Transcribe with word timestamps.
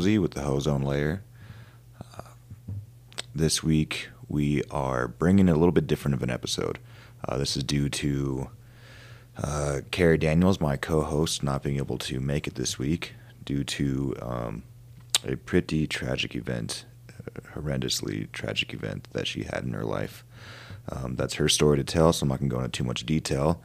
Hosey 0.00 0.18
with 0.18 0.32
the 0.32 0.40
Hozone 0.40 0.80
Layer. 0.80 1.22
Uh, 2.00 2.22
this 3.34 3.62
week 3.62 4.08
we 4.30 4.62
are 4.70 5.06
bringing 5.06 5.46
a 5.46 5.54
little 5.54 5.72
bit 5.72 5.86
different 5.86 6.14
of 6.14 6.22
an 6.22 6.30
episode. 6.30 6.78
Uh, 7.22 7.36
this 7.36 7.54
is 7.54 7.62
due 7.62 7.90
to 7.90 8.48
uh, 9.36 9.80
Carrie 9.90 10.16
Daniels, 10.16 10.58
my 10.58 10.78
co-host, 10.78 11.42
not 11.42 11.62
being 11.62 11.76
able 11.76 11.98
to 11.98 12.18
make 12.18 12.46
it 12.46 12.54
this 12.54 12.78
week 12.78 13.12
due 13.44 13.62
to 13.62 14.16
um, 14.22 14.62
a 15.22 15.36
pretty 15.36 15.86
tragic 15.86 16.34
event, 16.34 16.86
horrendously 17.54 18.32
tragic 18.32 18.72
event 18.72 19.06
that 19.12 19.26
she 19.26 19.42
had 19.42 19.64
in 19.64 19.74
her 19.74 19.84
life. 19.84 20.24
Um, 20.88 21.14
that's 21.16 21.34
her 21.34 21.50
story 21.50 21.76
to 21.76 21.84
tell, 21.84 22.14
so 22.14 22.24
I'm 22.24 22.30
not 22.30 22.38
going 22.38 22.48
to 22.48 22.56
go 22.56 22.62
into 22.62 22.70
too 22.70 22.84
much 22.84 23.04
detail. 23.04 23.60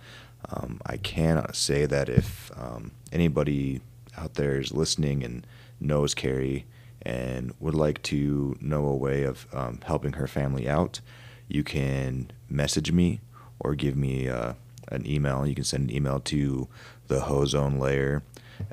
Um, 0.50 0.82
I 0.86 0.98
can 0.98 1.54
say 1.54 1.86
that 1.86 2.10
if 2.10 2.52
um, 2.58 2.92
anybody 3.14 3.80
out 4.18 4.34
there 4.34 4.60
is 4.60 4.74
listening 4.74 5.24
and 5.24 5.48
knows 5.80 6.14
Carrie 6.14 6.66
and 7.02 7.54
would 7.60 7.76
like 7.76 8.02
to 8.04 8.56
know 8.60 8.86
a 8.86 8.96
way 8.96 9.24
of 9.24 9.48
um, 9.54 9.80
helping 9.86 10.14
her 10.14 10.28
family 10.28 10.68
out, 10.68 11.02
you 11.48 11.64
can 11.64 12.32
message 12.50 12.92
me 12.92 13.20
or 13.60 13.76
give 13.76 13.96
me 13.96 14.28
uh, 14.28 14.54
an 14.90 15.06
email. 15.06 15.46
You 15.46 15.56
can 15.56 15.64
send 15.64 15.90
an 15.90 15.96
email 15.96 16.20
to 16.22 16.68
the 17.08 17.24
layer 17.80 18.24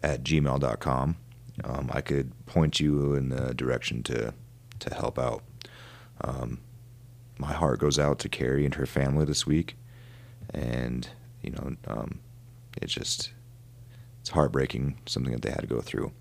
at 0.02 0.24
gmail.com. 0.24 1.16
Um, 1.64 1.90
I 1.92 2.00
could 2.00 2.32
point 2.46 2.80
you 2.80 3.14
in 3.14 3.28
the 3.28 3.52
direction 3.54 4.02
to, 4.04 4.32
to 4.78 4.94
help 4.94 5.18
out. 5.18 5.42
Um, 6.22 6.60
my 7.38 7.52
heart 7.52 7.80
goes 7.80 7.98
out 7.98 8.18
to 8.20 8.28
Carrie 8.28 8.64
and 8.64 8.74
her 8.76 8.86
family 8.86 9.24
this 9.24 9.46
week. 9.46 9.76
And 10.54 11.08
you 11.42 11.50
know, 11.50 11.76
um, 11.86 12.20
it's 12.80 12.92
just 12.92 13.32
it's 14.20 14.30
heartbreaking 14.30 14.98
something 15.06 15.32
that 15.32 15.42
they 15.42 15.50
had 15.50 15.62
to 15.62 15.66
go 15.66 15.80
through. 15.80 16.12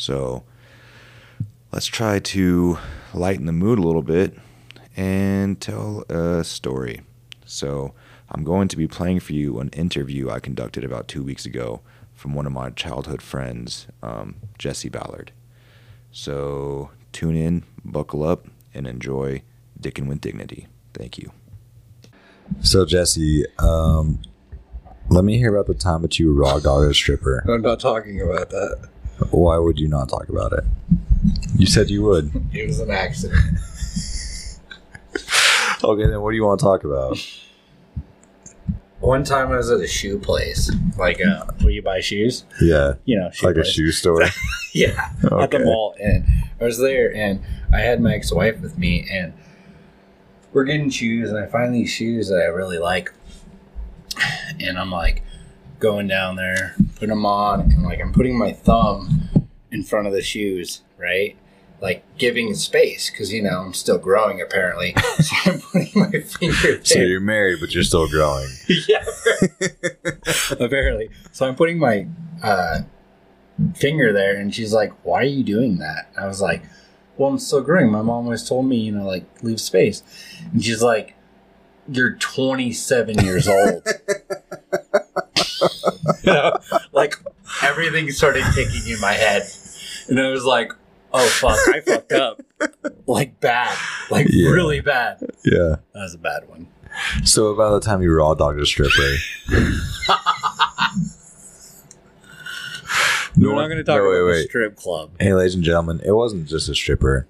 So 0.00 0.44
let's 1.72 1.84
try 1.84 2.20
to 2.20 2.78
lighten 3.12 3.44
the 3.44 3.52
mood 3.52 3.78
a 3.78 3.82
little 3.82 4.02
bit 4.02 4.34
and 4.96 5.60
tell 5.60 6.04
a 6.08 6.42
story. 6.42 7.02
So 7.44 7.92
I'm 8.30 8.42
going 8.42 8.68
to 8.68 8.78
be 8.78 8.88
playing 8.88 9.20
for 9.20 9.34
you 9.34 9.60
an 9.60 9.68
interview 9.70 10.30
I 10.30 10.40
conducted 10.40 10.84
about 10.84 11.06
two 11.06 11.22
weeks 11.22 11.44
ago 11.44 11.82
from 12.14 12.34
one 12.34 12.46
of 12.46 12.52
my 12.52 12.70
childhood 12.70 13.20
friends, 13.20 13.88
um, 14.02 14.36
Jesse 14.56 14.88
Ballard. 14.88 15.32
So 16.10 16.90
tune 17.12 17.36
in, 17.36 17.64
buckle 17.84 18.24
up, 18.24 18.46
and 18.72 18.86
enjoy 18.86 19.42
Dickin' 19.78 20.08
with 20.08 20.22
Dignity. 20.22 20.66
Thank 20.94 21.18
you. 21.18 21.30
So 22.62 22.86
Jesse, 22.86 23.44
um, 23.58 24.22
let 25.10 25.24
me 25.24 25.36
hear 25.36 25.54
about 25.54 25.66
the 25.66 25.74
time 25.74 26.00
that 26.02 26.18
you 26.18 26.32
raw 26.32 26.58
dog 26.58 26.90
a 26.90 26.94
stripper. 26.94 27.44
I'm 27.46 27.60
not 27.60 27.80
talking 27.80 28.18
about 28.22 28.48
that. 28.48 28.88
Why 29.30 29.58
would 29.58 29.78
you 29.78 29.88
not 29.88 30.08
talk 30.08 30.28
about 30.28 30.52
it? 30.52 30.64
You 31.56 31.66
said 31.66 31.90
you 31.90 32.02
would. 32.04 32.30
It 32.52 32.66
was 32.66 32.80
an 32.80 32.90
accident. 32.90 33.40
Okay, 35.82 36.06
then 36.06 36.20
what 36.20 36.30
do 36.30 36.36
you 36.36 36.44
want 36.44 36.60
to 36.60 36.64
talk 36.64 36.84
about? 36.84 37.16
One 39.00 39.24
time 39.24 39.50
I 39.50 39.56
was 39.56 39.70
at 39.70 39.80
a 39.80 39.86
shoe 39.86 40.18
place, 40.18 40.70
like 40.98 41.24
uh, 41.24 41.46
where 41.62 41.70
you 41.70 41.80
buy 41.80 42.00
shoes. 42.00 42.44
Yeah, 42.60 42.94
You 43.06 43.18
know, 43.18 43.30
shoe 43.30 43.46
like 43.46 43.56
a 43.56 43.64
shoe 43.64 43.90
store. 43.92 44.24
Yeah, 44.72 45.10
at 45.40 45.50
the 45.50 45.58
mall, 45.60 45.96
and 46.00 46.24
I 46.60 46.64
was 46.64 46.78
there, 46.78 47.12
and 47.12 47.40
I 47.74 47.80
had 47.80 48.00
my 48.00 48.14
ex-wife 48.14 48.60
with 48.60 48.78
me, 48.78 49.04
and 49.10 49.32
we're 50.52 50.62
getting 50.62 50.90
shoes, 50.90 51.28
and 51.30 51.38
I 51.38 51.46
find 51.46 51.74
these 51.74 51.90
shoes 51.90 52.28
that 52.28 52.36
I 52.36 52.44
really 52.44 52.78
like, 52.78 53.12
and 54.60 54.78
I'm 54.78 54.92
like 54.92 55.24
going 55.80 56.06
down 56.06 56.36
there, 56.36 56.76
putting 56.94 57.08
them 57.08 57.26
on, 57.26 57.60
and 57.62 57.82
like 57.82 58.00
I'm 58.00 58.12
putting 58.12 58.38
my 58.38 58.52
thumb 58.52 59.28
in 59.72 59.82
front 59.82 60.06
of 60.06 60.12
the 60.12 60.22
shoes, 60.22 60.82
right? 60.98 61.36
Like 61.80 62.04
giving 62.18 62.54
space 62.54 63.10
because 63.10 63.32
you 63.32 63.42
know 63.42 63.62
I'm 63.62 63.72
still 63.72 63.98
growing 63.98 64.40
apparently. 64.40 64.94
So 65.20 65.52
I'm 65.52 65.60
putting 65.60 65.90
my 65.94 66.10
finger 66.20 66.56
there. 66.62 66.84
So 66.84 66.98
you're 67.00 67.20
married, 67.20 67.58
but 67.60 67.74
you're 67.74 67.84
still 67.84 68.08
growing. 68.08 68.48
yeah, 68.88 69.04
apparently. 70.60 71.10
So 71.32 71.46
I'm 71.46 71.54
putting 71.54 71.78
my 71.78 72.06
uh, 72.42 72.80
finger 73.74 74.12
there, 74.12 74.36
and 74.36 74.54
she's 74.54 74.72
like, 74.72 74.92
"Why 75.04 75.20
are 75.20 75.24
you 75.24 75.44
doing 75.44 75.78
that?" 75.78 76.10
I 76.18 76.26
was 76.26 76.40
like, 76.40 76.62
"Well, 77.16 77.30
I'm 77.30 77.38
still 77.38 77.62
growing. 77.62 77.90
My 77.90 78.02
mom 78.02 78.24
always 78.24 78.48
told 78.48 78.66
me, 78.66 78.76
you 78.78 78.92
know, 78.92 79.06
like 79.06 79.24
leave 79.42 79.60
space." 79.60 80.02
And 80.52 80.64
she's 80.64 80.82
like, 80.82 81.14
"You're 81.88 82.14
27 82.14 83.18
years 83.24 83.46
old." 83.46 83.86
You 86.30 86.34
know, 86.42 86.58
like 86.92 87.14
everything 87.62 88.10
started 88.10 88.44
ticking 88.54 88.86
in 88.92 89.00
my 89.00 89.12
head, 89.12 89.42
and 90.08 90.20
I 90.20 90.30
was 90.30 90.44
like, 90.44 90.72
"Oh 91.12 91.26
fuck, 91.26 91.58
I 91.74 91.80
fucked 91.80 92.12
up." 92.12 92.40
Like 93.06 93.40
bad, 93.40 93.76
like 94.10 94.26
Yeah. 94.30 94.50
really 94.50 94.80
bad. 94.80 95.18
Yeah. 95.44 95.76
That 95.92 96.00
was 96.02 96.14
a 96.14 96.18
bad 96.18 96.48
one. 96.48 96.68
So 97.24 97.46
about 97.48 97.80
the 97.80 97.86
time 97.86 98.02
you 98.02 98.14
raw 98.14 98.34
dogged 98.34 98.60
a 98.60 98.66
stripper. 98.66 99.14
We're 103.36 103.54
not 103.54 103.66
going 103.68 103.78
to 103.78 103.84
talk 103.84 103.98
no, 104.02 104.06
about 104.10 104.26
wait, 104.26 104.42
the 104.42 104.42
strip 104.48 104.76
club. 104.76 105.12
Hey, 105.18 105.32
ladies 105.32 105.54
and 105.54 105.64
gentlemen, 105.64 106.00
it 106.04 106.12
wasn't 106.12 106.48
just 106.48 106.68
a 106.68 106.74
stripper. 106.74 107.26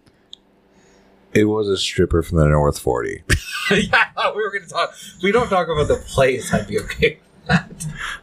It 1.33 1.45
was 1.45 1.69
a 1.69 1.77
stripper 1.77 2.23
from 2.23 2.39
the 2.39 2.47
North 2.47 2.79
40. 2.79 3.23
yeah, 3.71 4.05
we 4.35 4.43
were 4.43 4.51
going 4.51 4.65
to 4.65 4.69
talk. 4.69 4.91
If 5.17 5.23
we 5.23 5.31
don't 5.31 5.49
talk 5.49 5.69
about 5.69 5.87
the 5.89 6.03
place, 6.09 6.53
I'd 6.53 6.67
be 6.67 6.81
okay. 6.81 7.21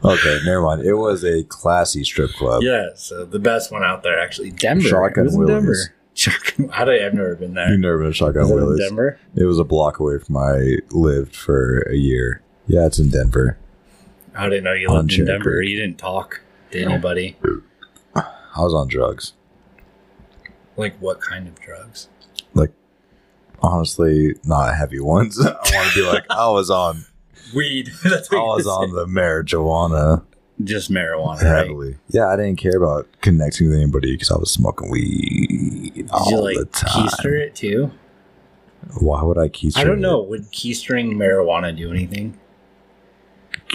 Okay, 0.03 0.39
never 0.45 0.61
mind. 0.61 0.83
It 0.85 0.93
was 0.93 1.23
a 1.23 1.43
classy 1.43 2.03
strip 2.03 2.31
club. 2.31 2.61
yeah, 2.61 2.89
so 2.95 3.25
the 3.25 3.39
best 3.39 3.71
one 3.71 3.83
out 3.83 4.03
there, 4.03 4.19
actually, 4.19 4.51
Denver. 4.51 4.87
Shotgun 4.87 5.27
Willie's. 5.35 5.89
Denver. 6.15 6.73
How 6.73 6.85
did 6.85 7.01
I? 7.01 7.05
I've 7.05 7.13
never 7.13 7.35
been 7.35 7.53
there. 7.53 7.69
You've 7.69 7.79
never 7.79 7.97
been 7.99 8.07
to 8.07 8.13
Shotgun 8.13 8.43
Is 8.43 8.51
it 8.51 8.53
in 8.53 8.59
Willie's? 8.65 8.87
Denver? 8.87 9.19
It 9.35 9.43
was 9.45 9.59
a 9.59 9.63
block 9.63 9.99
away 9.99 10.19
from 10.19 10.35
where 10.35 10.55
I 10.55 10.77
lived 10.91 11.35
for 11.35 11.81
a 11.89 11.95
year. 11.95 12.41
Yeah, 12.67 12.85
it's 12.85 12.99
in 12.99 13.09
Denver. 13.09 13.57
I 14.35 14.49
didn't 14.49 14.63
know 14.65 14.73
you 14.73 14.89
lived 14.89 15.13
in 15.13 15.25
Denver. 15.25 15.57
Creek. 15.57 15.69
You 15.69 15.77
didn't 15.77 15.97
talk 15.97 16.41
to 16.71 16.79
anybody. 16.81 17.37
I 18.15 18.61
was 18.61 18.73
on 18.73 18.87
drugs. 18.87 19.33
Like 20.75 20.97
what 20.99 21.21
kind 21.21 21.47
of 21.47 21.59
drugs? 21.59 22.09
Like 22.53 22.71
honestly, 23.61 24.35
not 24.43 24.75
heavy 24.75 24.99
ones. 24.99 25.39
I 25.45 25.51
want 25.51 25.91
to 25.91 25.95
be 25.95 26.05
like, 26.05 26.25
I 26.29 26.49
was 26.49 26.69
on, 26.69 27.05
Weed. 27.55 27.89
That's 28.03 28.31
what 28.31 28.39
I 28.39 28.55
was 28.55 28.67
on 28.67 28.91
the 28.93 29.05
marijuana 29.05 30.23
just 30.63 30.91
marijuana, 30.91 31.43
right? 31.43 31.67
heavily. 31.67 31.97
Yeah, 32.09 32.27
I 32.27 32.35
didn't 32.35 32.57
care 32.57 32.77
about 32.77 33.07
connecting 33.21 33.69
with 33.69 33.77
anybody 33.77 34.13
because 34.13 34.31
I 34.31 34.37
was 34.37 34.51
smoking 34.51 34.89
weed 34.89 35.91
Did 35.95 36.09
all 36.11 36.31
you 36.31 36.41
like 36.41 36.57
the 36.57 36.65
time. 36.65 37.07
keister 37.07 37.39
it 37.39 37.55
too? 37.55 37.91
Why 38.99 39.21
would 39.23 39.37
I 39.37 39.49
keister? 39.49 39.77
I 39.77 39.83
don't 39.83 39.99
it? 39.99 40.01
know. 40.01 40.21
Would 40.21 40.51
keistering 40.51 41.13
marijuana 41.13 41.75
do 41.75 41.91
anything? 41.91 42.39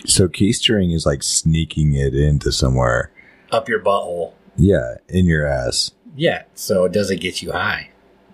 So 0.07 0.27
keistering 0.29 0.95
is 0.95 1.07
like 1.07 1.23
sneaking 1.23 1.95
it 1.95 2.15
into 2.15 2.51
somewhere. 2.51 3.13
Up 3.51 3.69
your 3.69 3.81
butthole. 3.81 4.33
Yeah, 4.57 4.97
in 5.09 5.27
your 5.27 5.47
ass. 5.47 5.93
Yeah. 6.17 6.45
So 6.55 6.89
does 6.89 7.11
it 7.11 7.17
get 7.21 7.43
you 7.43 7.53
high? 7.53 7.91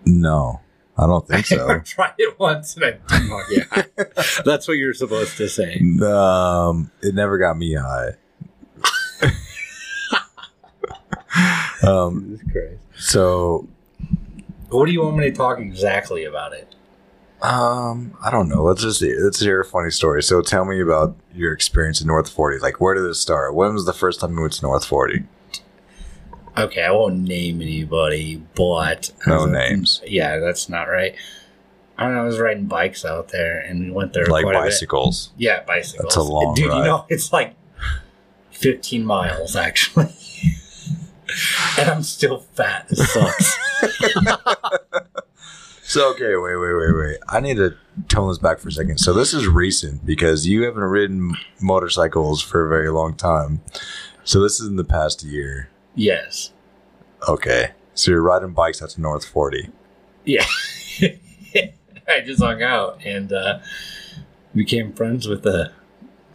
No, 0.06 0.60
I 0.98 1.06
don't 1.06 1.26
think 1.28 1.46
so. 1.46 1.68
I 1.70 1.78
tried 1.84 2.14
it 2.18 2.38
once 2.38 2.76
and 2.76 2.84
I 2.84 2.90
didn't 3.08 3.30
want 3.30 3.46
you 3.50 3.62
high. 3.70 3.84
That's 4.44 4.66
what 4.66 4.74
you're 4.74 4.94
supposed 4.94 5.36
to 5.36 5.48
say. 5.48 5.80
um, 6.04 6.90
it 7.02 7.14
never 7.14 7.38
got 7.38 7.56
me 7.56 7.74
high. 7.74 8.10
um, 11.86 12.38
Jesus 12.38 12.52
Christ. 12.52 13.10
so 13.10 13.68
What 14.70 14.86
do 14.86 14.92
you 14.92 15.02
want 15.02 15.16
me 15.16 15.30
to 15.30 15.36
talk 15.36 15.58
exactly 15.58 16.24
about 16.24 16.52
it? 16.52 16.74
um, 17.42 18.16
I 18.20 18.32
don't 18.32 18.48
know. 18.48 18.64
Let's 18.64 18.82
just 18.82 19.00
let's 19.00 19.38
hear 19.38 19.60
a 19.60 19.64
funny 19.64 19.92
story. 19.92 20.24
So 20.24 20.42
tell 20.42 20.64
me 20.64 20.80
about 20.80 21.14
your 21.32 21.52
experience 21.52 22.00
in 22.00 22.08
North 22.08 22.28
Forty. 22.28 22.58
Like, 22.58 22.80
where 22.80 22.94
did 22.94 23.04
it 23.04 23.14
start? 23.14 23.54
When 23.54 23.74
was 23.74 23.86
the 23.86 23.92
first 23.92 24.18
time 24.20 24.34
you 24.34 24.40
went 24.40 24.54
to 24.54 24.62
North 24.62 24.84
Forty? 24.84 25.22
Okay, 26.58 26.82
I 26.82 26.90
won't 26.90 27.20
name 27.20 27.62
anybody, 27.62 28.36
but 28.54 29.10
No 29.26 29.40
um, 29.44 29.52
names. 29.52 30.02
Yeah, 30.06 30.38
that's 30.38 30.68
not 30.68 30.84
right. 30.84 31.14
I 31.96 32.08
know. 32.08 32.20
I 32.20 32.24
was 32.24 32.38
riding 32.38 32.66
bikes 32.66 33.04
out 33.04 33.28
there, 33.28 33.58
and 33.60 33.80
we 33.80 33.90
went 33.90 34.12
there 34.12 34.26
Like 34.26 34.44
quite 34.44 34.54
a 34.56 34.58
bit. 34.60 34.66
bicycles. 34.66 35.30
Yeah, 35.36 35.62
bicycles. 35.64 36.14
That's 36.14 36.16
a 36.16 36.22
long 36.32 36.54
dude. 36.54 36.68
ride. 36.68 36.78
You 36.78 36.84
know, 36.84 37.04
it's 37.08 37.32
like 37.32 37.54
15 38.50 39.04
miles 39.04 39.56
actually, 39.56 40.08
and 41.78 41.88
I'm 41.88 42.02
still 42.02 42.40
fat. 42.54 42.86
It 42.90 42.96
sucks. 42.96 43.58
So 45.88 46.10
okay, 46.10 46.36
wait, 46.36 46.56
wait, 46.56 46.74
wait, 46.74 46.92
wait. 46.94 47.16
I 47.30 47.40
need 47.40 47.56
to 47.56 47.74
tone 48.08 48.28
this 48.28 48.36
back 48.36 48.58
for 48.58 48.68
a 48.68 48.72
second. 48.72 48.98
So 48.98 49.14
this 49.14 49.32
is 49.32 49.46
recent 49.48 50.04
because 50.04 50.46
you 50.46 50.64
haven't 50.64 50.82
ridden 50.82 51.34
motorcycles 51.62 52.42
for 52.42 52.66
a 52.66 52.68
very 52.68 52.90
long 52.90 53.14
time. 53.14 53.62
So 54.22 54.42
this 54.42 54.60
is 54.60 54.68
in 54.68 54.76
the 54.76 54.84
past 54.84 55.22
year. 55.22 55.70
Yes. 55.94 56.52
Okay. 57.28 57.70
So 57.94 58.10
you're 58.12 58.22
riding 58.22 58.52
bikes 58.52 58.80
out 58.82 58.90
to 58.90 59.00
North 59.00 59.24
Forty. 59.24 59.70
Yeah. 60.24 60.44
I 62.08 62.20
just 62.24 62.42
hung 62.42 62.62
out 62.62 63.00
and 63.04 63.32
uh, 63.32 63.58
became 64.54 64.92
friends 64.92 65.26
with 65.28 65.44
a 65.46 65.72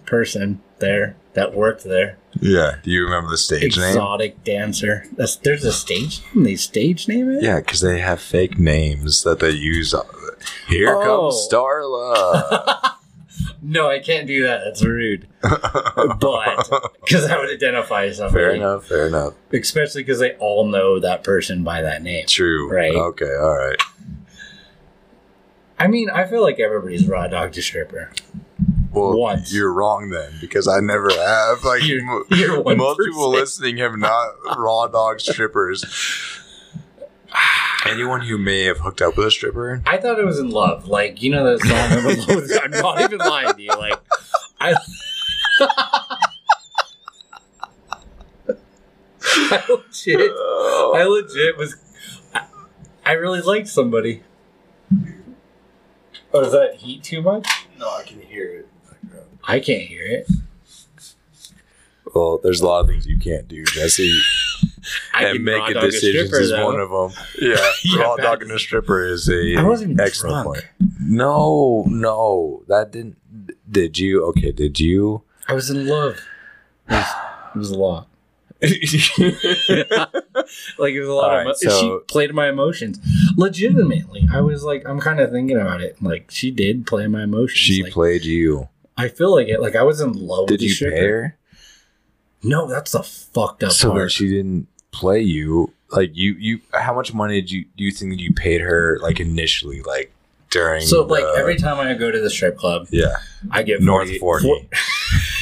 person 0.06 0.62
there 0.80 1.16
that 1.34 1.54
worked 1.56 1.84
there. 1.84 2.18
Yeah. 2.40 2.76
Do 2.84 2.92
you 2.92 3.04
remember 3.04 3.30
the 3.32 3.38
stage 3.38 3.78
name? 3.78 3.88
Exotic 3.90 4.44
dancer. 4.44 5.06
That's, 5.14 5.36
there's 5.38 5.64
a 5.64 5.72
stage 5.72 6.22
name. 6.36 6.44
They 6.44 6.56
stage 6.58 7.08
name 7.08 7.32
it. 7.32 7.44
Yeah, 7.44 7.60
because 7.60 7.82
they 7.82 8.00
have 8.00 8.22
fake 8.22 8.60
names 8.60 9.24
that 9.24 9.40
they 9.40 9.50
use. 9.52 9.96
Here 10.68 10.96
Oh. 10.96 11.30
comes 11.32 11.48
Starla. 11.52 12.92
No, 13.66 13.90
I 13.90 14.00
can't 14.00 14.28
do 14.28 14.44
that. 14.44 14.62
That's 14.66 14.84
rude. 14.84 15.28
But 15.42 16.92
because 17.02 17.26
I 17.30 17.38
would 17.40 17.50
identify 17.50 18.12
somebody, 18.12 18.34
fair 18.44 18.52
enough. 18.56 18.86
Fair 18.88 19.08
enough. 19.08 19.34
especially 19.54 20.04
because 20.04 20.20
they 20.20 20.34
all 20.34 20.66
know 20.68 21.00
that 21.00 21.24
person 21.24 21.64
by 21.64 21.82
that 21.82 22.02
name. 22.04 22.26
True. 22.28 22.70
Right. 22.70 22.94
Okay. 22.94 23.34
All 23.40 23.58
right. 23.58 23.78
I 25.80 25.88
mean, 25.88 26.10
I 26.10 26.26
feel 26.26 26.42
like 26.42 26.60
everybody's 26.60 27.08
raw 27.08 27.28
dog 27.28 27.54
to 27.54 27.62
stripper. 27.62 28.12
Well, 28.92 29.18
Once. 29.18 29.54
you're 29.54 29.74
wrong 29.74 30.10
then 30.10 30.34
because 30.40 30.68
I 30.68 30.80
never 30.80 31.10
have. 31.10 31.64
Like 31.64 31.84
You're- 31.84 32.24
you're 32.32 32.64
most 32.76 33.00
people 33.00 33.30
listening 33.32 33.78
have 33.78 33.98
not 33.98 34.34
raw 34.58 34.88
dog 34.88 35.20
strippers. 35.20 35.84
Anyone 37.86 38.22
who 38.22 38.38
may 38.38 38.64
have 38.64 38.80
hooked 38.80 39.02
up 39.02 39.18
with 39.18 39.28
a 39.28 39.32
stripper, 39.32 39.82
I 39.86 39.98
thought 39.98 40.20
it 40.20 40.26
was 40.26 40.40
in 40.40 40.50
love. 40.50 40.88
Like, 40.88 41.22
you 41.22 41.32
know 41.32 41.44
that 41.44 41.60
song? 41.66 41.72
I'm 41.78 42.10
in 42.10 42.18
love 42.20 42.28
with- 42.28 42.60
I'm 42.64 42.72
not 42.72 43.02
even 43.02 43.20
lying 43.20 43.54
to 43.54 43.62
you. 43.62 43.70
Like, 43.70 44.00
I. 44.60 44.76
I 49.26 49.64
legit, 49.70 50.32
I 50.32 51.04
legit 51.08 51.58
was. 51.58 51.76
I, 52.34 52.46
I 53.06 53.12
really 53.14 53.42
liked 53.42 53.68
somebody. 53.68 54.24
Oh, 56.34 56.42
is 56.42 56.52
that 56.52 56.76
heat 56.80 57.04
too 57.04 57.22
much? 57.22 57.48
no, 57.78 57.88
I 57.90 58.04
can 58.04 58.22
hear 58.22 58.50
it. 58.50 58.70
I 59.44 59.60
can't 59.60 59.84
hear 59.84 60.06
it. 60.06 60.28
Well, 62.16 62.40
there's 62.42 62.62
a 62.62 62.66
lot 62.68 62.82
of 62.82 62.88
things 62.88 63.06
you 63.08 63.18
can't 63.20 63.48
do, 63.48 63.64
Jesse. 63.66 64.20
I 65.14 65.26
and 65.26 65.38
can 65.38 65.46
raw 65.46 65.60
making 65.66 65.78
a 65.78 65.82
decisions 65.82 66.28
stripper, 66.28 66.42
is 66.44 66.50
though. 66.52 66.66
one 66.66 66.80
of 66.80 66.90
them. 66.90 67.24
Yeah, 67.42 67.72
Yeah, 67.86 68.02
raw 68.02 68.16
bad 68.18 68.24
dogging 68.24 68.52
a 68.52 68.60
stripper 68.60 69.06
is 69.06 69.30
a 69.30 69.56
I 69.58 69.64
wasn't 69.64 70.00
excellent 70.00 70.44
drunk. 70.44 70.46
point. 70.48 70.66
No, 71.00 71.86
no, 71.88 72.64
that 72.68 72.92
didn't. 72.92 73.18
Did 73.70 73.98
you? 73.98 74.24
Okay, 74.26 74.52
did 74.52 74.80
you? 74.80 75.24
I 75.48 75.54
was 75.54 75.70
in 75.70 75.88
love. 75.88 76.20
It 76.90 76.94
was, 76.94 77.06
it 77.56 77.58
was 77.58 77.72
a 77.72 77.78
lot. 77.78 78.08
like 78.64 78.72
it 80.94 81.00
was 81.00 81.10
a 81.10 81.14
lot 81.14 81.24
All 81.30 81.30
of 81.32 81.32
right, 81.32 81.42
emo- 81.46 81.54
so- 81.54 81.80
she 81.80 81.98
played 82.08 82.34
my 82.34 82.48
emotions 82.50 82.98
legitimately 83.36 84.26
i 84.32 84.40
was 84.40 84.64
like 84.64 84.88
i'm 84.88 85.02
kind 85.02 85.20
of 85.20 85.32
thinking 85.32 85.58
about 85.58 85.82
it 85.82 86.02
like 86.02 86.32
she 86.32 86.50
did 86.50 86.88
play 86.88 87.08
my 87.08 87.24
emotions 87.24 87.58
She 87.60 87.84
like, 87.84 87.92
played 87.92 88.24
you. 88.24 88.70
i 88.98 89.10
feel 89.10 89.36
like 89.36 89.48
it 89.50 89.60
like 89.62 89.76
i 89.76 89.84
was 89.84 90.00
in 90.00 90.14
love 90.14 90.44
with 90.44 90.50
Did 90.52 90.60
the 90.62 90.66
you 90.68 90.72
stripper. 90.72 90.96
pay 90.96 91.08
her? 91.08 91.38
no 92.44 92.68
that's 92.70 92.92
the 92.94 93.04
fucked 93.04 93.64
up 93.66 93.72
So 93.74 93.92
part 93.92 94.12
she 94.14 94.30
didn't 94.30 94.68
play 94.94 95.20
you. 95.20 95.74
Like 95.92 96.12
you, 96.16 96.34
you. 96.40 96.62
How 96.74 96.94
much 96.96 97.14
money 97.14 97.42
did 97.42 97.52
you? 97.52 97.66
Do 97.78 97.84
you 97.84 97.92
think 97.92 98.12
that 98.14 98.20
you 98.22 98.34
paid 98.34 98.62
her? 98.62 98.98
Like 99.02 99.20
initially, 99.20 99.82
like 99.82 100.14
during. 100.50 100.82
so 100.82 101.04
like 101.04 101.24
every 101.36 101.58
time 101.58 101.80
i 101.80 101.96
go 101.96 102.12
to 102.12 102.22
the 102.22 102.30
strip 102.30 102.56
club 102.58 102.86
Yeah. 102.92 103.16
i 103.50 103.64
get 103.64 103.82
North 103.82 104.16
40 104.20 104.46
40. 104.46 104.70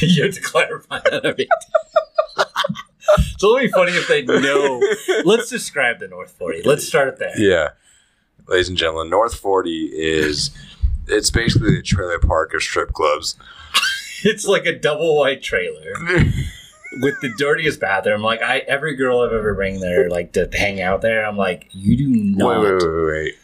you 0.06 0.22
have 0.24 0.32
to 0.34 0.40
clarify 0.40 1.00
that 1.10 1.26
a 1.26 1.34
bit 1.34 1.48
it's 3.18 3.44
only 3.44 3.68
funny 3.68 3.92
if 3.92 4.08
they 4.08 4.22
know 4.22 4.80
let's 5.26 5.50
describe 5.50 5.98
the 5.98 6.08
north 6.08 6.30
40 6.32 6.62
let's 6.62 6.88
start 6.88 7.18
there 7.18 7.38
Yeah. 7.38 7.70
Ladies 8.48 8.70
and 8.70 8.76
gentlemen, 8.78 9.08
North 9.10 9.34
Forty 9.36 9.90
is. 9.94 10.50
It's 11.06 11.30
basically 11.30 11.76
the 11.76 11.82
trailer 11.82 12.18
park 12.18 12.52
of 12.54 12.62
strip 12.62 12.92
clubs. 12.92 13.36
it's 14.24 14.46
like 14.46 14.64
a 14.66 14.76
double 14.76 15.16
white 15.16 15.42
trailer 15.42 15.92
with 17.00 17.20
the 17.20 17.32
dirtiest 17.38 17.80
bathroom. 17.80 18.22
Like 18.22 18.42
I, 18.42 18.58
every 18.58 18.94
girl 18.96 19.20
I've 19.20 19.32
ever 19.32 19.54
bring 19.54 19.80
there, 19.80 20.08
like 20.10 20.32
to 20.32 20.48
hang 20.52 20.80
out 20.80 21.00
there, 21.02 21.24
I'm 21.24 21.36
like, 21.36 21.68
you 21.72 21.96
do 21.96 22.08
not. 22.08 22.60
Wait, 22.62 22.72
wait, 22.72 22.82
wait, 22.82 23.06
wait. 23.12 23.34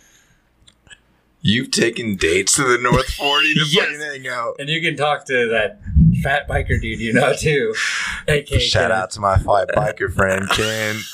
You've 1.41 1.71
taken 1.71 2.17
dates 2.17 2.55
to 2.57 2.65
the 2.65 2.79
North 2.79 3.09
40 3.15 3.55
to 3.55 3.61
Yes. 3.69 3.85
fucking 3.87 4.01
hang 4.01 4.29
out. 4.29 4.57
And 4.59 4.69
you 4.69 4.81
can 4.83 4.97
talk 4.97 5.25
to 5.27 5.49
that 5.49 5.81
fat 6.23 6.49
biker 6.49 6.81
dude 6.81 6.99
you 6.99 7.13
know 7.13 7.33
too. 7.33 7.75
Shout 8.59 8.91
out 8.91 9.13
to 9.13 9.21
my 9.21 9.37
fat 9.37 9.69
biker 9.75 10.13
friend 10.13 10.49
Ken. 10.51 10.97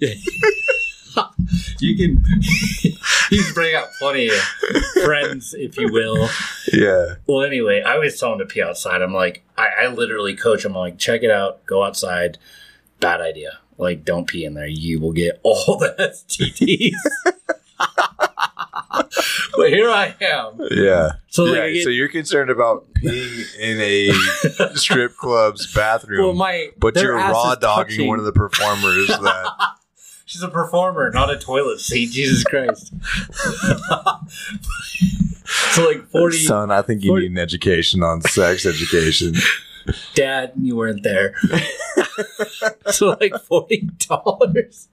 You 1.80 1.96
can. 1.96 2.24
He's 3.30 3.52
bring 3.54 3.74
out 3.74 3.88
plenty 3.98 4.28
of 4.28 4.34
friends, 5.04 5.54
if 5.54 5.76
you 5.78 5.90
will. 5.92 6.28
Yeah. 6.72 7.14
Well, 7.26 7.42
anyway, 7.42 7.82
I 7.82 7.94
always 7.94 8.18
tell 8.20 8.32
him 8.32 8.38
to 8.40 8.44
pee 8.46 8.62
outside. 8.62 9.00
I'm 9.02 9.14
like, 9.14 9.42
I, 9.56 9.68
I 9.82 9.86
literally 9.88 10.36
coach 10.36 10.64
him. 10.64 10.72
I'm 10.72 10.78
like, 10.80 10.98
check 10.98 11.22
it 11.22 11.30
out, 11.30 11.64
go 11.66 11.82
outside. 11.82 12.38
Bad 13.00 13.20
idea. 13.20 13.58
Like, 13.78 14.04
don't 14.04 14.26
pee 14.28 14.44
in 14.44 14.54
there. 14.54 14.66
You 14.66 15.00
will 15.00 15.12
get 15.12 15.40
all 15.44 15.78
the 15.78 15.94
STDs. 15.98 16.92
but 19.56 19.68
here 19.70 19.88
I 19.90 20.14
am. 20.20 20.60
Yeah. 20.70 21.12
So, 21.28 21.44
like, 21.44 21.74
yeah. 21.74 21.82
So 21.84 21.88
you're 21.90 22.08
concerned 22.08 22.50
about 22.50 22.92
peeing 22.94 23.58
in 23.58 23.80
a 23.80 24.76
strip 24.76 25.16
club's 25.16 25.72
bathroom, 25.72 26.24
well, 26.24 26.34
my 26.34 26.68
but 26.78 26.96
you're 26.96 27.14
raw 27.16 27.54
dogging 27.54 27.96
touching- 27.96 28.08
one 28.08 28.18
of 28.18 28.24
the 28.24 28.32
performers 28.32 29.08
that. 29.08 29.46
She's 30.32 30.42
a 30.42 30.48
performer, 30.48 31.10
not 31.10 31.30
a 31.30 31.38
toilet 31.38 31.78
seat. 31.78 32.10
Jesus 32.10 32.42
Christ. 32.42 32.90
so, 35.74 35.86
like, 35.86 36.08
forty. 36.08 36.38
Son, 36.38 36.70
I 36.70 36.80
think 36.80 37.04
you 37.04 37.10
Forty- 37.10 37.28
need 37.28 37.32
an 37.32 37.38
education 37.38 38.02
on 38.02 38.22
sex 38.22 38.64
education. 38.64 39.34
Dad, 40.14 40.52
you 40.58 40.74
weren't 40.74 41.02
there. 41.02 41.34
so 42.86 43.14
like 43.20 43.34
forty 43.42 43.90
dollars, 44.08 44.88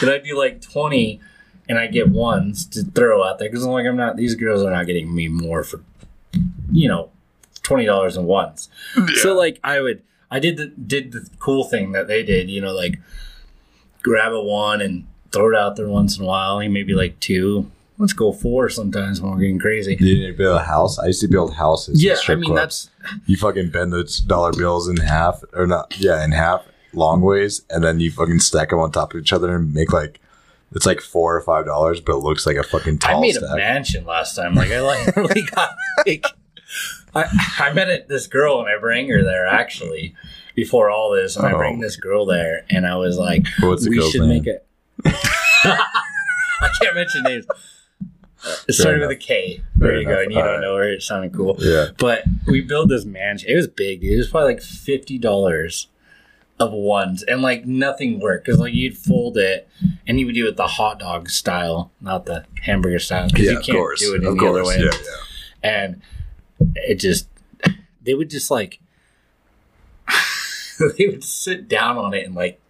and 0.00 0.08
I 0.08 0.16
do 0.16 0.38
like 0.38 0.62
twenty, 0.62 1.20
and 1.68 1.78
I 1.78 1.88
get 1.88 2.08
ones 2.08 2.64
to 2.68 2.82
throw 2.82 3.22
out 3.22 3.38
there 3.38 3.50
because 3.50 3.66
I'm 3.66 3.72
like 3.72 3.84
I'm 3.84 3.98
not. 3.98 4.16
These 4.16 4.36
girls 4.36 4.62
are 4.62 4.70
not 4.70 4.86
getting 4.86 5.14
me 5.14 5.28
more 5.28 5.64
for, 5.64 5.82
you 6.72 6.88
know, 6.88 7.10
twenty 7.62 7.84
dollars 7.84 8.16
in 8.16 8.24
ones. 8.24 8.70
So 9.16 9.36
like 9.36 9.60
I 9.62 9.82
would, 9.82 10.02
I 10.30 10.38
did 10.38 10.56
the 10.56 10.68
did 10.68 11.12
the 11.12 11.28
cool 11.40 11.64
thing 11.64 11.92
that 11.92 12.08
they 12.08 12.22
did. 12.22 12.48
You 12.48 12.62
know, 12.62 12.72
like 12.72 12.98
grab 14.08 14.32
a 14.32 14.42
one 14.42 14.80
and 14.80 15.06
throw 15.32 15.50
it 15.50 15.56
out 15.56 15.76
there 15.76 15.88
once 15.88 16.16
in 16.16 16.24
a 16.24 16.26
while. 16.26 16.58
Maybe 16.68 16.94
like 16.94 17.18
two. 17.20 17.70
Let's 17.98 18.12
go 18.12 18.32
four 18.32 18.68
sometimes 18.68 19.20
when 19.20 19.32
we're 19.32 19.40
getting 19.40 19.58
crazy. 19.58 19.96
You 19.98 20.16
didn't 20.16 20.36
build 20.36 20.56
a 20.56 20.64
house. 20.64 20.98
I 21.00 21.06
used 21.06 21.20
to 21.22 21.28
build 21.28 21.54
houses. 21.54 22.02
Yeah, 22.02 22.14
I 22.28 22.36
mean 22.36 22.54
that's 22.54 22.90
you 23.26 23.36
fucking 23.36 23.70
bend 23.70 23.92
the 23.92 24.22
dollar 24.26 24.52
bills 24.52 24.88
in 24.88 24.98
half, 24.98 25.42
or 25.52 25.66
not? 25.66 25.98
Yeah, 25.98 26.24
in 26.24 26.30
half, 26.30 26.64
long 26.92 27.22
ways, 27.22 27.62
and 27.70 27.82
then 27.82 27.98
you 27.98 28.12
fucking 28.12 28.38
stack 28.38 28.70
them 28.70 28.78
on 28.78 28.92
top 28.92 29.14
of 29.14 29.20
each 29.20 29.32
other 29.32 29.54
and 29.56 29.74
make 29.74 29.92
like 29.92 30.20
it's 30.74 30.86
like 30.86 31.00
four 31.00 31.36
or 31.36 31.40
five 31.40 31.66
dollars, 31.66 32.00
but 32.00 32.12
it 32.12 32.18
looks 32.18 32.46
like 32.46 32.56
a 32.56 32.62
fucking 32.62 32.98
tall 32.98 33.18
I 33.18 33.20
made 33.20 33.34
stack. 33.34 33.50
a 33.50 33.56
mansion 33.56 34.04
last 34.04 34.36
time. 34.36 34.54
Like 34.54 34.70
I 34.70 34.80
like 34.80 35.16
really 35.16 35.42
got 35.42 35.70
like 36.06 36.24
I, 37.16 37.24
I 37.58 37.72
met 37.72 37.88
it, 37.88 38.08
this 38.08 38.28
girl 38.28 38.60
and 38.60 38.68
I 38.68 38.78
bring 38.78 39.08
her 39.08 39.24
there 39.24 39.46
actually 39.46 40.14
before 40.62 40.90
all 40.90 41.12
this, 41.12 41.36
and 41.36 41.46
I 41.46 41.52
Oh. 41.52 41.56
bring 41.58 41.78
this 41.78 41.94
girl 41.94 42.26
there, 42.26 42.64
and 42.68 42.84
I 42.84 42.96
was 42.96 43.16
like, 43.16 43.46
we 43.62 44.00
should 44.10 44.22
name? 44.22 44.28
make 44.42 44.46
it. 44.48 44.66
I 45.06 46.68
can't 46.82 46.94
mention 46.96 47.22
names. 47.22 47.46
It 48.68 48.72
started 48.72 49.00
with 49.02 49.10
a 49.10 49.16
K. 49.16 49.62
There 49.76 49.90
Fair 49.90 50.00
you 50.00 50.06
go. 50.06 50.20
And 50.20 50.32
you 50.32 50.38
don't 50.42 50.60
know 50.60 50.76
her. 50.76 50.92
It 50.92 51.02
sounded 51.02 51.32
cool. 51.32 51.56
Yeah, 51.60 51.86
But 51.98 52.22
we 52.46 52.60
built 52.60 52.88
this 52.88 53.04
mansion. 53.04 53.48
It 53.50 53.54
was 53.54 53.68
big, 53.68 54.00
dude. 54.00 54.12
It 54.12 54.16
was 54.16 54.28
probably 54.28 54.54
like 54.54 54.62
fifty 54.62 55.16
dollars 55.18 55.86
of 56.58 56.72
ones, 56.72 57.22
and 57.22 57.40
like 57.42 57.64
nothing 57.66 58.18
worked 58.20 58.46
because 58.46 58.58
like 58.60 58.74
you'd 58.74 58.96
fold 58.98 59.38
it, 59.38 59.68
and 60.08 60.18
you 60.18 60.26
would 60.26 60.34
do 60.34 60.48
it 60.48 60.56
the 60.56 60.66
hot 60.66 60.98
dog 60.98 61.30
style, 61.30 61.92
not 62.00 62.26
the 62.26 62.44
hamburger 62.62 62.98
style, 62.98 63.28
because 63.28 63.44
yeah, 63.46 63.52
you 63.52 63.60
can't 63.60 63.78
course, 63.78 64.00
do 64.00 64.14
it 64.14 64.24
of 64.24 64.36
any 64.36 64.46
other 64.48 64.64
way. 64.64 64.78
yeah, 64.80 64.90
yeah. 64.92 65.70
And 65.70 66.02
it 66.74 66.96
just, 66.96 67.28
they 68.02 68.14
would 68.14 68.30
just 68.30 68.50
like, 68.50 68.80
they 70.98 71.06
would 71.08 71.24
sit 71.24 71.68
down 71.68 71.96
on 71.96 72.14
it 72.14 72.26
and 72.26 72.34
like 72.34 72.60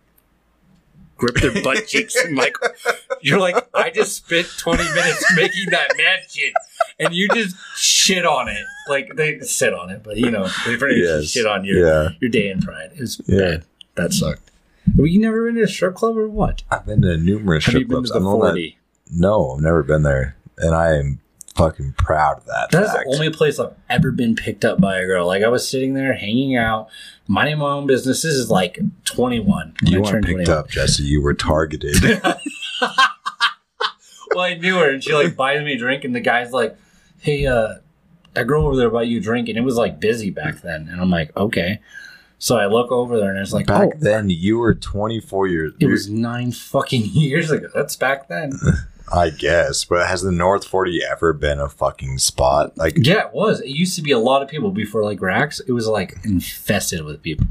grip 1.16 1.34
their 1.36 1.62
butt 1.64 1.86
cheeks 1.88 2.14
and 2.14 2.36
like 2.36 2.54
you're 3.22 3.40
like 3.40 3.56
I 3.74 3.90
just 3.90 4.16
spent 4.16 4.46
20 4.58 4.82
minutes 4.84 5.24
making 5.36 5.66
that 5.70 5.88
mansion 5.96 6.52
and 7.00 7.12
you 7.12 7.28
just 7.30 7.56
shit 7.76 8.24
on 8.24 8.48
it 8.48 8.64
like 8.88 9.16
they 9.16 9.40
sit 9.40 9.74
on 9.74 9.90
it 9.90 10.04
but 10.04 10.16
you 10.16 10.30
know 10.30 10.46
they 10.64 10.76
pretty 10.76 11.00
much 11.02 11.08
Yes. 11.22 11.30
shit 11.30 11.44
on 11.46 11.64
your 11.64 11.84
yeah. 11.84 12.08
your 12.20 12.30
day 12.30 12.50
in 12.50 12.60
pride 12.60 12.90
it 12.94 13.00
was 13.00 13.20
Yeah. 13.26 13.38
bad 13.38 13.64
that 13.96 14.12
sucked 14.12 14.50
have 14.96 15.06
you 15.08 15.20
never 15.20 15.44
been 15.44 15.56
to 15.56 15.62
a 15.62 15.66
strip 15.68 15.96
club 15.96 16.16
or 16.16 16.28
what 16.28 16.62
I've 16.70 16.86
been 16.86 17.02
to 17.02 17.16
numerous 17.16 17.64
have 17.66 17.72
strip 17.72 17.88
clubs. 17.88 18.10
to 18.10 18.12
the 18.12 18.18
I'm 18.20 18.24
the 18.24 18.30
one 18.36 18.40
that- 18.40 18.52
40 18.52 18.78
no, 19.10 19.52
I've 19.54 19.62
never 19.62 19.82
been 19.82 20.02
there, 20.02 20.36
and 20.58 20.74
I 20.74 20.96
am 20.96 21.18
fucking 21.58 21.92
proud 21.98 22.38
of 22.38 22.46
that. 22.46 22.68
That's 22.70 22.92
fact. 22.92 23.04
the 23.08 23.14
only 23.14 23.30
place 23.30 23.58
I've 23.58 23.74
ever 23.90 24.10
been 24.10 24.34
picked 24.34 24.64
up 24.64 24.80
by 24.80 24.98
a 24.98 25.06
girl. 25.06 25.26
Like 25.26 25.42
I 25.42 25.48
was 25.48 25.68
sitting 25.68 25.94
there 25.94 26.14
hanging 26.14 26.56
out, 26.56 26.88
minding 27.26 27.58
my 27.58 27.72
own 27.72 27.86
business. 27.86 28.22
This 28.22 28.32
is 28.34 28.50
like 28.50 28.78
21. 29.04 29.74
you 29.82 30.00
weren't 30.00 30.24
picked 30.24 30.46
21. 30.46 30.50
up, 30.50 30.68
Jesse. 30.68 31.02
You 31.02 31.20
were 31.22 31.34
targeted. 31.34 31.96
Well, 34.34 34.44
I 34.44 34.54
knew 34.54 34.76
her, 34.76 34.90
and 34.90 35.02
she 35.02 35.14
like 35.14 35.34
buys 35.36 35.64
me 35.64 35.72
a 35.72 35.78
drink, 35.78 36.04
and 36.04 36.14
the 36.14 36.20
guy's 36.20 36.52
like, 36.52 36.76
"Hey, 37.18 37.46
uh, 37.46 37.76
that 38.34 38.46
girl 38.46 38.66
over 38.66 38.76
there 38.76 38.90
bought 38.90 39.06
you 39.06 39.18
a 39.18 39.20
drink, 39.20 39.48
and 39.48 39.58
it 39.58 39.62
was 39.62 39.76
like 39.76 40.00
busy 40.00 40.30
back 40.30 40.60
then. 40.62 40.88
And 40.90 41.00
I'm 41.00 41.10
like, 41.10 41.36
okay. 41.36 41.80
So 42.38 42.56
I 42.56 42.66
look 42.66 42.92
over 42.92 43.18
there, 43.18 43.30
and 43.30 43.38
it's 43.40 43.52
like, 43.52 43.66
Back 43.66 43.90
oh, 43.94 43.98
then, 43.98 44.30
you 44.30 44.58
were 44.58 44.74
24 44.74 45.48
years. 45.48 45.72
it 45.80 45.86
was 45.86 46.08
nine 46.08 46.52
fucking 46.52 47.02
years 47.12 47.50
ago. 47.50 47.66
That's 47.74 47.96
back 47.96 48.28
then. 48.28 48.52
I 49.12 49.30
guess, 49.30 49.84
but 49.84 50.06
has 50.06 50.22
the 50.22 50.32
North 50.32 50.64
40 50.66 51.00
ever 51.10 51.32
been 51.32 51.60
a 51.60 51.68
fucking 51.68 52.18
spot? 52.18 52.76
Like, 52.76 52.94
yeah, 52.96 53.26
it 53.26 53.32
was. 53.32 53.60
It 53.60 53.68
used 53.70 53.96
to 53.96 54.02
be 54.02 54.10
a 54.12 54.18
lot 54.18 54.42
of 54.42 54.48
people 54.48 54.70
before 54.70 55.04
like 55.04 55.20
Rax. 55.20 55.60
It 55.60 55.72
was 55.72 55.86
like 55.86 56.16
infested 56.24 57.04
with 57.04 57.22
people. 57.22 57.46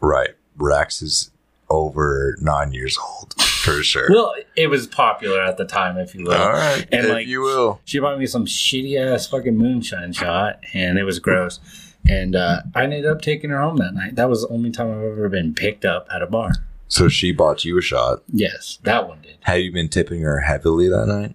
right. 0.00 0.30
Rex 0.58 1.02
is 1.02 1.30
over 1.68 2.36
nine 2.40 2.72
years 2.72 2.96
old, 2.98 3.34
for 3.42 3.82
sure. 3.82 4.06
Well, 4.08 4.34
it 4.56 4.68
was 4.68 4.86
popular 4.86 5.42
at 5.42 5.58
the 5.58 5.64
time, 5.66 5.98
if 5.98 6.14
you 6.14 6.24
will. 6.24 6.32
All 6.32 6.52
right. 6.52 6.86
And, 6.92 7.06
if 7.06 7.12
like, 7.12 7.26
you 7.26 7.42
will. 7.42 7.80
She 7.84 7.98
bought 7.98 8.18
me 8.18 8.26
some 8.26 8.46
shitty 8.46 8.98
ass 8.98 9.26
fucking 9.26 9.56
moonshine 9.56 10.12
shot, 10.12 10.60
and 10.72 10.98
it 10.98 11.04
was 11.04 11.18
gross. 11.18 11.60
And 12.08 12.36
uh, 12.36 12.62
I 12.74 12.84
ended 12.84 13.04
up 13.04 13.20
taking 13.20 13.50
her 13.50 13.60
home 13.60 13.76
that 13.78 13.92
night. 13.94 14.14
That 14.14 14.30
was 14.30 14.42
the 14.42 14.48
only 14.48 14.70
time 14.70 14.90
I've 14.90 15.02
ever 15.04 15.28
been 15.28 15.54
picked 15.54 15.84
up 15.84 16.06
at 16.10 16.22
a 16.22 16.26
bar. 16.26 16.52
So 16.88 17.08
she 17.08 17.32
bought 17.32 17.64
you 17.64 17.76
a 17.78 17.82
shot. 17.82 18.22
Yes, 18.32 18.78
that 18.84 19.08
one 19.08 19.20
did. 19.22 19.38
Have 19.42 19.60
you 19.60 19.72
been 19.72 19.88
tipping 19.88 20.22
her 20.22 20.40
heavily 20.40 20.88
that 20.88 21.06
night? 21.06 21.34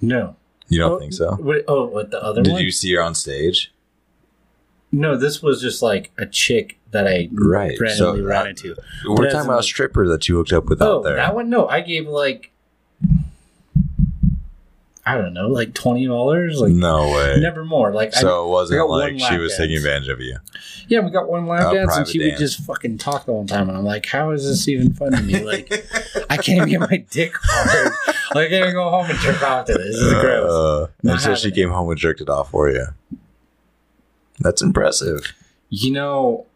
No. 0.00 0.36
You 0.68 0.78
don't 0.78 0.92
oh, 0.92 0.98
think 0.98 1.12
so? 1.12 1.34
What, 1.34 1.64
oh, 1.68 1.86
what 1.86 2.10
the 2.10 2.22
other 2.22 2.38
one? 2.38 2.44
Did 2.44 2.52
one? 2.54 2.62
you 2.62 2.70
see 2.70 2.94
her 2.94 3.02
on 3.02 3.14
stage? 3.14 3.72
No, 4.90 5.16
this 5.16 5.42
was 5.42 5.60
just 5.60 5.82
like 5.82 6.12
a 6.16 6.24
chick 6.24 6.78
that 6.92 7.06
I 7.06 7.28
Right, 7.32 7.78
randomly 7.80 8.20
so, 8.20 8.26
ran 8.26 8.46
uh, 8.46 8.48
into. 8.50 8.76
We're 9.06 9.26
as 9.26 9.32
talking 9.32 9.48
about 9.48 9.60
a 9.60 9.64
stripper 9.64 10.06
that 10.08 10.28
you 10.28 10.36
hooked 10.36 10.52
up 10.52 10.66
with 10.66 10.80
Oh, 10.80 10.98
out 10.98 11.04
there. 11.04 11.16
that 11.16 11.34
one? 11.34 11.50
No, 11.50 11.66
I 11.66 11.80
gave 11.80 12.06
like 12.06 12.52
I 15.06 15.18
don't 15.18 15.34
know, 15.34 15.48
like 15.48 15.74
twenty 15.74 16.06
dollars, 16.06 16.60
like 16.60 16.72
no 16.72 17.10
way. 17.14 17.36
never 17.38 17.64
more. 17.64 17.92
Like 17.92 18.16
I, 18.16 18.20
so 18.20 18.28
it 18.28 18.46
I 18.46 18.48
wasn't 18.48 18.88
like 18.88 19.18
she 19.20 19.36
was 19.38 19.50
dance. 19.52 19.58
taking 19.58 19.76
advantage 19.76 20.08
of 20.08 20.20
you. 20.20 20.36
yeah, 20.88 21.00
we 21.00 21.10
got 21.10 21.28
one 21.28 21.46
lap 21.46 21.72
A 21.72 21.74
dance, 21.74 21.96
and 21.96 22.08
she 22.08 22.18
dance. 22.18 22.32
would 22.32 22.38
just 22.38 22.60
fucking 22.60 22.96
talk 22.98 23.26
the 23.26 23.32
whole 23.32 23.44
time, 23.46 23.68
and 23.68 23.76
I'm 23.76 23.84
like, 23.84 24.06
how 24.06 24.30
is 24.30 24.46
this 24.48 24.66
even 24.66 24.94
fun 24.94 25.12
to 25.12 25.20
me? 25.22 25.42
Like, 25.44 25.70
I 26.30 26.36
can't 26.38 26.56
even 26.56 26.68
get 26.70 26.80
my 26.80 27.04
dick 27.10 27.32
hard. 27.42 27.92
like, 28.34 28.50
I 28.50 28.58
gotta 28.60 28.72
go 28.72 28.88
home 28.88 29.10
and 29.10 29.18
jerk 29.18 29.42
off 29.42 29.66
to 29.66 29.74
this. 29.74 29.84
This 29.94 29.96
is 29.96 30.12
gross. 30.14 30.50
Uh, 30.50 30.86
and 31.10 31.20
so 31.20 31.34
she 31.34 31.48
it. 31.48 31.54
came 31.54 31.68
home 31.70 31.90
and 31.90 31.98
jerked 31.98 32.22
it 32.22 32.30
off 32.30 32.50
for 32.50 32.70
you. 32.70 32.86
That's 34.40 34.62
impressive. 34.62 35.32
You 35.68 35.92
know, 35.92 36.46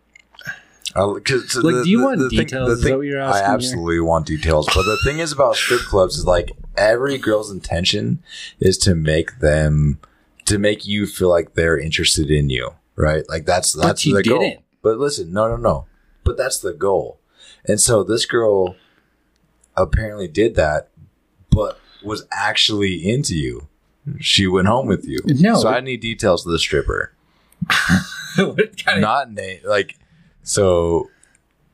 Uh, 0.96 1.06
Like, 1.12 1.24
do 1.24 1.82
you 1.84 2.02
want 2.02 2.30
details? 2.30 2.70
Is 2.70 2.82
that 2.82 2.96
what 2.96 3.02
you're 3.06 3.20
I 3.20 3.26
asking 3.28 3.44
here? 3.44 3.54
absolutely 3.54 4.00
want 4.00 4.26
details. 4.26 4.66
But 4.74 4.84
the 4.84 4.98
thing 5.04 5.18
is 5.18 5.32
about 5.32 5.54
strip 5.56 5.82
clubs 5.82 6.16
is 6.16 6.24
like 6.24 6.52
every 6.78 7.18
girl's 7.18 7.50
intention 7.50 8.22
is 8.60 8.78
to 8.78 8.94
make 8.94 9.40
them 9.40 9.98
to 10.46 10.58
make 10.58 10.86
you 10.86 11.06
feel 11.06 11.28
like 11.28 11.54
they're 11.54 11.78
interested 11.78 12.30
in 12.30 12.48
you, 12.48 12.70
right? 12.96 13.28
Like 13.28 13.44
that's 13.44 13.72
that's 13.72 14.02
the 14.04 14.22
goal. 14.22 14.38
didn't. 14.38 14.64
But 14.82 14.98
listen, 14.98 15.32
no, 15.32 15.48
no, 15.48 15.56
no. 15.56 15.86
But 16.24 16.36
that's 16.36 16.58
the 16.58 16.72
goal. 16.72 17.18
And 17.66 17.80
so 17.80 18.02
this 18.02 18.24
girl 18.24 18.76
apparently 19.76 20.28
did 20.28 20.54
that, 20.54 20.88
but 21.50 21.78
was 22.02 22.26
actually 22.30 23.08
into 23.08 23.34
you. 23.36 23.68
She 24.20 24.46
went 24.46 24.68
home 24.68 24.86
with 24.86 25.04
you. 25.04 25.18
No. 25.26 25.56
So 25.56 25.68
I 25.68 25.80
need 25.80 26.00
details 26.00 26.46
of 26.46 26.52
the 26.52 26.58
stripper 26.58 27.12
not 28.98 29.32
name 29.32 29.58
like 29.64 29.98
so 30.42 31.10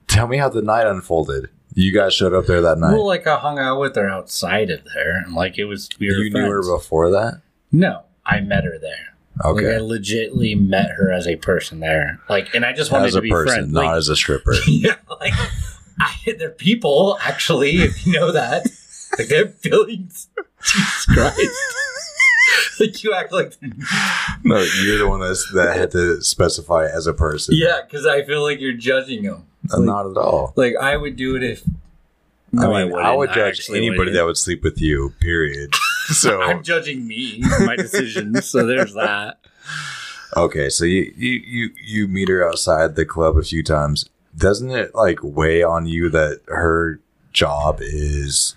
tell 0.06 0.26
me 0.26 0.36
how 0.36 0.48
the 0.48 0.62
night 0.62 0.86
unfolded 0.86 1.50
you 1.74 1.92
guys 1.92 2.14
showed 2.14 2.32
up 2.32 2.46
there 2.46 2.60
that 2.60 2.78
night 2.78 2.92
well, 2.92 3.06
like 3.06 3.26
I 3.26 3.36
hung 3.36 3.58
out 3.58 3.80
with 3.80 3.96
her 3.96 4.08
outside 4.08 4.70
of 4.70 4.80
there, 4.94 5.16
and 5.16 5.34
like 5.34 5.58
it 5.58 5.64
was 5.64 5.88
we 5.98 6.08
were 6.08 6.22
you 6.22 6.30
knew 6.30 6.48
her 6.48 6.62
before 6.62 7.10
that 7.10 7.40
No, 7.72 8.02
I 8.24 8.40
met 8.40 8.64
her 8.64 8.78
there. 8.78 9.14
Like 9.42 9.46
I 9.46 9.48
okay 9.48 9.64
legitly 9.78 10.56
met 10.56 10.90
her 10.90 11.10
as 11.10 11.26
a 11.26 11.36
person 11.36 11.80
there. 11.80 12.20
Like, 12.28 12.54
and 12.54 12.64
I 12.64 12.72
just 12.72 12.92
wanted 12.92 13.06
as 13.06 13.14
to 13.14 13.20
be 13.20 13.30
person 13.30 13.54
friends. 13.54 13.72
not 13.72 13.86
Like, 13.86 13.96
as 13.96 14.08
a 14.08 14.16
stripper 14.16 14.54
yeah, 14.66 14.96
like 15.20 15.32
I, 16.00 16.36
they're 16.38 16.50
people 16.50 17.18
actually. 17.22 17.82
If 17.82 18.06
you 18.06 18.12
know 18.12 18.30
that, 18.32 18.64
like 19.18 19.28
they 19.28 19.38
have 19.38 19.58
feelings. 19.58 20.28
Jesus 20.62 21.06
Christ! 21.06 21.50
like 22.80 23.02
you 23.02 23.12
act 23.12 23.32
like 23.32 23.52
no 24.42 24.64
you're 24.82 24.98
the 24.98 25.08
one 25.08 25.20
that's, 25.20 25.50
that 25.52 25.76
had 25.76 25.90
to 25.92 26.22
specify 26.22 26.86
as 26.86 27.06
a 27.06 27.14
person 27.14 27.54
yeah, 27.56 27.80
because 27.86 28.06
I 28.06 28.22
feel 28.22 28.42
like 28.42 28.60
you're 28.60 28.72
judging 28.72 29.22
them. 29.24 29.46
Uh, 29.72 29.78
not 29.78 30.06
at 30.10 30.16
all 30.16 30.52
Like 30.56 30.74
I 30.80 30.96
would 30.96 31.16
do 31.16 31.36
it 31.36 31.42
if. 31.42 31.62
i 32.58 32.66
mean 32.66 32.70
I, 32.72 32.84
wouldn't. 32.84 33.16
would 33.18 33.28
judge 33.30 33.58
actually 33.58 33.78
anybody 33.78 33.98
wouldn't. 33.98 34.16
that 34.16 34.24
would 34.26 34.36
sleep 34.36 34.62
with 34.62 34.80
you 34.80 35.12
period 35.20 35.74
so 36.08 36.42
I'm 36.42 36.62
judging 36.62 37.06
me, 37.06 37.40
my 37.60 37.76
decisions. 37.76 38.44
so 38.48 38.66
there's 38.66 38.94
that. 38.94 39.38
okay 40.36 40.68
so 40.68 40.84
you, 40.84 41.12
you 41.16 41.32
you 41.46 41.70
you 41.82 42.08
meet 42.08 42.28
her 42.28 42.46
outside 42.46 42.94
the 42.96 43.04
club 43.06 43.36
a 43.38 43.42
few 43.42 43.62
times 43.62 44.08
doesn't 44.36 44.70
it 44.70 44.94
like 44.94 45.18
weigh 45.22 45.62
on 45.62 45.86
you 45.86 46.10
that 46.10 46.40
her 46.48 47.00
job 47.32 47.78
is 47.80 48.56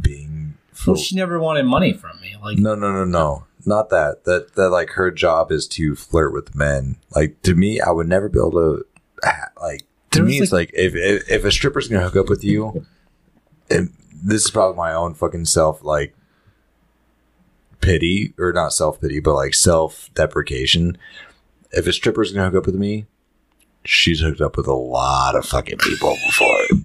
being 0.00 0.54
Well, 0.86 0.96
she 0.96 1.16
never 1.16 1.38
wanted 1.40 1.64
money 1.64 1.92
from 1.92 2.20
me. 2.20 2.36
Like 2.42 2.58
No, 2.58 2.74
no, 2.76 2.92
no, 2.92 3.04
no. 3.04 3.44
Not 3.66 3.90
that. 3.90 4.24
That 4.24 4.54
that 4.54 4.70
like 4.70 4.90
her 4.90 5.10
job 5.10 5.50
is 5.50 5.66
to 5.68 5.94
flirt 5.96 6.32
with 6.32 6.54
men. 6.54 6.96
Like 7.14 7.42
to 7.42 7.54
me, 7.56 7.80
I 7.80 7.90
would 7.90 8.08
never 8.08 8.28
be 8.28 8.38
able 8.38 8.52
to 8.52 8.84
like 9.60 9.86
to 10.18 10.24
me 10.24 10.40
was, 10.40 10.48
it's 10.48 10.52
like 10.52 10.70
if, 10.74 10.94
if 10.94 11.30
if 11.30 11.44
a 11.44 11.50
stripper's 11.50 11.88
gonna 11.88 12.04
hook 12.04 12.16
up 12.16 12.28
with 12.28 12.44
you, 12.44 12.86
and 13.70 13.92
this 14.12 14.44
is 14.44 14.50
probably 14.50 14.76
my 14.76 14.92
own 14.92 15.14
fucking 15.14 15.44
self 15.46 15.82
like 15.82 16.14
pity 17.80 18.34
or 18.38 18.52
not 18.52 18.72
self 18.72 19.00
pity, 19.00 19.20
but 19.20 19.34
like 19.34 19.54
self 19.54 20.10
deprecation. 20.14 20.98
If 21.70 21.86
a 21.86 21.92
stripper's 21.92 22.32
gonna 22.32 22.50
hook 22.50 22.62
up 22.62 22.66
with 22.66 22.74
me, 22.74 23.06
she's 23.84 24.20
hooked 24.20 24.40
up 24.40 24.56
with 24.56 24.66
a 24.66 24.74
lot 24.74 25.36
of 25.36 25.44
fucking 25.46 25.78
people 25.78 26.16
before. 26.26 26.80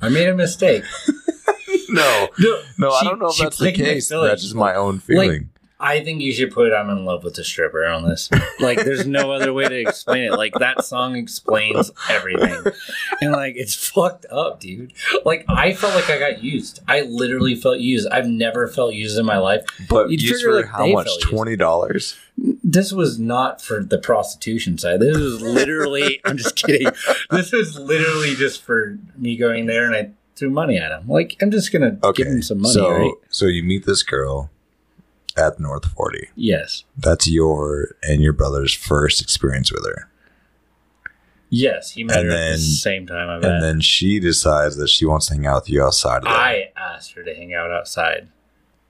I 0.00 0.08
made 0.08 0.28
a 0.28 0.34
mistake. 0.34 0.84
no, 1.88 2.28
No, 2.38 2.62
no, 2.78 2.90
I 2.90 3.04
don't 3.04 3.18
know 3.18 3.28
if 3.28 3.36
that's 3.36 3.58
the 3.58 3.72
case. 3.72 4.08
That's 4.08 4.42
just 4.42 4.54
my 4.54 4.74
own 4.74 4.98
feeling. 4.98 5.50
I 5.86 6.02
think 6.02 6.22
you 6.22 6.32
should 6.32 6.50
put 6.50 6.72
"I'm 6.72 6.88
in 6.88 7.04
love 7.04 7.24
with 7.24 7.34
the 7.34 7.44
stripper" 7.44 7.84
on 7.84 8.08
this. 8.08 8.30
Like, 8.58 8.78
there's 8.82 9.06
no 9.06 9.30
other 9.32 9.52
way 9.52 9.68
to 9.68 9.78
explain 9.78 10.22
it. 10.24 10.32
Like 10.32 10.54
that 10.54 10.82
song 10.84 11.14
explains 11.16 11.90
everything, 12.08 12.72
and 13.20 13.32
like 13.32 13.56
it's 13.56 13.74
fucked 13.74 14.24
up, 14.30 14.60
dude. 14.60 14.92
Like 15.26 15.44
I 15.48 15.74
felt 15.74 15.94
like 15.94 16.08
I 16.08 16.18
got 16.18 16.42
used. 16.42 16.80
I 16.88 17.02
literally 17.02 17.54
felt 17.54 17.80
used. 17.80 18.08
I've 18.08 18.26
never 18.26 18.66
felt 18.66 18.94
used 18.94 19.18
in 19.18 19.26
my 19.26 19.36
life. 19.38 19.64
but 19.88 20.10
you'd 20.10 20.22
you 20.22 20.32
figure, 20.34 20.48
for 20.50 20.56
like, 20.62 20.66
how 20.66 20.86
much? 20.86 21.06
used. 21.06 21.22
Twenty 21.22 21.56
dollars. 21.56 22.16
This 22.36 22.92
was 22.92 23.18
not 23.18 23.60
for 23.62 23.84
the 23.84 23.98
prostitution 23.98 24.78
side. 24.78 25.00
This 25.00 25.16
was 25.18 25.42
literally. 25.42 26.20
I'm 26.24 26.38
just 26.38 26.56
kidding. 26.56 26.90
This 27.30 27.52
was 27.52 27.78
literally 27.78 28.34
just 28.34 28.62
for 28.62 28.98
me 29.18 29.36
going 29.36 29.66
there, 29.66 29.84
and 29.86 29.94
I 29.94 30.10
threw 30.36 30.50
money 30.50 30.78
at 30.78 30.90
him. 30.90 31.06
Like 31.08 31.36
I'm 31.42 31.50
just 31.50 31.72
gonna 31.72 31.98
Okay. 32.02 32.22
give 32.24 32.32
him 32.32 32.42
some 32.42 32.60
money, 32.60 32.72
so, 32.74 32.90
right? 32.90 33.12
so 33.28 33.46
you 33.46 33.62
meet 33.62 33.84
this 33.86 34.02
girl 34.02 34.50
at 35.36 35.58
North 35.60 35.86
40. 35.86 36.28
Yes. 36.36 36.84
That's 36.96 37.26
your 37.28 37.96
and 38.02 38.22
your 38.22 38.32
brother's 38.32 38.72
first 38.74 39.20
experience 39.22 39.72
with 39.72 39.84
her. 39.86 40.08
Yes, 41.50 41.92
he 41.92 42.02
met 42.04 42.18
And 42.20 42.30
her 42.30 42.36
at 42.36 42.52
the 42.54 42.58
same 42.58 43.06
time 43.06 43.28
I 43.28 43.38
met. 43.38 43.50
And 43.50 43.62
then 43.62 43.80
she 43.80 44.18
decides 44.18 44.76
that 44.76 44.88
she 44.88 45.04
wants 45.04 45.26
to 45.28 45.34
hang 45.34 45.46
out 45.46 45.62
with 45.62 45.70
you 45.70 45.82
outside 45.84 46.18
of 46.18 46.24
that. 46.24 46.30
I 46.30 46.72
asked 46.76 47.12
her 47.12 47.22
to 47.22 47.34
hang 47.34 47.54
out 47.54 47.70
outside 47.70 48.28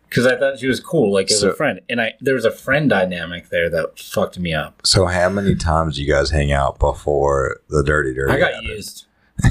because 0.09 0.27
I 0.27 0.37
thought 0.39 0.59
she 0.61 0.67
was 0.67 0.81
cool, 0.81 1.13
like 1.13 1.31
as 1.31 1.41
So- 1.41 1.51
a 1.51 1.55
friend. 1.55 1.81
And 1.91 2.01
I 2.01 2.15
there 2.21 2.35
was 2.35 2.45
a 2.47 2.51
friend 2.51 2.89
dynamic 2.89 3.51
there 3.51 3.69
that 3.71 3.99
fucked 3.99 4.39
me 4.39 4.55
up. 4.55 4.81
so 4.87 5.07
how 5.07 5.29
many 5.29 5.55
times 5.57 5.97
do 5.97 6.03
you 6.03 6.11
guys 6.11 6.31
hang 6.31 6.53
out 6.53 6.79
before 6.79 7.61
the 7.69 7.83
dirty 7.83 8.15
dirty? 8.15 8.33
I 8.33 8.39
got 8.39 8.63
used. 8.63 9.07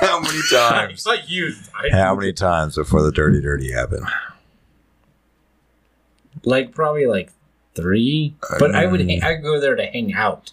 How 0.00 0.20
many 0.20 0.38
I 0.52 0.70
times? 0.86 1.04
got 1.04 1.28
used. 1.28 1.70
I, 1.74 1.88
how 1.90 2.14
many 2.14 2.32
times 2.32 2.76
before 2.76 3.02
the 3.02 3.10
dirty 3.10 3.40
dirty 3.40 3.72
happened? 3.72 4.06
Like 6.46 6.72
probably 6.74 7.04
like 7.06 7.30
three. 7.74 8.34
But 8.58 8.74
I 8.74 8.86
would 8.86 9.02
I'd 9.02 9.42
go 9.42 9.60
there 9.60 9.76
to 9.76 9.84
hang 9.84 10.14
out. 10.14 10.52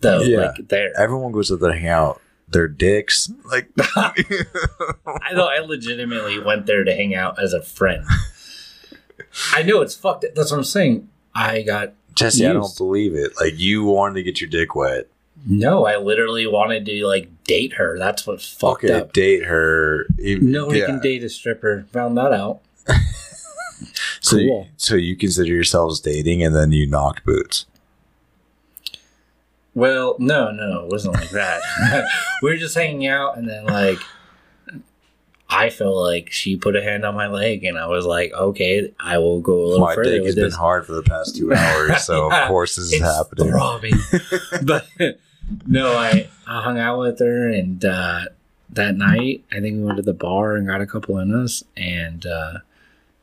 Though, 0.00 0.20
Yeah. 0.20 0.52
like 0.56 0.68
there. 0.68 0.92
Everyone 0.96 1.32
goes 1.32 1.48
to 1.48 1.56
the 1.56 1.72
hang 1.72 1.88
out. 1.88 2.20
Their 2.48 2.68
dicks, 2.68 3.32
like 3.50 3.70
I 3.96 5.32
know 5.32 5.46
I 5.46 5.60
legitimately 5.60 6.38
went 6.38 6.66
there 6.66 6.84
to 6.84 6.94
hang 6.94 7.14
out 7.14 7.42
as 7.42 7.52
a 7.54 7.62
friend. 7.62 8.04
I 9.54 9.62
know 9.62 9.80
it's 9.80 9.94
fucked. 9.94 10.26
That's 10.34 10.50
what 10.50 10.58
I'm 10.58 10.64
saying. 10.64 11.08
I 11.34 11.62
got 11.62 11.94
Jesse. 12.14 12.46
I 12.46 12.52
don't 12.52 12.76
believe 12.76 13.14
it. 13.14 13.32
Like 13.40 13.58
you 13.58 13.84
wanted 13.84 14.14
to 14.16 14.22
get 14.22 14.40
your 14.40 14.50
dick 14.50 14.74
wet. 14.74 15.06
no. 15.46 15.86
I 15.86 15.96
literally 15.96 16.46
wanted 16.46 16.84
to 16.86 17.06
like 17.06 17.30
date 17.44 17.74
her. 17.74 17.98
That's 17.98 18.26
what 18.26 18.42
fucked 18.42 18.84
Okay, 18.84 18.92
up. 18.92 19.12
date 19.14 19.44
her. 19.46 20.06
even- 20.18 20.50
Nobody 20.52 20.80
yeah. 20.80 20.86
can 20.86 21.00
date 21.00 21.24
a 21.24 21.30
stripper. 21.30 21.86
Found 21.92 22.18
that 22.18 22.32
out. 22.32 22.60
So, 24.22 24.36
you, 24.36 24.48
Cool. 24.48 24.68
so 24.76 24.94
you 24.94 25.16
consider 25.16 25.50
yourselves 25.52 26.00
dating, 26.00 26.42
and 26.44 26.54
then 26.54 26.72
you 26.72 26.86
knocked 26.86 27.24
boots. 27.26 27.66
Well, 29.74 30.16
no, 30.18 30.50
no, 30.50 30.84
it 30.84 30.90
wasn't 30.90 31.14
like 31.14 31.30
that. 31.30 31.60
we 32.42 32.50
were 32.50 32.56
just 32.56 32.74
hanging 32.74 33.06
out, 33.06 33.36
and 33.38 33.48
then 33.48 33.64
like 33.66 33.98
I 35.48 35.70
felt 35.70 35.96
like 35.96 36.30
she 36.30 36.56
put 36.56 36.76
a 36.76 36.82
hand 36.82 37.04
on 37.04 37.14
my 37.14 37.26
leg, 37.26 37.64
and 37.64 37.78
I 37.78 37.86
was 37.86 38.04
like, 38.06 38.32
okay, 38.32 38.92
I 39.00 39.18
will 39.18 39.40
go 39.40 39.54
a 39.54 39.66
little 39.66 39.86
My 39.86 39.94
further 39.94 40.10
dick 40.18 40.24
has 40.26 40.34
been 40.34 40.50
hard 40.52 40.86
for 40.86 40.92
the 40.92 41.02
past 41.02 41.36
two 41.36 41.52
hours, 41.54 42.04
so 42.04 42.30
Yeah, 42.30 42.42
of 42.44 42.48
course 42.48 42.76
this 42.76 42.92
is 42.92 43.00
happening. 43.00 43.48
throbbing. 43.50 43.94
but 44.62 44.86
no, 45.66 45.92
I, 45.96 46.28
I 46.46 46.62
hung 46.62 46.78
out 46.78 46.98
with 46.98 47.18
her, 47.20 47.48
and 47.48 47.84
uh, 47.84 48.26
that 48.70 48.94
night, 48.96 49.42
I 49.50 49.60
think 49.60 49.76
we 49.78 49.84
went 49.84 49.96
to 49.96 50.02
the 50.02 50.14
bar 50.14 50.54
and 50.56 50.66
got 50.66 50.80
a 50.80 50.86
couple 50.86 51.18
in 51.18 51.34
us. 51.34 51.64
And 51.76 52.24
uh, 52.26 52.58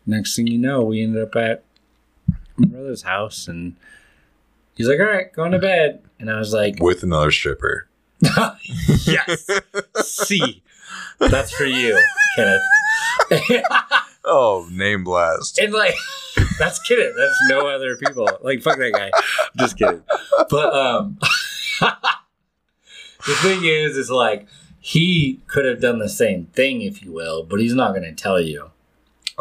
next 0.09 0.35
thing 0.35 0.47
you 0.47 0.57
know, 0.57 0.83
we 0.83 1.01
ended 1.01 1.21
up 1.21 1.35
at 1.35 1.63
my 2.57 2.67
brother's 2.67 3.03
house, 3.03 3.47
and 3.47 3.75
he's 4.75 4.87
like, 4.87 4.99
"All 4.99 5.05
right, 5.05 5.31
going 5.31 5.51
to 5.51 5.59
bed," 5.59 6.03
and 6.19 6.29
I 6.29 6.37
was 6.37 6.53
like, 6.53 6.75
With 6.79 7.03
another 7.03 7.31
stripper. 7.31 7.87
"Yes, 9.05 9.47
see, 10.03 10.61
that's 11.19 11.51
for 11.51 11.65
you, 11.65 11.97
Kenneth." 12.35 12.61
Oh, 14.25 14.67
name 14.71 15.03
blast. 15.03 15.57
And 15.57 15.73
like, 15.73 15.95
that's 16.59 16.79
kidding. 16.79 17.13
That's 17.17 17.37
no 17.49 17.67
other 17.67 17.95
people. 17.95 18.29
Like, 18.41 18.61
fuck 18.61 18.77
that 18.77 18.93
guy. 18.93 19.11
Just 19.57 19.77
kidding. 19.77 20.03
But 20.49 20.75
um, 20.75 21.17
the 21.81 23.35
thing 23.41 23.63
is, 23.63 23.97
is 23.97 24.11
like 24.11 24.47
he 24.79 25.41
could 25.47 25.65
have 25.65 25.81
done 25.81 25.97
the 25.97 26.09
same 26.09 26.45
thing, 26.47 26.81
if 26.81 27.01
you 27.01 27.11
will, 27.11 27.43
but 27.43 27.59
he's 27.59 27.73
not 27.73 27.91
going 27.95 28.03
to 28.03 28.13
tell 28.13 28.39
you. 28.39 28.69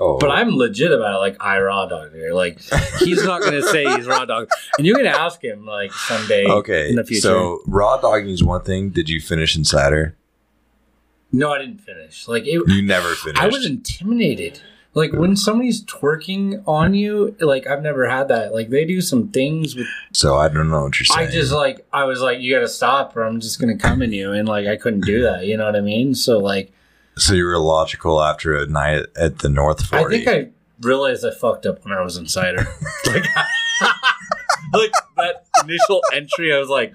Oh, 0.00 0.19
But 0.19 0.31
I'm 0.31 0.50
legit 0.50 0.93
about 0.93 1.17
it. 1.17 1.19
Like, 1.19 1.37
I 1.40 1.59
raw 1.61 1.87
dog 1.87 2.12
here. 2.12 2.33
Like, 2.33 2.61
he's 3.00 3.25
not 3.25 3.40
going 3.40 3.55
to 3.55 3.62
say 3.62 3.85
he's 3.97 4.07
raw 4.07 4.25
dog, 4.25 4.49
and 4.76 4.87
you're 4.87 4.97
going 4.97 5.12
to 5.12 5.21
ask 5.21 5.43
him 5.43 5.67
like 5.67 5.93
someday 5.93 6.47
okay. 6.47 6.88
in 6.88 6.97
the 6.97 7.05
future. 7.05 7.23
So 7.23 7.61
raw 7.67 7.97
dogging 7.97 8.31
is 8.31 8.45
one 8.45 8.62
thing. 8.62 8.90
Did 8.90 9.09
you 9.09 9.21
finish 9.21 9.57
Insider? 9.57 10.14
no, 11.31 11.52
I 11.52 11.59
didn't 11.59 11.78
finish. 11.78 12.26
Like, 12.26 12.47
it, 12.47 12.62
You 12.69 12.83
never 12.83 13.14
finished. 13.14 13.43
I 13.43 13.49
was 13.49 13.67
intimidated. 13.67 14.61
Like 14.95 15.12
when 15.12 15.37
somebody's 15.37 15.85
twerking 15.85 16.62
on 16.67 16.95
you, 16.95 17.37
like 17.40 17.67
I've 17.67 17.83
never 17.83 18.09
had 18.09 18.28
that. 18.28 18.52
Like 18.52 18.71
they 18.71 18.85
do 18.85 19.00
some 19.00 19.28
things 19.28 19.76
with 19.76 19.87
so 20.12 20.37
I 20.37 20.49
don't 20.49 20.71
know 20.71 20.83
what 20.83 20.99
you're 20.99 21.05
saying. 21.05 21.28
I 21.28 21.31
just 21.31 21.52
like 21.52 21.87
I 21.93 22.05
was 22.05 22.21
like, 22.21 22.40
you 22.40 22.52
got 22.55 22.61
to 22.61 22.69
stop, 22.69 23.17
or 23.17 23.23
I'm 23.23 23.38
just 23.38 23.61
gonna 23.61 23.76
come 23.76 24.02
in 24.02 24.12
you, 24.12 24.33
and 24.33 24.49
like 24.49 24.67
I 24.67 24.76
couldn't 24.76 25.05
do 25.05 25.23
that. 25.23 25.47
You 25.47 25.57
know 25.57 25.67
what 25.67 25.76
I 25.76 25.83
mean? 25.83 26.14
So 26.14 26.38
like, 26.38 26.73
so 27.18 27.34
you 27.34 27.44
were 27.44 27.58
logical 27.58 28.22
after 28.22 28.56
a 28.56 28.66
night 28.66 29.06
at 29.16 29.38
the 29.40 29.48
North 29.48 29.87
Fork. 29.87 30.06
I 30.06 30.08
think 30.08 30.28
I 30.28 30.48
realized 30.80 31.25
I 31.25 31.30
fucked 31.30 31.66
up 31.66 31.84
when 31.84 31.92
I 31.92 32.02
was 32.02 32.16
insider. 32.16 32.66
like, 33.06 33.25
like 34.72 34.92
that 35.16 35.46
initial 35.62 36.02
entry, 36.12 36.54
I 36.54 36.58
was 36.58 36.68
like, 36.68 36.94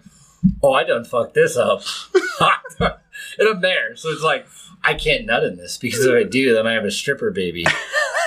oh, 0.61 0.73
I 0.73 0.83
done 0.83 1.03
fucked 1.05 1.33
this 1.33 1.57
up, 1.57 1.83
and 2.79 3.47
I'm 3.47 3.61
there. 3.61 3.95
So 3.95 4.09
it's 4.09 4.23
like 4.23 4.47
I 4.83 4.93
can't 4.93 5.25
nut 5.25 5.43
in 5.43 5.57
this 5.57 5.77
because 5.77 6.05
if 6.05 6.13
I 6.13 6.27
do, 6.27 6.53
then 6.53 6.67
I 6.67 6.73
have 6.73 6.85
a 6.85 6.91
stripper 6.91 7.31
baby. 7.31 7.65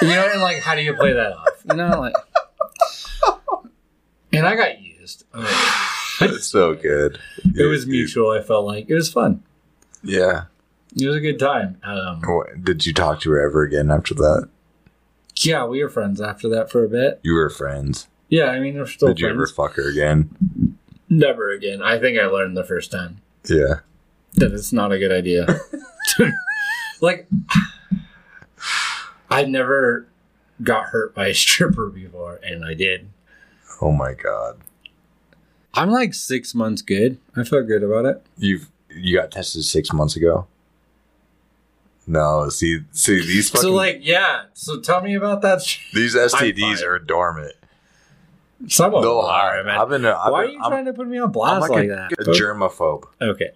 You 0.03 0.09
know, 0.09 0.29
and 0.33 0.43
like, 0.43 0.63
how 0.63 0.75
do 0.75 0.83
you 0.83 0.95
play 0.95 1.13
that 1.13 1.33
off? 1.33 1.49
You 1.69 1.77
know, 1.77 1.99
like, 2.01 2.15
and 4.33 4.47
I 4.47 4.55
got 4.57 4.81
used. 4.81 5.25
I 5.33 5.39
mean, 5.39 6.35
It's 6.35 6.47
so 6.47 6.75
good. 6.75 7.19
it 7.55 7.65
was 7.69 7.87
mutual. 7.87 8.31
I 8.31 8.43
felt 8.43 8.67
like 8.67 8.89
it 8.89 8.95
was 8.95 9.11
fun. 9.11 9.43
Yeah. 10.03 10.45
It 10.99 11.07
was 11.07 11.17
a 11.17 11.21
good 11.21 11.39
time. 11.39 11.79
Um, 11.85 12.23
What- 12.23 12.65
Did 12.65 12.87
you 12.87 12.93
talk 12.95 13.21
to 13.21 13.31
her 13.31 13.41
ever 13.41 13.63
again 13.63 13.91
after 13.91 14.15
that? 14.15 14.49
yeah, 15.43 15.65
we 15.67 15.83
were 15.83 15.91
friends 15.91 16.21
after 16.21 16.49
that 16.49 16.71
for 16.71 16.85
a 16.85 16.89
bit. 16.89 17.21
You 17.23 17.35
were 17.35 17.51
friends. 17.51 18.09
Yeah, 18.29 18.47
I 18.47 18.61
mean, 18.61 18.77
we're 18.79 18.87
still 18.87 19.09
Did 19.09 19.21
you 19.21 19.29
ever 19.29 19.47
friends. 19.47 19.53
fuck 19.53 19.75
her 19.75 19.89
again? 19.89 20.31
Never 21.09 21.51
again. 21.53 21.83
I 21.83 21.99
think 21.99 22.19
I 22.19 22.27
learned 22.27 22.57
the 22.57 22.65
first 22.65 22.91
time 22.91 23.19
Yeah. 23.49 23.81
that 24.35 24.53
it's 24.53 24.73
not 24.73 24.93
a 24.93 24.99
good 24.99 25.13
idea. 25.13 25.47
like, 27.01 27.29
I 29.31 29.45
never 29.45 30.07
got 30.63 30.87
hurt 30.87 31.15
by 31.15 31.29
a 31.29 31.35
stripper 31.35 31.89
before, 31.91 32.41
and 32.43 32.65
I 32.65 32.75
did. 32.75 33.09
Oh 33.81 33.93
my 33.93 34.15
god. 34.15 34.59
I'm 35.75 35.91
like 35.91 36.15
six 36.15 36.55
months 36.55 36.81
good. 36.81 37.19
I 37.37 37.45
feel 37.45 37.63
good 37.63 37.83
about 37.83 38.07
it. 38.07 38.23
You've 38.39 38.71
you 38.89 39.15
got 39.17 39.31
tested 39.31 39.63
six 39.65 39.93
months 39.93 40.17
ago. 40.17 40.47
No, 42.07 42.49
see, 42.49 42.81
see 42.93 43.17
these 43.17 43.51
fucking 43.51 43.63
so, 43.63 43.75
like, 43.75 43.99
yeah. 44.03 44.45
So, 44.55 44.81
tell 44.81 45.01
me 45.01 45.15
about 45.15 45.43
that. 45.43 45.59
these. 45.93 46.15
STDs 46.17 46.83
are 46.83 46.99
dormant. 47.01 47.55
Some 48.69 48.95
of 48.95 49.03
them 49.03 49.11
They'll 49.11 49.21
are, 49.21 49.63
man. 49.65 49.79
I've 49.79 49.89
been. 49.89 50.05
A, 50.05 50.13
I've 50.13 50.33
Why 50.33 50.45
are 50.45 50.47
you 50.47 50.61
I'm, 50.63 50.71
trying 50.71 50.85
to 50.87 50.93
put 50.93 51.09
me 51.09 51.19
on 51.19 51.25
I'm 51.27 51.33
blast 51.33 51.63
like, 51.63 51.71
like, 51.71 51.85
a, 51.89 51.89
that? 51.89 52.13
a 52.13 52.31
germaphobe. 52.31 53.05
okay. 53.21 53.51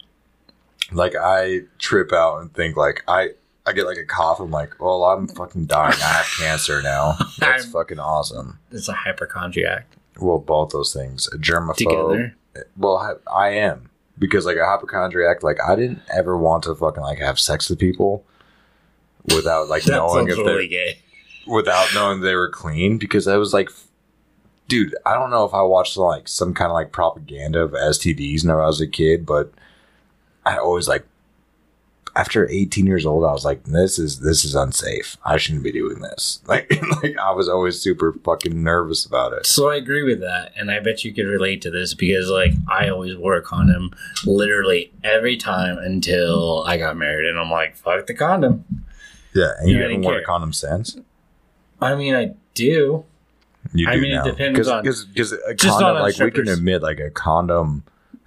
Like 0.93 1.15
I 1.15 1.61
trip 1.79 2.13
out 2.13 2.41
and 2.41 2.53
think 2.53 2.77
like 2.77 3.05
I 3.07 3.31
I 3.65 3.73
get 3.73 3.87
like 3.87 3.99
a 3.99 4.05
cough. 4.05 4.41
I'm 4.41 4.51
like, 4.51 4.81
well, 4.81 5.05
I'm 5.05 5.29
fucking 5.29 5.67
dying. 5.67 5.95
I 5.95 6.07
have 6.07 6.27
cancer 6.39 6.83
now. 6.83 7.17
That's 7.39 7.65
fucking 7.67 8.01
awesome. 8.01 8.59
It's 8.73 8.89
a 8.89 8.93
hypochondriac. 8.93 9.87
Well, 10.19 10.39
both 10.39 10.71
those 10.71 10.93
things. 10.93 11.29
A 11.29 11.39
germaphobe. 11.39 11.77
Together. 11.77 12.37
Well, 12.77 12.97
I, 12.97 13.13
I 13.33 13.49
am 13.51 13.91
because 14.19 14.45
like 14.45 14.57
a 14.57 14.67
hypochondriac. 14.67 15.45
Like 15.45 15.59
I 15.65 15.77
didn't 15.77 16.03
ever 16.13 16.37
want 16.37 16.65
to 16.65 16.75
fucking 16.75 17.03
like 17.03 17.19
have 17.19 17.39
sex 17.39 17.71
with 17.71 17.79
people 17.79 18.25
without 19.35 19.69
like 19.69 19.85
That 19.85 19.97
knowing 19.97 20.29
if 20.29 20.37
really 20.37 20.69
they 20.69 20.99
without 21.47 21.93
knowing 21.95 22.21
they 22.21 22.35
were 22.35 22.49
clean 22.49 22.99
because 22.99 23.27
I 23.27 23.37
was 23.37 23.53
like, 23.53 23.71
dude, 24.69 24.95
I 25.05 25.15
don't 25.15 25.31
know 25.31 25.45
if 25.45 25.55
I 25.55 25.63
watched 25.63 25.97
like 25.97 26.29
some 26.29 26.55
kind 26.55 26.71
of 26.71 26.75
like 26.75 26.93
propaganda 26.93 27.63
of 27.63 27.73
STDs 27.73 28.45
when 28.45 28.57
I 28.57 28.67
was 28.67 28.81
a 28.81 28.87
kid, 28.87 29.27
but 29.27 29.53
I 30.45 30.57
always 30.59 30.89
like 30.89 31.07
after 32.17 32.49
18 32.49 32.87
years 32.87 33.07
old, 33.07 33.25
I 33.25 33.33
was 33.33 33.45
like, 33.45 33.65
this 33.65 33.99
is 33.99 34.21
this 34.21 34.45
is 34.45 34.55
unsafe. 34.55 35.17
I 35.25 35.37
shouldn't 35.37 35.65
be 35.65 35.73
doing 35.73 36.01
this. 36.01 36.41
Like, 36.51 36.69
like 37.03 37.17
I 37.17 37.31
was 37.31 37.49
always 37.49 37.81
super 37.81 38.13
fucking 38.25 38.61
nervous 38.61 39.07
about 39.07 39.33
it. 39.33 39.47
So 39.47 39.71
I 39.71 39.77
agree 39.77 40.03
with 40.03 40.21
that, 40.21 40.53
and 40.57 40.69
I 40.69 40.81
bet 40.81 41.05
you 41.05 41.15
could 41.15 41.27
relate 41.27 41.63
to 41.63 41.71
this 41.71 41.95
because, 41.95 42.29
like, 42.29 42.51
I 42.69 42.89
always 42.89 43.17
wore 43.17 43.37
a 43.37 43.43
condom 43.43 43.93
literally 44.27 44.93
every 45.05 45.37
time 45.37 45.79
until 45.79 46.65
I 46.67 46.77
got 46.77 46.97
married, 46.97 47.29
and 47.29 47.39
I'm 47.39 47.51
like, 47.51 47.77
"Fuck 47.77 48.07
the 48.09 48.15
condom." 48.15 48.80
Yeah, 49.35 49.53
and 49.59 49.69
you 49.69 49.77
Yeah, 49.77 49.85
I 49.85 49.89
haven't 49.89 50.03
worn 50.05 50.17
a 50.19 50.25
condom 50.25 50.53
since. 50.53 50.97
I 51.81 51.95
mean, 51.95 52.15
I 52.15 52.33
do, 52.55 53.05
You 53.73 53.89
I 53.89 53.95
do 53.97 54.01
mean, 54.03 54.13
it 54.13 54.15
now. 54.17 54.25
depends 54.25 54.69
on- 54.69 54.83
because 54.83 55.33
a 55.33 55.55
condom 55.55 56.03
like 56.03 56.19
we 56.19 56.31
can 56.31 56.49
admit 56.49 56.83
like 56.83 57.01
a 57.01 57.11
condom 57.11 57.85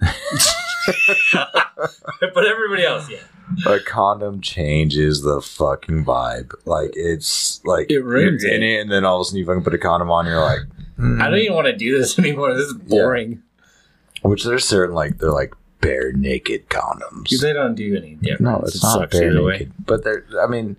but 1.32 2.46
everybody 2.46 2.84
else, 2.84 3.08
yeah, 3.08 3.18
a 3.66 3.80
condom 3.80 4.40
changes 4.40 5.22
the 5.22 5.40
fucking 5.40 6.04
vibe. 6.04 6.52
Like 6.64 6.90
it's 6.94 7.60
like 7.64 7.90
It 7.90 8.04
ruins 8.04 8.44
it. 8.44 8.62
it, 8.62 8.80
and 8.80 8.90
then 8.90 9.04
all 9.04 9.16
of 9.16 9.22
a 9.22 9.24
sudden 9.24 9.38
you 9.38 9.46
fucking 9.46 9.64
put 9.64 9.74
a 9.74 9.78
condom 9.78 10.10
on. 10.10 10.26
You're 10.26 10.40
like, 10.40 10.60
hmm. 10.96 11.20
I 11.22 11.28
don't 11.30 11.38
even 11.38 11.54
want 11.54 11.66
to 11.66 11.76
do 11.76 11.96
this 11.98 12.18
anymore. 12.18 12.54
This 12.54 12.66
is 12.66 12.74
boring. 12.74 13.42
which 14.22 14.44
there's 14.44 14.64
certain 14.66 14.94
like 14.94 15.18
they're 15.18 15.32
like 15.32 15.54
bare 15.80 16.12
naked 16.12 16.68
condoms. 16.68 17.30
They 17.40 17.52
don't 17.52 17.74
do 17.74 17.96
any 17.96 18.14
difference. 18.16 18.40
no, 18.40 18.60
it's 18.64 18.76
it 18.76 18.82
not 18.82 18.92
sucks 19.00 19.18
bare 19.18 19.30
either 19.30 19.50
naked, 19.50 19.72
but 19.86 20.04
they're. 20.04 20.24
I 20.42 20.46
mean, 20.46 20.76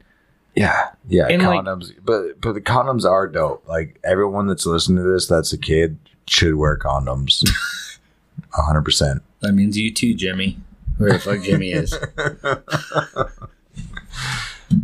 yeah, 0.56 0.90
yeah, 1.08 1.28
And, 1.28 1.42
like- 1.44 1.62
condoms. 1.62 1.92
but 2.04 2.40
but 2.42 2.54
the 2.54 2.62
condoms 2.62 3.04
are 3.10 3.28
dope. 3.28 3.68
Like 3.68 4.00
everyone 4.04 4.48
that's 4.48 4.66
listening 4.66 5.04
to 5.04 5.10
this, 5.12 5.28
that's 5.28 5.52
a 5.54 5.58
kid, 5.58 5.98
should 6.28 6.56
wear 6.56 6.78
condoms. 6.78 7.44
A 8.58 8.62
hundred 8.62 8.84
percent. 8.84 9.22
That 9.42 9.54
means 9.54 9.78
you 9.78 9.94
too, 9.94 10.14
Jimmy. 10.14 10.58
Where 10.98 11.14
the 11.14 11.20
fuck 11.20 11.42
Jimmy 11.42 11.72
is? 11.72 11.94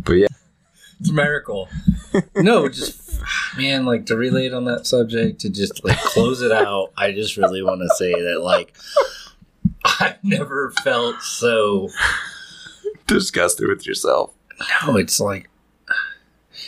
But 0.04 0.14
yeah, 0.14 0.28
It's 1.00 1.10
a 1.10 1.14
miracle. 1.14 1.68
No, 2.36 2.70
just 2.70 3.20
man, 3.58 3.86
like 3.86 4.06
to 4.08 4.16
relate 4.16 4.54
on 4.54 4.66
that 4.66 4.86
subject, 4.88 5.42
to 5.42 5.50
just 5.50 5.84
like 5.84 5.98
close 6.00 6.42
it 6.42 6.52
out. 6.52 6.92
I 6.98 7.12
just 7.12 7.38
really 7.38 7.62
want 7.64 7.82
to 7.82 7.90
say 7.96 8.12
that 8.12 8.42
like 8.42 8.76
I've 10.00 10.24
never 10.24 10.72
felt 10.84 11.22
so. 11.22 11.90
disgusted 13.08 13.68
with 13.68 13.86
yourself. 13.88 14.34
No, 14.86 14.98
it's 14.98 15.20
like 15.20 15.50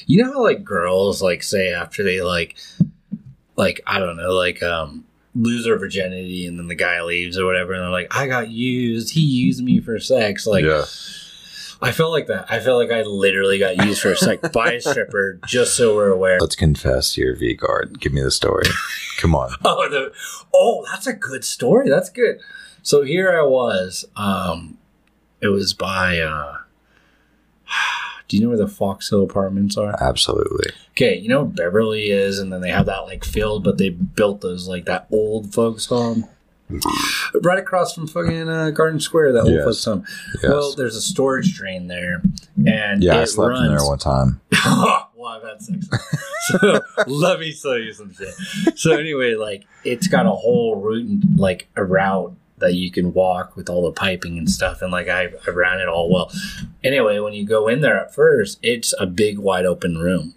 you 0.05 0.23
know 0.23 0.31
how 0.31 0.41
like 0.43 0.63
girls 0.63 1.21
like 1.21 1.43
say 1.43 1.71
after 1.73 2.03
they 2.03 2.21
like 2.21 2.55
like 3.55 3.81
I 3.85 3.99
don't 3.99 4.17
know 4.17 4.31
like 4.31 4.61
um 4.63 5.05
lose 5.35 5.63
their 5.63 5.77
virginity 5.77 6.45
and 6.45 6.59
then 6.59 6.67
the 6.67 6.75
guy 6.75 7.01
leaves 7.01 7.37
or 7.37 7.45
whatever 7.45 7.73
and 7.73 7.81
they're 7.81 7.89
like 7.89 8.15
I 8.15 8.27
got 8.27 8.49
used 8.49 9.13
he 9.13 9.21
used 9.21 9.63
me 9.63 9.79
for 9.79 9.99
sex 9.99 10.45
like 10.45 10.63
yeah, 10.63 10.85
I 11.81 11.91
felt 11.91 12.11
like 12.11 12.27
that 12.27 12.45
I 12.51 12.59
felt 12.59 12.79
like 12.79 12.91
I 12.95 13.01
literally 13.01 13.57
got 13.57 13.77
used 13.85 14.01
for 14.01 14.15
sex 14.15 14.47
by 14.53 14.73
a 14.73 14.81
stripper 14.81 15.39
just 15.47 15.75
so 15.75 15.95
we're 15.95 16.11
aware 16.11 16.39
let's 16.39 16.55
confess 16.55 17.17
your 17.17 17.35
V 17.35 17.55
guard. 17.55 17.99
Give 17.99 18.13
me 18.13 18.21
the 18.21 18.31
story. 18.31 18.65
Come 19.17 19.35
on. 19.35 19.51
Oh, 19.65 19.89
the 19.89 20.11
oh, 20.53 20.85
that's 20.91 21.07
a 21.07 21.13
good 21.13 21.43
story. 21.45 21.89
That's 21.89 22.09
good. 22.09 22.39
So 22.81 23.03
here 23.03 23.31
I 23.37 23.43
was. 23.43 24.05
Um, 24.15 24.77
it 25.41 25.47
was 25.47 25.73
by. 25.73 26.19
Uh, 26.19 26.57
do 28.33 28.37
you 28.39 28.43
know 28.45 28.49
where 28.49 28.57
the 28.57 28.67
Fox 28.67 29.11
Hill 29.11 29.21
Apartments 29.21 29.77
are? 29.77 29.95
Absolutely. 30.01 30.71
Okay, 30.93 31.15
you 31.19 31.29
know 31.29 31.43
where 31.43 31.51
Beverly 31.69 32.09
is, 32.09 32.39
and 32.39 32.51
then 32.51 32.61
they 32.61 32.71
have 32.71 32.87
that 32.87 33.01
like 33.01 33.23
field, 33.23 33.63
but 33.63 33.77
they 33.77 33.89
built 33.89 34.41
those 34.41 34.67
like 34.67 34.85
that 34.85 35.05
old 35.11 35.53
folks 35.53 35.85
home. 35.85 36.27
right 37.43 37.59
across 37.59 37.93
from 37.93 38.07
fucking 38.07 38.49
uh, 38.49 38.71
Garden 38.71 38.99
Square, 38.99 39.33
that 39.33 39.43
old 39.43 39.51
Yes. 39.53 39.63
folks 39.65 39.85
home. 39.85 40.03
Yes. 40.41 40.51
Well, 40.51 40.73
there's 40.73 40.95
a 40.95 41.01
storage 41.01 41.53
drain 41.53 41.85
there, 41.87 42.23
and 42.65 43.03
yeah, 43.03 43.17
it 43.19 43.21
I 43.21 43.25
slept 43.25 43.49
runs. 43.51 43.67
in 43.69 43.75
there 43.77 43.85
one 43.85 43.99
time. 43.99 44.41
well, 44.65 45.27
I've 45.27 45.43
had 45.43 45.61
sex. 45.61 45.87
so 46.47 46.81
let 47.05 47.39
me 47.39 47.53
tell 47.53 47.77
you 47.77 47.93
some 47.93 48.11
shit. 48.15 48.33
So 48.79 48.97
anyway, 48.97 49.35
like 49.35 49.65
it's 49.83 50.07
got 50.07 50.25
a 50.25 50.31
whole 50.31 50.77
route, 50.81 51.05
and, 51.07 51.37
like 51.39 51.67
a 51.75 51.83
route 51.83 52.35
that 52.63 52.73
you 52.73 52.89
can 52.89 53.13
walk 53.13 53.55
with 53.55 53.69
all 53.69 53.83
the 53.83 53.91
piping 53.91 54.37
and 54.37 54.49
stuff, 54.49 54.81
and 54.81 54.91
like 54.91 55.07
I, 55.07 55.29
I 55.45 55.51
ran 55.51 55.79
it 55.79 55.87
all 55.87 56.11
well. 56.11 56.31
Anyway, 56.83 57.19
when 57.19 57.33
you 57.33 57.45
go 57.45 57.67
in 57.67 57.81
there 57.81 57.99
at 57.99 58.15
first, 58.15 58.57
it's 58.63 58.93
a 58.99 59.05
big 59.05 59.37
wide 59.37 59.65
open 59.65 59.97
room. 59.97 60.33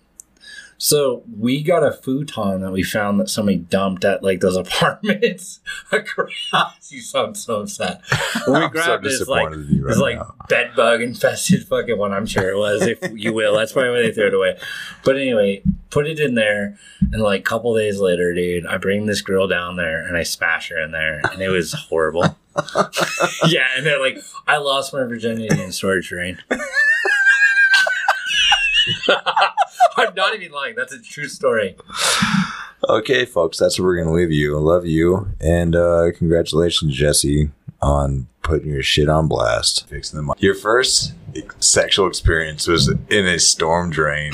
So 0.79 1.23
we 1.39 1.63
got 1.63 1.83
a 1.83 1.93
futon 1.93 2.61
that 2.61 2.71
we 2.71 2.83
found 2.83 3.19
that 3.21 3.31
somebody 3.31 3.59
dumped 3.59 4.05
at 4.05 4.23
like 4.23 4.41
those 4.41 4.57
apartments 4.57 5.61
across. 5.91 6.91
You 6.93 7.01
sound 7.01 7.37
so 7.37 7.61
upset. 7.63 8.03
When 8.47 8.61
we 8.61 8.67
I'm 8.67 8.69
so 8.69 8.73
grabbed 8.73 9.05
this 9.05 9.27
like 9.27 9.49
disappointed 9.51 9.71
in 9.71 9.77
you 9.77 9.85
right 9.85 9.91
it's 9.93 10.01
like 10.01 10.17
now. 10.19 10.35
bed 10.49 10.73
bug 10.77 11.01
infested 11.03 11.65
fucking 11.69 11.99
one. 11.99 12.13
I'm 12.13 12.27
sure 12.27 12.49
it 12.51 12.57
was, 12.57 12.83
if 12.83 12.99
you 13.15 13.33
will. 13.33 13.57
That's 13.57 13.73
probably 13.73 13.91
why 13.91 14.03
they 14.03 14.13
threw 14.13 14.27
it 14.29 14.35
away. 14.35 14.59
But 15.05 15.17
anyway, 15.17 15.63
put 15.91 16.07
it 16.07 16.21
in 16.21 16.35
there, 16.35 16.79
and 17.13 17.23
like 17.23 17.41
a 17.41 17.43
couple 17.45 17.75
days 17.75 17.99
later, 17.99 18.35
dude, 18.35 18.67
I 18.67 18.77
bring 18.77 19.07
this 19.07 19.21
girl 19.23 19.49
down 19.49 19.77
there 19.77 20.07
and 20.07 20.17
I 20.17 20.23
smash 20.23 20.69
her 20.69 20.79
in 20.79 20.93
there, 20.93 21.21
and 21.33 21.43
it 21.43 21.49
was 21.49 21.73
horrible. 21.73 22.37
yeah, 23.47 23.67
and 23.77 23.85
then 23.85 24.01
like 24.01 24.19
I 24.47 24.59
lost 24.59 24.93
my 24.93 25.01
virginity 25.01 25.49
in 25.61 25.73
storage 25.73 26.09
drain. 26.09 26.39
I'm 29.97 30.15
not 30.15 30.35
even 30.35 30.53
lying. 30.53 30.75
That's 30.77 30.93
a 30.93 31.01
true 31.01 31.29
story. 31.29 31.77
Okay, 32.89 33.25
folks, 33.25 33.59
that's 33.59 33.79
where 33.79 33.87
we're 33.87 33.97
gonna 34.03 34.15
leave 34.15 34.31
you. 34.31 34.57
I 34.57 34.61
love 34.61 34.87
you, 34.87 35.29
and 35.41 35.75
uh, 35.75 36.13
congratulations, 36.17 36.95
Jesse, 36.95 37.51
on 37.81 38.29
putting 38.43 38.71
your 38.71 38.83
shit 38.83 39.09
on 39.09 39.27
blast. 39.29 39.89
Fixing 39.89 40.19
the 40.19 40.23
mic. 40.23 40.41
Your 40.43 40.55
first 40.55 41.15
sexual 41.59 42.07
experience 42.07 42.67
was 42.69 42.89
in 43.11 43.27
a 43.27 43.39
storm 43.39 43.91
drain, 43.91 44.33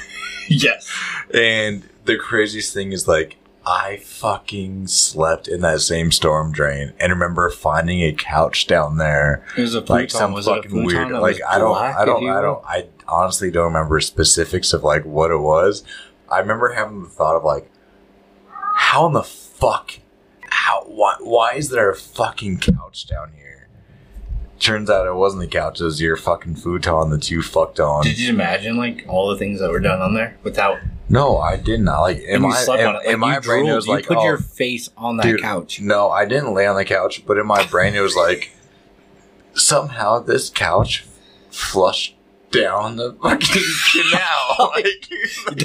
Yes. 0.48 0.90
and 1.32 1.82
the 2.04 2.16
craziest 2.16 2.74
thing 2.74 2.92
is 2.92 3.06
like. 3.08 3.36
I 3.66 3.96
fucking 4.02 4.88
slept 4.88 5.48
in 5.48 5.60
that 5.62 5.80
same 5.80 6.12
storm 6.12 6.52
drain 6.52 6.92
and 7.00 7.10
remember 7.10 7.48
finding 7.50 8.02
a 8.02 8.12
couch 8.12 8.66
down 8.66 8.98
there 8.98 9.44
It 9.56 9.62
was 9.62 9.74
a 9.74 9.80
like 9.80 10.10
some 10.10 10.32
Was 10.32 10.46
it 10.46 10.50
a 10.50 10.54
fucking 10.56 10.70
futon 10.70 11.08
weird 11.08 11.22
like 11.22 11.40
I 11.48 11.58
don't 11.58 11.76
I 11.76 12.04
don't 12.04 12.28
I 12.28 12.42
don't 12.42 12.64
I 12.66 12.86
honestly 13.08 13.50
don't 13.50 13.72
remember 13.72 14.00
specifics 14.00 14.72
of 14.72 14.82
like 14.82 15.04
what 15.04 15.30
it 15.30 15.38
was. 15.38 15.82
I 16.30 16.40
remember 16.40 16.72
having 16.74 17.02
the 17.02 17.08
thought 17.08 17.36
of 17.36 17.44
like 17.44 17.70
how 18.76 19.06
in 19.06 19.12
the 19.14 19.22
fuck 19.22 19.98
how 20.50 20.84
why 20.86 21.16
why 21.20 21.54
is 21.54 21.70
there 21.70 21.90
a 21.90 21.96
fucking 21.96 22.58
couch 22.58 23.06
down 23.06 23.32
here? 23.34 23.68
Turns 24.60 24.88
out 24.88 25.06
it 25.06 25.14
wasn't 25.14 25.42
the 25.42 25.48
couch, 25.48 25.80
it 25.80 25.84
was 25.84 26.00
your 26.00 26.16
fucking 26.16 26.56
futon 26.56 27.10
that 27.10 27.30
you 27.30 27.42
fucked 27.42 27.80
on. 27.80 28.04
Did 28.04 28.18
you 28.18 28.30
imagine 28.30 28.76
like 28.76 29.04
all 29.08 29.28
the 29.30 29.36
things 29.36 29.60
that 29.60 29.70
were 29.70 29.80
done 29.80 30.00
on 30.00 30.14
there 30.14 30.36
without? 30.42 30.78
No, 31.08 31.38
I 31.38 31.56
didn't. 31.56 31.84
Like 31.86 32.18
in 32.18 32.42
you 32.42 32.48
my 32.48 32.56
slept 32.56 32.82
in, 32.82 32.88
on 32.88 32.96
it. 32.96 33.04
in 33.04 33.10
Like, 33.12 33.18
my 33.18 33.34
you 33.36 33.40
brain 33.40 33.60
it 33.60 33.66
drooled. 33.66 33.76
was 33.76 33.88
like 33.88 34.06
put 34.06 34.18
oh, 34.18 34.24
your 34.24 34.38
face 34.38 34.88
on 34.96 35.16
that 35.18 35.24
Dude, 35.24 35.40
couch. 35.42 35.80
No, 35.80 36.10
I 36.10 36.24
didn't 36.24 36.54
lay 36.54 36.66
on 36.66 36.76
the 36.76 36.84
couch, 36.84 37.24
but 37.26 37.38
in 37.38 37.46
my 37.46 37.64
brain 37.66 37.94
it 37.94 38.00
was 38.00 38.16
like 38.16 38.50
somehow 39.54 40.18
this 40.20 40.50
couch 40.50 41.04
flushed 41.50 42.16
down 42.50 42.96
the 42.96 43.12
fucking 43.22 43.62
canal. 43.92 44.70
like, 44.74 45.08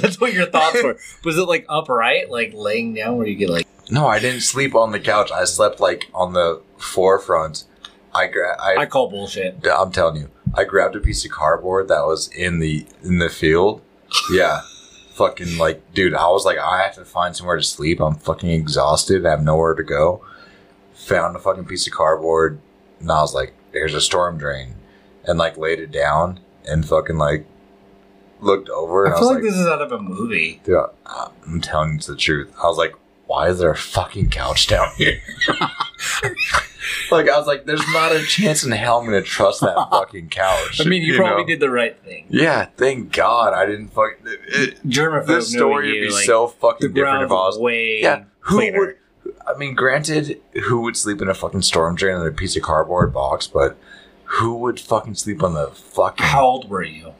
That's 0.00 0.20
what 0.20 0.32
your 0.32 0.46
thoughts 0.46 0.82
were. 0.82 0.98
Was 1.24 1.38
it 1.38 1.44
like 1.44 1.64
upright, 1.68 2.30
like 2.30 2.52
laying 2.54 2.94
down, 2.94 3.16
where 3.16 3.26
you 3.26 3.36
get 3.36 3.50
like? 3.50 3.66
no, 3.90 4.06
I 4.06 4.18
didn't 4.20 4.42
sleep 4.42 4.74
on 4.74 4.92
the 4.92 5.00
couch. 5.00 5.30
I 5.32 5.44
slept 5.44 5.80
like 5.80 6.08
on 6.14 6.32
the 6.32 6.62
forefront. 6.78 7.64
I 8.14 8.26
gra- 8.26 8.60
I 8.60 8.76
I, 8.82 8.86
call 8.86 9.08
bullshit. 9.08 9.64
I'm 9.66 9.92
telling 9.92 10.16
you, 10.20 10.30
I 10.54 10.64
grabbed 10.64 10.96
a 10.96 11.00
piece 11.00 11.24
of 11.24 11.30
cardboard 11.30 11.86
that 11.88 12.06
was 12.06 12.28
in 12.28 12.58
the 12.58 12.86
in 13.04 13.18
the 13.18 13.28
field. 13.28 13.82
Yeah. 14.32 14.62
Fucking 15.20 15.58
like, 15.58 15.92
dude, 15.92 16.14
I 16.14 16.28
was 16.28 16.46
like, 16.46 16.56
I 16.56 16.82
have 16.82 16.94
to 16.94 17.04
find 17.04 17.36
somewhere 17.36 17.56
to 17.56 17.62
sleep. 17.62 18.00
I'm 18.00 18.14
fucking 18.14 18.48
exhausted. 18.50 19.26
I 19.26 19.30
have 19.30 19.42
nowhere 19.44 19.74
to 19.74 19.82
go. 19.82 20.24
Found 20.94 21.36
a 21.36 21.38
fucking 21.38 21.66
piece 21.66 21.86
of 21.86 21.92
cardboard, 21.92 22.58
and 23.00 23.10
I 23.12 23.20
was 23.20 23.34
like, 23.34 23.52
there's 23.72 23.92
a 23.94 24.00
storm 24.00 24.38
drain. 24.38 24.76
And 25.24 25.38
like 25.38 25.58
laid 25.58 25.78
it 25.78 25.90
down 25.92 26.40
and 26.66 26.88
fucking 26.88 27.18
like 27.18 27.44
looked 28.40 28.70
over. 28.70 29.04
And 29.04 29.12
I 29.12 29.16
I, 29.16 29.20
feel 29.20 29.28
was 29.28 29.36
like 29.36 29.44
like, 29.44 29.52
this 29.52 29.60
is 29.60 29.66
out 29.66 29.82
of 29.82 29.92
a 29.92 29.98
movie. 30.00 30.62
dude, 30.64 30.76
I- 31.04 31.28
I'm 31.46 31.60
telling 31.60 31.92
you 31.94 31.98
the 32.00 32.16
truth. 32.16 32.50
I 32.62 32.66
was 32.66 32.78
like, 32.78 32.94
why 33.26 33.48
is 33.48 33.58
there 33.58 33.70
a 33.70 33.76
fucking 33.76 34.30
couch 34.30 34.66
down 34.68 34.88
here? 34.96 35.20
like, 37.10 37.28
I 37.28 37.36
was 37.38 37.46
like, 37.46 37.64
there's 37.66 37.86
not 37.92 38.12
a 38.12 38.22
chance 38.24 38.64
in 38.64 38.72
hell 38.72 38.98
I'm 39.00 39.06
going 39.06 39.22
to 39.22 39.28
trust 39.28 39.60
that 39.60 39.74
fucking 39.90 40.28
couch. 40.30 40.80
I 40.80 40.84
mean, 40.88 41.02
you, 41.02 41.16
probably 41.16 41.42
know? 41.42 41.48
did 41.48 41.60
the 41.60 41.70
right 41.70 41.98
thing. 42.00 42.26
Yeah, 42.28 42.66
thank 42.76 43.12
God 43.12 43.52
I 43.54 43.66
didn't 43.66 43.88
fuck. 43.88 44.12
It, 44.24 44.82
Germaphobe 44.86 45.26
this 45.26 45.50
story 45.52 45.86
knowing 45.88 46.00
would 46.00 46.08
be 46.08 46.10
like, 46.10 46.24
so 46.24 46.46
the 46.46 46.52
fucking 46.54 46.92
different 46.94 47.24
if 47.24 47.30
I 47.30 47.34
was. 47.34 47.58
way 47.58 48.00
Yeah, 48.00 48.24
who 48.40 48.56
cleaner. 48.56 48.78
would? 48.78 48.96
I 49.46 49.56
mean, 49.56 49.74
granted, 49.74 50.40
who 50.64 50.80
would 50.82 50.96
sleep 50.96 51.20
in 51.20 51.28
a 51.28 51.34
fucking 51.34 51.62
storm 51.62 51.94
drain 51.96 52.16
in 52.16 52.26
a 52.26 52.30
piece 52.30 52.56
of 52.56 52.62
cardboard 52.62 53.12
box? 53.12 53.46
But 53.46 53.76
who 54.24 54.54
would 54.56 54.78
fucking 54.78 55.16
sleep 55.16 55.42
on 55.42 55.54
the 55.54 55.68
fucking 55.68 56.24
How 56.26 56.44
old 56.44 56.70
were 56.70 56.82
you? 56.84 57.14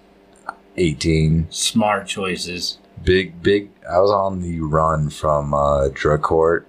eighteen? 0.76 1.46
Smart 1.50 2.06
choices. 2.06 2.78
Big, 3.02 3.42
big. 3.42 3.70
I 3.90 3.98
was 3.98 4.10
on 4.10 4.42
the 4.42 4.60
run 4.60 5.10
from 5.10 5.54
uh, 5.54 5.88
drug 5.92 6.22
court, 6.22 6.68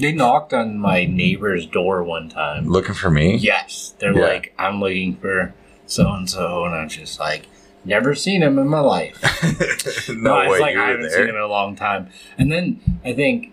They 0.00 0.12
knocked 0.12 0.52
on 0.52 0.78
my 0.78 1.04
neighbor's 1.04 1.66
door 1.66 2.02
one 2.02 2.28
time. 2.28 2.66
looking 2.68 2.94
for 2.94 3.10
me. 3.10 3.36
Yes, 3.36 3.94
they're 3.98 4.14
Yeah. 4.16 4.22
like, 4.24 4.54
I'm 4.58 4.80
looking 4.80 5.16
for 5.16 5.54
so 5.86 6.10
and 6.12 6.28
so, 6.28 6.64
and 6.64 6.74
I'm 6.74 6.88
just 6.88 7.20
like, 7.20 7.46
never 7.84 8.14
seen 8.14 8.42
him 8.42 8.58
in 8.58 8.68
my 8.68 8.80
life. 8.80 9.20
no 10.08 10.40
it's 10.40 10.50
way 10.50 10.58
like 10.60 10.74
you 10.74 10.82
I 10.82 10.88
haven't 10.90 11.10
seen 11.10 11.22
him 11.28 11.34
in 11.36 11.40
a 11.40 11.46
long 11.46 11.76
time. 11.76 12.08
And 12.38 12.50
then 12.50 12.80
I 13.04 13.12
think, 13.12 13.52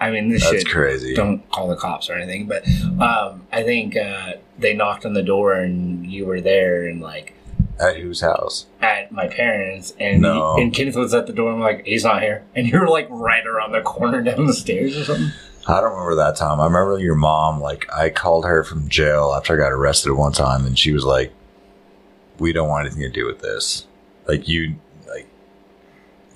I 0.00 0.10
mean, 0.10 0.28
this 0.30 0.42
That's 0.42 0.62
shit. 0.62 0.68
crazy. 0.68 1.14
Don't 1.14 1.48
call 1.50 1.68
the 1.68 1.76
cops 1.76 2.10
or 2.10 2.14
anything, 2.14 2.46
but 2.46 2.66
um, 3.00 3.46
I 3.52 3.62
think 3.62 3.96
uh, 3.96 4.32
they 4.58 4.74
knocked 4.74 5.06
on 5.06 5.12
the 5.14 5.22
door 5.22 5.54
and 5.54 6.04
you 6.06 6.26
were 6.26 6.40
there, 6.40 6.86
and 6.88 7.00
like 7.00 7.34
At 7.80 7.96
whose 7.98 8.20
house? 8.20 8.66
at 8.80 9.12
my 9.12 9.28
parents, 9.28 9.94
and 10.00 10.22
No. 10.22 10.56
and 10.56 10.74
Kenneth 10.74 10.96
was 10.96 11.14
at 11.14 11.26
the 11.28 11.32
door. 11.32 11.52
I'm 11.52 11.60
like, 11.60 11.86
he's 11.86 12.02
not 12.04 12.22
here, 12.22 12.42
and 12.56 12.66
you're 12.66 12.88
like 12.88 13.06
right 13.10 13.46
around 13.46 13.72
the 13.72 13.82
corner 13.82 14.20
down 14.22 14.46
the 14.46 14.54
stairs 14.54 14.96
or 14.96 15.04
something. 15.04 15.32
I 15.66 15.80
don't 15.80 15.92
remember 15.92 16.16
that 16.16 16.36
time. 16.36 16.60
I 16.60 16.66
remember 16.66 16.98
your 16.98 17.14
mom, 17.14 17.60
like, 17.60 17.86
I 17.92 18.10
called 18.10 18.44
her 18.44 18.64
from 18.64 18.88
jail 18.88 19.32
after 19.34 19.54
I 19.54 19.56
got 19.56 19.72
arrested 19.72 20.12
one 20.12 20.32
time, 20.32 20.66
and 20.66 20.78
she 20.78 20.92
was 20.92 21.04
like, 21.04 21.32
We 22.38 22.52
don't 22.52 22.68
want 22.68 22.86
anything 22.86 23.02
to 23.02 23.10
do 23.10 23.26
with 23.26 23.40
this. 23.40 23.86
Like, 24.26 24.46
you, 24.46 24.76
like, 25.08 25.26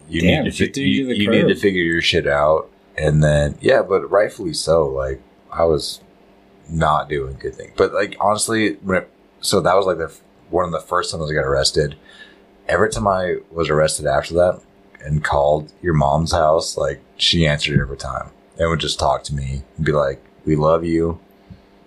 you 0.08 0.22
Damn, 0.22 0.44
need 0.44 0.52
to, 0.52 0.72
fi- 0.72 0.80
you 0.80 1.08
you, 1.08 1.14
you 1.14 1.30
need 1.30 1.48
to 1.48 1.54
figure 1.54 1.82
your 1.82 2.00
shit 2.00 2.26
out. 2.26 2.70
And 2.96 3.22
then, 3.22 3.58
yeah, 3.60 3.82
but 3.82 4.10
rightfully 4.10 4.54
so. 4.54 4.86
Like, 4.86 5.20
I 5.52 5.64
was 5.64 6.00
not 6.68 7.08
doing 7.08 7.36
good 7.38 7.54
things. 7.54 7.72
But, 7.76 7.92
like, 7.92 8.16
honestly, 8.20 8.74
when 8.76 9.02
it, 9.02 9.10
so 9.40 9.60
that 9.60 9.76
was 9.76 9.86
like 9.86 9.98
the 9.98 10.12
one 10.50 10.64
of 10.64 10.72
the 10.72 10.80
first 10.80 11.10
times 11.10 11.30
I 11.30 11.34
got 11.34 11.44
arrested. 11.44 11.96
Every 12.66 12.90
time 12.90 13.06
I 13.06 13.36
was 13.50 13.70
arrested 13.70 14.06
after 14.06 14.34
that 14.34 14.60
and 15.00 15.22
called 15.22 15.72
your 15.80 15.94
mom's 15.94 16.32
house, 16.32 16.76
like, 16.76 17.00
she 17.16 17.46
answered 17.46 17.80
every 17.80 17.96
time 17.96 18.30
and 18.58 18.68
would 18.70 18.80
just 18.80 18.98
talk 18.98 19.24
to 19.24 19.34
me 19.34 19.62
and 19.76 19.86
be 19.86 19.92
like, 19.92 20.22
"We 20.44 20.56
love 20.56 20.84
you." 20.84 21.20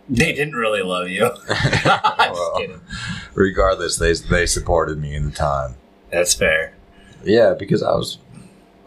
They 0.09 0.33
didn't 0.33 0.55
really 0.55 0.81
love 0.81 1.09
you. 1.09 1.29
Well. 2.31 2.61
Regardless, 3.33 3.97
they 3.97 4.13
they 4.13 4.45
supported 4.45 4.97
me 4.97 5.15
in 5.15 5.25
the 5.25 5.31
time. 5.31 5.75
That's 6.11 6.33
fair. 6.33 6.73
Yeah, 7.23 7.53
because 7.57 7.83
I 7.83 7.91
was, 7.91 8.19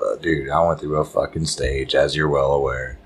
uh, 0.03 0.17
dude, 0.17 0.49
I 0.49 0.67
went 0.67 0.81
through 0.81 0.97
a 0.97 1.05
fucking 1.05 1.45
stage, 1.47 1.95
as 1.95 2.17
you're 2.17 2.29
well 2.29 2.53
aware. 2.53 2.99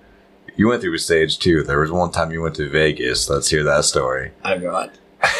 You 0.57 0.69
went 0.69 0.81
through 0.81 0.95
a 0.95 0.99
stage 0.99 1.38
too. 1.38 1.62
There 1.62 1.81
was 1.81 1.91
one 1.91 2.12
time 2.12 2.31
you 2.31 2.43
went 2.43 2.57
to 2.57 2.69
Vegas. 2.69 3.29
Let's 3.29 3.49
hear 3.49 3.64
that 3.64 3.85
story. 3.85 4.33
I 4.45 4.59
got. 4.59 4.93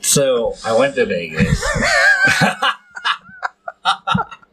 so 0.00 0.54
I 0.64 0.78
went 0.78 0.94
to 0.96 1.06
Vegas. 1.06 1.62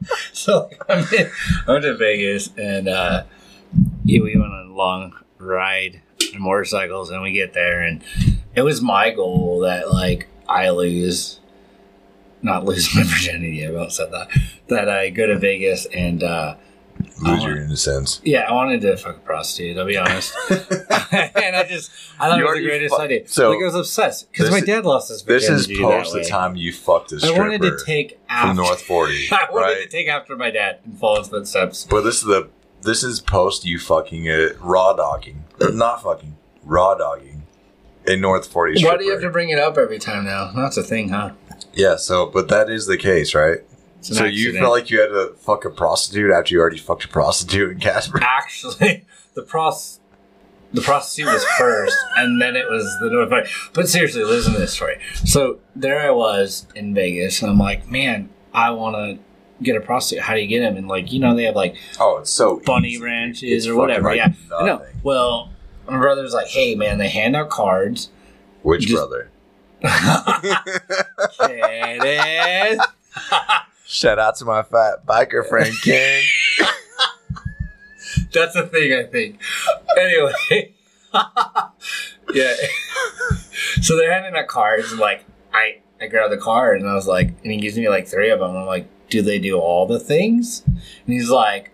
so 0.33 0.69
I 0.89 0.95
went, 0.95 1.31
I 1.67 1.71
went 1.71 1.83
to 1.83 1.95
Vegas 1.95 2.49
and 2.57 2.87
uh, 2.87 3.23
yeah, 4.03 4.21
we 4.21 4.35
went 4.35 4.51
on 4.53 4.67
a 4.67 4.73
long 4.73 5.13
ride 5.37 6.01
on 6.33 6.41
motorcycles, 6.41 7.09
and 7.09 7.21
we 7.21 7.31
get 7.31 7.53
there, 7.53 7.81
and 7.81 8.03
it 8.55 8.61
was 8.61 8.81
my 8.81 9.11
goal 9.11 9.61
that 9.61 9.91
like 9.91 10.27
I 10.47 10.69
lose, 10.69 11.39
not 12.41 12.65
lose 12.65 12.93
my 12.95 13.03
virginity. 13.03 13.65
I 13.65 13.69
about 13.69 13.93
said 13.93 14.11
that. 14.11 14.29
That 14.67 14.89
I 14.89 15.09
go 15.09 15.27
to 15.27 15.37
Vegas 15.37 15.85
and. 15.87 16.23
uh 16.23 16.55
Lose 17.21 17.43
Oh. 17.43 17.47
your 17.47 17.57
innocence. 17.57 18.19
yeah, 18.23 18.41
I 18.41 18.53
wanted 18.53 18.81
to 18.81 18.97
fuck 18.97 19.15
a 19.17 19.19
prostitute. 19.19 19.77
I'll 19.77 19.85
be 19.85 19.97
honest, 19.97 20.33
and 20.49 21.55
I 21.55 21.65
just 21.69 21.91
I 22.19 22.29
thought 22.29 22.37
You 22.39 22.45
it 22.45 22.49
was 22.49 22.57
the 22.57 22.63
greatest 22.65 22.95
fu- 22.95 23.01
idea. 23.01 23.27
so, 23.27 23.49
like 23.51 23.61
I 23.61 23.65
was 23.65 23.75
obsessed 23.75 24.31
because 24.31 24.49
my 24.51 24.59
dad 24.61 24.85
lost 24.85 25.09
his 25.09 25.23
This 25.23 25.49
is 25.49 25.67
post 25.79 26.13
the 26.13 26.23
time 26.23 26.55
you 26.55 26.73
fucked 26.73 27.11
a 27.13 27.19
I 27.23 27.37
wanted 27.37 27.61
to 27.61 27.77
take 27.85 28.19
after 28.29 28.47
from 28.49 28.57
North 28.57 28.81
Forty, 28.81 29.27
I 29.31 29.47
wanted 29.51 29.61
right? 29.65 29.83
to 29.83 29.87
take 29.89 30.07
after 30.07 30.35
my 30.35 30.49
dad 30.51 30.79
and 30.85 30.97
follow 30.97 31.19
his 31.19 31.27
footsteps. 31.29 31.85
But 31.89 32.01
this 32.01 32.15
is 32.17 32.23
the 32.23 32.49
this 32.81 33.03
is 33.03 33.19
post 33.19 33.65
you 33.65 33.77
fucking 33.77 34.25
it 34.25 34.59
raw 34.59 34.93
dogging, 34.93 35.43
not 35.59 36.01
fucking 36.03 36.35
raw 36.63 36.95
dogging 36.95 37.43
in 38.07 38.19
North 38.21 38.47
Forty. 38.47 38.83
Why 38.83 38.97
do 38.97 39.03
you 39.05 39.11
have 39.11 39.21
to 39.21 39.29
bring 39.29 39.49
it 39.49 39.59
up 39.59 39.77
every 39.77 39.99
time 39.99 40.25
now? 40.25 40.51
That's 40.55 40.77
a 40.77 40.83
thing, 40.83 41.09
huh? 41.09 41.31
Yeah, 41.73 41.95
so 41.97 42.25
but 42.25 42.47
that 42.49 42.69
is 42.69 42.87
the 42.87 42.97
case, 42.97 43.35
right? 43.35 43.59
So 44.01 44.25
you 44.25 44.53
felt 44.57 44.71
like 44.71 44.89
you 44.89 44.99
had 44.99 45.07
to 45.09 45.33
fuck 45.39 45.63
a 45.65 45.69
prostitute 45.69 46.31
after 46.31 46.53
you 46.55 46.59
already 46.59 46.77
fucked 46.77 47.05
a 47.05 47.07
prostitute 47.07 47.71
in 47.71 47.79
Casper? 47.79 48.19
actually 48.23 49.05
the 49.35 49.41
pros 49.43 49.99
the 50.73 50.81
prostitute 50.81 51.31
was 51.31 51.43
first 51.57 51.95
and 52.17 52.41
then 52.41 52.55
it 52.55 52.65
was 52.69 52.83
the 53.01 53.09
notified 53.09 53.47
but 53.73 53.87
seriously 53.89 54.23
listen 54.23 54.53
to 54.53 54.59
this 54.59 54.73
story 54.73 54.97
so 55.25 55.59
there 55.75 55.99
i 56.01 56.09
was 56.09 56.65
in 56.75 56.93
vegas 56.93 57.41
and 57.41 57.51
i'm 57.51 57.57
like 57.57 57.87
man 57.89 58.29
i 58.53 58.69
want 58.71 58.95
to 58.95 59.19
get 59.63 59.75
a 59.75 59.81
prostitute 59.81 60.23
how 60.23 60.33
do 60.33 60.39
you 60.39 60.47
get 60.47 60.61
them 60.61 60.77
and 60.77 60.87
like 60.87 61.11
you 61.11 61.19
know 61.19 61.35
they 61.35 61.43
have 61.43 61.55
like 61.55 61.75
Oh, 61.99 62.17
it's 62.19 62.31
so 62.31 62.61
bunny 62.65 62.89
easy. 62.91 63.01
ranches 63.03 63.51
It's 63.51 63.67
or 63.67 63.75
whatever 63.75 64.09
like 64.09 64.17
yeah 64.17 64.33
know 64.49 64.81
well 65.03 65.49
my 65.87 65.97
brother's 65.97 66.33
like 66.33 66.47
hey 66.47 66.73
man 66.75 66.97
they 66.97 67.09
hand 67.09 67.35
out 67.35 67.49
cards 67.49 68.09
Which 68.63 68.87
Just- 68.87 68.95
brother? 68.95 69.29
Kidding. 71.37 72.79
Shout 73.91 74.19
out 74.19 74.37
to 74.37 74.45
my 74.45 74.63
fat 74.63 75.05
biker 75.05 75.45
friend 75.45 75.73
King. 75.83 76.23
That's 78.33 78.55
a 78.55 78.65
thing, 78.65 78.93
I 78.93 79.03
think. 79.03 79.41
Anyway, 79.97 80.31
yeah. 82.33 82.53
so 83.81 83.97
they're 83.97 84.13
handing 84.13 84.33
out 84.33 84.47
cards, 84.47 84.91
and 84.91 84.99
like 85.01 85.25
I, 85.53 85.81
I 85.99 86.07
grabbed 86.07 86.31
the 86.31 86.37
card, 86.37 86.79
and 86.79 86.89
I 86.89 86.93
was 86.93 87.05
like, 87.05 87.33
and 87.43 87.51
he 87.51 87.57
gives 87.57 87.77
me 87.77 87.89
like 87.89 88.07
three 88.07 88.29
of 88.29 88.39
them. 88.39 88.55
I'm 88.55 88.65
like, 88.65 88.87
do 89.09 89.21
they 89.21 89.39
do 89.39 89.59
all 89.59 89.85
the 89.85 89.99
things? 89.99 90.63
And 90.65 90.79
he's 91.07 91.29
like, 91.29 91.71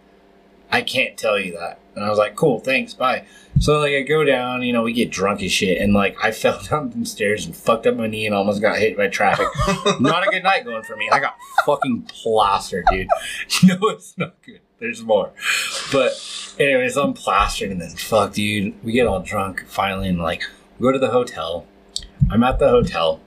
I 0.72 0.82
can't 0.82 1.20
tell 1.20 1.40
you 1.40 1.54
that. 1.60 1.80
And 1.94 2.04
I 2.04 2.10
was 2.10 2.18
like, 2.18 2.36
cool, 2.36 2.60
thanks, 2.60 2.96
bye. 2.96 3.28
So 3.60 3.80
like 3.80 3.94
I 3.94 4.02
go 4.02 4.24
down, 4.24 4.62
you 4.62 4.72
know, 4.74 4.84
we 4.84 4.94
get 4.94 5.10
drunk 5.10 5.42
as 5.42 5.52
shit, 5.52 5.80
and 5.82 5.94
like 5.94 6.16
I 6.24 6.32
fell 6.44 6.62
down 6.62 6.92
some 6.92 7.06
stairs 7.06 7.46
and 7.46 7.56
fucked 7.56 7.88
up 7.88 7.96
my 7.96 8.08
knee 8.08 8.26
and 8.26 8.36
almost 8.36 8.62
got 8.62 8.78
hit 8.78 8.96
by 8.98 9.08
traffic. 9.08 9.48
not 10.00 10.28
a 10.28 10.32
good 10.32 10.44
night 10.44 10.64
going 10.66 10.84
for 10.84 10.96
me. 10.96 11.10
I 11.12 11.20
got 11.20 11.36
fucking 11.66 12.04
plastered, 12.04 12.86
dude. 12.92 13.08
No, 13.64 13.78
it's 13.90 14.18
not 14.18 14.36
good. 14.44 14.62
There's 14.80 15.02
more. 15.04 15.32
But 15.92 16.12
anyways, 16.60 16.96
I'm 16.98 17.14
plastered 17.14 17.72
and 17.72 17.82
then 17.82 17.90
fuck 17.90 18.34
dude. 18.34 18.76
We 18.84 18.92
get 18.92 19.08
all 19.08 19.22
drunk 19.22 19.66
finally 19.68 20.08
and 20.10 20.20
like 20.20 20.44
we 20.78 20.84
go 20.84 20.92
to 20.92 21.00
the 21.00 21.10
hotel. 21.10 21.66
I'm 22.30 22.44
at 22.44 22.60
the 22.60 22.70
hotel 22.70 23.20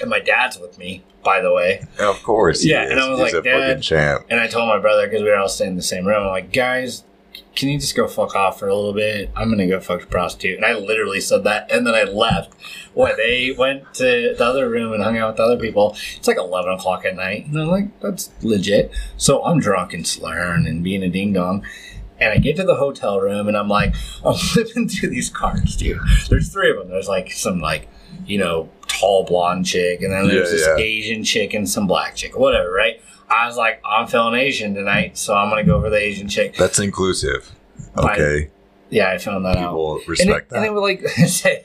and 0.00 0.08
my 0.08 0.20
dad's 0.20 0.58
with 0.58 0.78
me, 0.78 1.04
by 1.22 1.42
the 1.42 1.52
way. 1.52 1.84
of 1.98 2.22
course, 2.22 2.64
Yeah, 2.64 2.82
and 2.90 2.98
I 2.98 3.10
was 3.10 3.20
He's 3.20 3.34
like, 3.34 3.44
a 3.44 3.48
"Dad." 3.74 3.82
champ. 3.82 4.24
And 4.30 4.40
I 4.40 4.46
told 4.46 4.68
my 4.68 4.78
brother 4.78 5.06
because 5.06 5.22
we 5.22 5.28
were 5.28 5.36
all 5.36 5.48
staying 5.48 5.72
in 5.72 5.76
the 5.76 5.82
same 5.82 6.06
room. 6.06 6.22
I'm 6.22 6.28
like, 6.30 6.50
guys, 6.52 7.04
can 7.56 7.68
you 7.68 7.78
just 7.78 7.96
go 7.96 8.06
fuck 8.06 8.34
off 8.36 8.58
for 8.58 8.68
a 8.68 8.74
little 8.74 8.92
bit? 8.92 9.30
I'm 9.36 9.50
gonna 9.50 9.66
go 9.66 9.80
fuck 9.80 10.02
a 10.02 10.06
prostitute. 10.06 10.56
And 10.56 10.64
I 10.64 10.74
literally 10.74 11.20
said 11.20 11.44
that, 11.44 11.70
and 11.70 11.86
then 11.86 11.94
I 11.94 12.04
left. 12.04 12.54
What 12.94 13.16
they 13.16 13.52
went 13.56 13.92
to 13.94 14.34
the 14.36 14.44
other 14.44 14.68
room 14.68 14.92
and 14.92 15.02
hung 15.02 15.16
out 15.18 15.28
with 15.30 15.36
the 15.36 15.42
other 15.44 15.58
people. 15.58 15.96
It's 16.16 16.26
like 16.28 16.36
11 16.38 16.72
o'clock 16.72 17.04
at 17.04 17.16
night, 17.16 17.46
and 17.46 17.60
I'm 17.60 17.68
like, 17.68 18.00
that's 18.00 18.30
legit. 18.42 18.92
So 19.16 19.44
I'm 19.44 19.60
drunk 19.60 19.92
and 19.92 20.06
slurring 20.06 20.66
and 20.66 20.82
being 20.82 21.02
a 21.02 21.08
ding 21.08 21.32
dong. 21.32 21.64
And 22.18 22.32
I 22.32 22.38
get 22.38 22.56
to 22.56 22.64
the 22.64 22.74
hotel 22.74 23.20
room, 23.20 23.48
and 23.48 23.56
I'm 23.56 23.68
like, 23.68 23.94
I'm 24.24 24.34
flipping 24.52 24.88
through 24.88 25.10
these 25.10 25.30
cards, 25.30 25.76
dude. 25.76 25.98
There's 26.28 26.52
three 26.52 26.70
of 26.70 26.76
them. 26.78 26.90
There's 26.90 27.08
like 27.08 27.32
some 27.32 27.60
like, 27.60 27.88
you 28.26 28.38
know, 28.38 28.68
tall 28.86 29.24
blonde 29.24 29.66
chick, 29.66 30.02
and 30.02 30.12
then 30.12 30.26
there's 30.28 30.50
Yeah, 30.50 30.56
this 30.56 30.66
yeah. 30.66 30.76
Asian 30.84 31.24
chick 31.24 31.54
and 31.54 31.68
some 31.68 31.86
black 31.86 32.16
chick, 32.16 32.36
whatever, 32.38 32.70
right? 32.72 33.00
I 33.30 33.46
was 33.46 33.56
like, 33.56 33.80
I'm 33.84 34.06
feeling 34.06 34.34
Asian 34.40 34.74
tonight, 34.74 35.16
so 35.16 35.34
I'm 35.34 35.48
gonna 35.50 35.64
go 35.64 35.80
for 35.80 35.90
the 35.90 35.96
Asian 35.98 36.28
chick. 36.28 36.56
That's 36.56 36.78
inclusive. 36.78 37.50
Okay, 37.96 38.50
Yeah, 38.90 39.10
I 39.10 39.18
found 39.18 39.44
that 39.44 39.56
out. 39.56 39.70
people 39.70 39.98
And 39.98 40.08
respect 40.08 40.52
and 40.52 40.64
it 40.64 40.68
that. 40.68 40.72
was 40.74 40.82
like 40.82 41.00
it 41.04 41.28
said, 41.28 41.64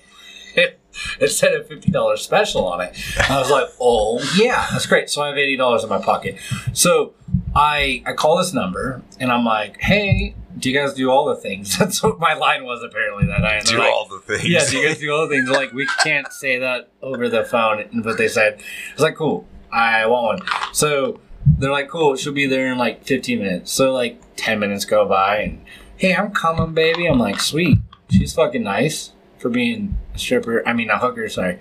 it 1.20 1.30
said 1.30 1.54
a 1.54 1.64
fifty 1.64 1.92
dollars 1.92 2.22
special 2.22 2.68
on 2.68 2.82
it. 2.82 2.96
I 3.30 3.38
was 3.40 3.50
like, 3.52 3.68
oh 3.82 4.20
yeah, 4.38 4.68
that's 4.72 4.86
great. 4.86 5.10
So 5.10 5.22
I 5.22 5.28
have 5.30 5.38
eighty 5.38 5.58
dollars 5.58 5.84
in 5.84 5.90
my 5.90 6.02
pocket. 6.02 6.38
So 6.74 7.14
I 7.56 8.02
I 8.06 8.14
call 8.14 8.38
this 8.38 8.54
number 8.54 9.02
and 9.20 9.32
I'm 9.32 9.44
like, 9.46 9.80
hey, 9.82 10.36
do 10.58 10.70
you 10.72 10.78
guys 10.80 10.94
do 10.94 11.10
all 11.12 11.26
the 11.26 11.36
things? 11.36 11.78
That's 11.80 12.02
what 12.02 12.18
my 12.18 12.34
line 12.34 12.64
was 12.64 12.82
apparently 12.82 13.28
that 13.28 13.42
night. 13.42 13.58
And 13.60 13.68
Do 13.68 13.78
like, 13.80 13.92
all 13.92 14.08
the 14.08 14.20
things. 14.20 14.48
yeah, 14.48 14.64
do 14.70 14.78
you 14.78 14.88
guys 14.88 15.00
do 15.00 15.12
all 15.14 15.28
the 15.28 15.36
things? 15.36 15.50
They're 15.50 15.58
like, 15.60 15.74
we 15.74 15.86
can't 16.04 16.32
say 16.32 16.60
that 16.60 16.90
over 17.02 17.28
the 17.28 17.44
phone. 17.44 18.02
But 18.02 18.18
they 18.18 18.30
said, 18.30 18.60
I 18.62 18.94
was 18.94 19.02
like, 19.02 19.16
cool, 19.16 19.46
I 19.74 20.06
want 20.06 20.40
one. 20.42 20.50
So 20.74 21.20
they're 21.58 21.72
like, 21.72 21.90
cool, 21.90 22.16
she'll 22.16 22.34
be 22.34 22.46
there 22.46 22.72
in 22.72 22.78
like 22.78 23.04
15 23.04 23.40
minutes. 23.40 23.72
So 23.72 23.94
like 23.94 24.22
10 24.36 24.60
minutes 24.60 24.86
go 24.86 25.08
by 25.08 25.38
and, 25.38 25.64
hey, 25.98 26.16
I'm 26.16 26.32
coming, 26.32 26.74
baby. 26.74 27.08
I'm 27.08 27.20
like, 27.20 27.40
sweet. 27.40 27.78
She's 28.10 28.34
fucking 28.34 28.64
nice 28.64 29.12
for 29.38 29.50
being 29.50 29.98
a 30.14 30.18
stripper. 30.18 30.68
I 30.68 30.74
mean, 30.74 30.90
a 30.90 30.98
hooker, 30.98 31.28
sorry. 31.30 31.60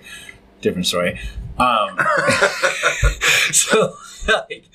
Different 0.61 0.87
story. 0.87 1.19
Um, 1.57 1.97
so, 3.51 3.95
like, 4.27 4.69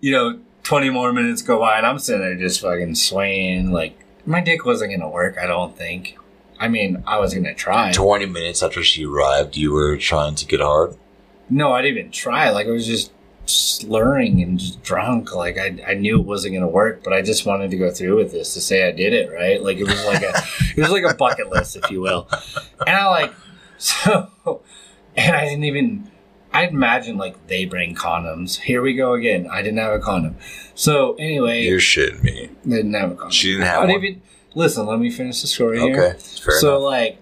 you 0.00 0.12
know, 0.12 0.40
20 0.62 0.90
more 0.90 1.12
minutes 1.12 1.42
go 1.42 1.58
by 1.60 1.76
and 1.78 1.86
I'm 1.86 1.98
sitting 1.98 2.22
there 2.22 2.34
just 2.36 2.60
fucking 2.60 2.94
swaying. 2.94 3.70
Like, 3.70 3.98
my 4.26 4.40
dick 4.40 4.64
wasn't 4.64 4.90
going 4.90 5.00
to 5.00 5.08
work, 5.08 5.38
I 5.38 5.46
don't 5.46 5.76
think. 5.76 6.18
I 6.60 6.68
mean, 6.68 7.02
I 7.06 7.18
was 7.18 7.34
going 7.34 7.44
to 7.44 7.54
try. 7.54 7.92
Twenty 7.92 8.26
minutes 8.26 8.62
after 8.62 8.82
she 8.82 9.06
arrived, 9.06 9.56
you 9.56 9.72
were 9.72 9.96
trying 9.96 10.34
to 10.34 10.46
get 10.46 10.60
hard. 10.60 10.96
No, 11.48 11.72
I 11.72 11.82
didn't 11.82 11.98
even 11.98 12.10
try. 12.10 12.50
Like, 12.50 12.66
it 12.66 12.72
was 12.72 12.86
just 12.86 13.12
slurring 13.80 14.42
and 14.42 14.58
just 14.58 14.82
drunk. 14.82 15.34
Like, 15.34 15.58
I, 15.58 15.78
I 15.86 15.94
knew 15.94 16.20
it 16.20 16.26
wasn't 16.26 16.52
going 16.54 16.62
to 16.62 16.68
work, 16.68 17.02
but 17.04 17.12
I 17.12 17.22
just 17.22 17.46
wanted 17.46 17.70
to 17.70 17.76
go 17.76 17.90
through 17.90 18.16
with 18.16 18.32
this 18.32 18.54
to 18.54 18.60
say 18.60 18.86
I 18.86 18.92
did 18.92 19.12
it, 19.12 19.30
right? 19.32 19.62
Like, 19.62 19.78
it 19.78 19.84
was 19.84 20.04
like 20.04 20.22
a, 20.22 20.32
it 20.76 20.80
was 20.80 20.90
like 20.90 21.04
a 21.04 21.14
bucket 21.14 21.48
list, 21.50 21.76
if 21.76 21.90
you 21.90 22.00
will. 22.00 22.28
And 22.86 22.96
I 22.96 23.06
like, 23.08 23.32
so, 23.78 24.30
and 25.16 25.36
I 25.36 25.44
didn't 25.44 25.64
even, 25.64 26.10
I'd 26.52 26.70
imagine 26.70 27.16
like 27.18 27.46
they 27.46 27.64
bring 27.64 27.94
condoms. 27.94 28.60
Here 28.60 28.82
we 28.82 28.94
go 28.94 29.14
again. 29.14 29.48
I 29.50 29.62
didn't 29.62 29.78
have 29.78 29.92
a 29.92 29.98
condom. 30.00 30.36
So 30.74 31.14
anyway, 31.14 31.64
You're 31.64 31.78
shitting 31.78 32.22
me. 32.22 32.50
they 32.64 32.76
didn't 32.76 32.94
have 32.94 33.12
a 33.12 33.14
condom. 33.14 33.30
She 33.30 33.52
didn't 33.52 33.66
have 33.66 33.82
I 33.82 33.86
one. 33.86 33.90
even, 33.90 34.22
listen, 34.54 34.86
let 34.86 34.98
me 34.98 35.10
finish 35.10 35.40
the 35.42 35.46
story 35.48 35.80
here. 35.80 36.14
Okay, 36.14 36.18
so 36.18 36.78
enough. 36.78 37.18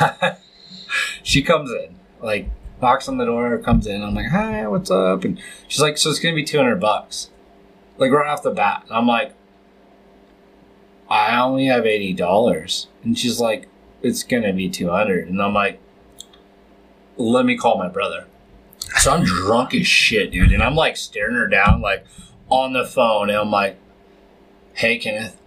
like 0.00 0.36
she 1.22 1.42
comes 1.42 1.70
in 1.70 1.96
like 2.20 2.48
knocks 2.80 3.08
on 3.08 3.16
the 3.16 3.24
door 3.24 3.58
comes 3.58 3.86
in 3.86 4.02
i'm 4.02 4.14
like 4.14 4.28
hi 4.28 4.66
what's 4.66 4.90
up? 4.90 5.24
And 5.24 5.40
she's 5.68 5.80
like 5.80 5.98
so 5.98 6.10
it's 6.10 6.18
gonna 6.18 6.34
be 6.34 6.44
200 6.44 6.76
bucks. 6.76 7.30
Like 7.98 8.10
right 8.10 8.28
off 8.28 8.42
the 8.42 8.50
bat 8.50 8.84
and 8.86 8.96
i'm 8.96 9.06
like 9.06 9.34
i 11.08 11.40
only 11.40 11.66
have 11.66 11.84
$80 11.84 12.86
and 13.04 13.18
she's 13.18 13.40
like 13.40 13.68
it's 14.02 14.22
gonna 14.22 14.52
be 14.52 14.68
200 14.68 15.28
and 15.28 15.40
i'm 15.42 15.54
like 15.54 15.80
let 17.16 17.46
me 17.46 17.56
call 17.56 17.78
my 17.78 17.88
brother. 17.88 18.26
So 18.98 19.12
i'm 19.12 19.24
drunk 19.24 19.74
as 19.74 19.86
shit 19.86 20.30
dude 20.32 20.52
and 20.52 20.62
i'm 20.62 20.74
like 20.74 20.96
staring 20.96 21.34
her 21.36 21.48
down 21.48 21.80
like 21.80 22.04
on 22.48 22.74
the 22.74 22.84
phone 22.84 23.30
and 23.30 23.38
i'm 23.38 23.50
like 23.50 23.78
hey 24.74 24.98
kenneth 24.98 25.40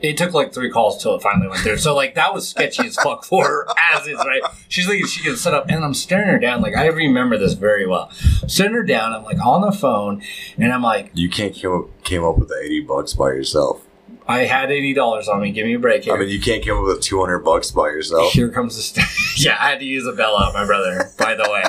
it 0.00 0.16
took 0.16 0.32
like 0.32 0.52
three 0.52 0.70
calls 0.70 1.02
till 1.02 1.14
it 1.14 1.22
finally 1.22 1.48
went 1.48 1.60
through. 1.62 1.78
So 1.78 1.94
like 1.94 2.14
that 2.14 2.32
was 2.32 2.48
sketchy 2.48 2.86
as 2.86 2.96
fuck 2.96 3.24
for 3.24 3.44
her 3.44 3.66
as 3.92 4.06
is, 4.06 4.16
right? 4.18 4.42
She's 4.68 4.88
like 4.88 5.04
she 5.06 5.22
can 5.22 5.36
set 5.36 5.54
up 5.54 5.66
and 5.68 5.84
I'm 5.84 5.94
staring 5.94 6.28
her 6.28 6.38
down. 6.38 6.62
Like 6.62 6.76
I 6.76 6.86
remember 6.86 7.36
this 7.36 7.54
very 7.54 7.86
well. 7.86 8.10
I'm 8.46 8.72
her 8.72 8.82
down, 8.82 9.12
I'm 9.12 9.24
like 9.24 9.44
on 9.44 9.62
the 9.62 9.72
phone 9.72 10.22
and 10.56 10.72
I'm 10.72 10.82
like, 10.82 11.10
You 11.14 11.28
can't 11.28 11.54
came 11.54 11.72
up, 11.72 12.02
came 12.04 12.24
up 12.24 12.38
with 12.38 12.48
the 12.48 12.60
eighty 12.64 12.80
bucks 12.80 13.12
by 13.14 13.28
yourself. 13.28 13.82
I 14.26 14.40
had 14.44 14.70
eighty 14.70 14.92
dollars 14.92 15.26
on 15.26 15.40
me, 15.40 15.52
give 15.52 15.66
me 15.66 15.74
a 15.74 15.78
break 15.78 16.04
here. 16.04 16.14
I 16.14 16.18
mean, 16.18 16.28
you 16.28 16.40
can't 16.40 16.64
come 16.64 16.78
up 16.78 16.84
with 16.84 17.00
two 17.00 17.18
hundred 17.18 17.40
bucks 17.40 17.70
by 17.70 17.86
yourself. 17.88 18.32
Here 18.32 18.50
comes 18.50 18.76
the 18.76 18.82
st- 18.82 19.06
Yeah, 19.44 19.56
I 19.58 19.70
had 19.70 19.78
to 19.78 19.84
use 19.86 20.06
a 20.06 20.12
Bella, 20.12 20.50
my 20.52 20.66
brother, 20.66 21.10
by 21.18 21.34
the 21.34 21.48
way. 21.50 21.62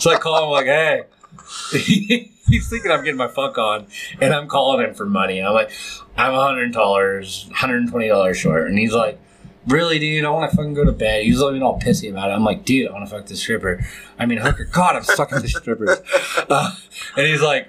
So 0.00 0.10
I 0.12 0.18
call 0.18 0.44
him 0.44 0.50
like, 0.50 0.66
hey. 0.66 1.04
He's 1.70 2.68
thinking 2.68 2.90
I'm 2.90 3.02
getting 3.02 3.16
my 3.16 3.28
fuck 3.28 3.56
on, 3.56 3.86
and 4.20 4.34
I'm 4.34 4.48
calling 4.48 4.86
him 4.86 4.94
for 4.94 5.06
money. 5.06 5.40
I'm 5.40 5.54
like, 5.54 5.70
I'm 6.16 6.34
hundred 6.34 6.72
dollars, 6.72 7.48
hundred 7.54 7.78
and 7.78 7.90
twenty 7.90 8.08
dollars 8.08 8.36
short, 8.36 8.68
and 8.68 8.78
he's 8.78 8.92
like, 8.92 9.18
really, 9.66 9.98
dude? 9.98 10.24
I 10.26 10.30
want 10.30 10.50
to 10.50 10.56
fucking 10.56 10.74
go 10.74 10.84
to 10.84 10.92
bed. 10.92 11.24
He's 11.24 11.40
looking 11.40 11.62
all 11.62 11.80
pissy 11.80 12.10
about 12.10 12.30
it. 12.30 12.34
I'm 12.34 12.44
like, 12.44 12.64
dude, 12.66 12.88
I 12.88 12.92
want 12.92 13.08
to 13.08 13.14
fuck 13.14 13.26
this 13.26 13.40
stripper. 13.40 13.82
I 14.18 14.26
mean, 14.26 14.38
hooker. 14.38 14.64
God, 14.64 14.94
I'm 14.96 15.04
sucking 15.04 15.40
the 15.40 15.48
strippers. 15.48 15.98
Uh, 16.50 16.74
and 17.16 17.26
he's 17.26 17.40
like, 17.40 17.68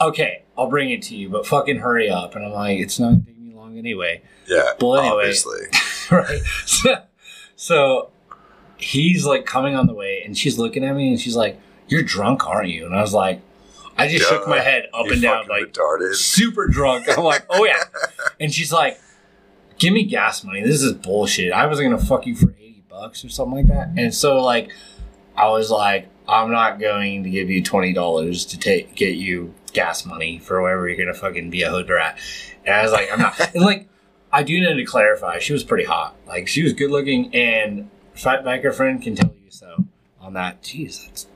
okay, 0.00 0.42
I'll 0.58 0.68
bring 0.68 0.90
it 0.90 1.02
to 1.02 1.16
you, 1.16 1.28
but 1.28 1.46
fucking 1.46 1.78
hurry 1.78 2.10
up. 2.10 2.34
And 2.34 2.44
I'm 2.44 2.50
like, 2.52 2.78
it's 2.80 2.98
not 2.98 3.10
gonna 3.10 3.22
take 3.26 3.38
me 3.38 3.54
long 3.54 3.78
anyway 3.78 4.22
Yeah, 4.48 4.62
Well, 4.80 4.96
anyway. 4.96 5.14
obviously. 5.16 5.60
right? 6.10 6.40
So, 6.66 6.96
so 7.54 8.10
he's 8.76 9.24
like 9.24 9.46
coming 9.46 9.76
on 9.76 9.86
the 9.86 9.94
way, 9.94 10.22
and 10.24 10.36
she's 10.36 10.58
looking 10.58 10.84
at 10.84 10.96
me, 10.96 11.10
and 11.10 11.20
she's 11.20 11.36
like, 11.36 11.60
"You're 11.88 12.02
drunk, 12.02 12.46
aren't 12.46 12.68
you?" 12.68 12.86
And 12.86 12.94
I 12.94 13.00
was 13.00 13.12
like, 13.14 13.40
I 13.96 14.08
just 14.08 14.28
shook 14.28 14.48
my 14.48 14.60
head 14.60 14.88
up 14.92 15.06
and 15.06 15.22
down, 15.22 15.46
like 15.48 15.72
retarded. 15.72 16.14
super 16.14 16.66
drunk. 16.66 17.06
I'm 17.08 17.24
like, 17.24 17.46
"Oh 17.50 17.64
yeah," 17.64 17.82
and 18.40 18.52
she's 18.52 18.72
like, 18.72 19.00
"Give 19.78 19.92
me 19.92 20.04
gas 20.04 20.44
money. 20.44 20.62
This 20.62 20.82
is 20.82 20.92
bullshit. 20.92 21.52
I 21.52 21.66
wasn't 21.66 21.90
gonna 21.90 22.04
fuck 22.04 22.26
you 22.26 22.34
for 22.34 22.50
eighty 22.58 22.82
bucks 22.88 23.24
or 23.24 23.28
something 23.28 23.56
like 23.56 23.68
that." 23.68 23.92
And 23.96 24.14
so 24.14 24.42
like, 24.42 24.70
I 25.36 25.48
was 25.48 25.70
like, 25.70 26.08
"I'm 26.28 26.50
not 26.50 26.80
going 26.80 27.22
to 27.24 27.30
give 27.30 27.50
you 27.50 27.62
twenty 27.62 27.92
dollars 27.92 28.44
to 28.46 28.58
take 28.58 28.94
get 28.94 29.14
you 29.16 29.54
gas 29.74 30.06
money 30.06 30.38
for 30.38 30.62
wherever 30.62 30.88
you're 30.88 30.96
gonna 30.96 31.12
fucking 31.12 31.50
be 31.50 31.62
a 31.62 31.70
hood 31.70 31.90
rat. 31.90 32.18
And 32.64 32.74
I 32.74 32.82
was 32.82 32.92
like, 32.92 33.12
I'm 33.12 33.18
not. 33.18 33.38
and 33.54 33.64
like, 33.64 33.88
I 34.32 34.42
do 34.42 34.58
need 34.58 34.76
to 34.76 34.84
clarify. 34.84 35.38
She 35.38 35.52
was 35.52 35.62
pretty 35.62 35.84
hot. 35.84 36.16
Like, 36.26 36.48
she 36.48 36.62
was 36.62 36.72
good 36.72 36.90
looking, 36.90 37.34
and 37.34 37.90
fat 38.14 38.44
biker 38.44 38.74
friend 38.74 39.02
can 39.02 39.14
tell 39.14 39.34
you 39.44 39.50
so 39.50 39.84
on 40.20 40.32
that. 40.32 40.62
Jeez, 40.62 41.06
that's 41.06 41.26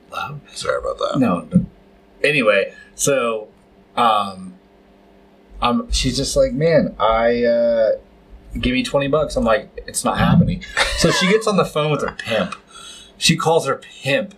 Sorry 0.53 0.79
about 0.79 0.99
that. 0.99 1.19
No. 1.19 1.49
Anyway, 2.23 2.75
so 2.95 3.49
um, 3.97 4.55
um, 5.63 5.91
she's 5.93 6.17
just 6.17 6.37
like, 6.37 6.53
man, 6.53 6.95
I 6.99 7.45
uh, 7.45 7.91
give 8.59 8.73
me 8.73 8.83
twenty 8.83 9.09
bucks. 9.09 9.37
I'm 9.37 9.45
like, 9.45 9.69
it's 9.87 10.05
not 10.05 10.19
happening. 10.19 10.65
So 10.99 11.11
she 11.11 11.29
gets 11.29 11.47
on 11.47 11.57
the 11.57 11.65
phone 11.65 11.91
with 11.91 12.03
her 12.03 12.13
pimp. 12.19 12.55
She 13.19 13.37
calls 13.37 13.67
her 13.67 13.77
pimp, 14.03 14.35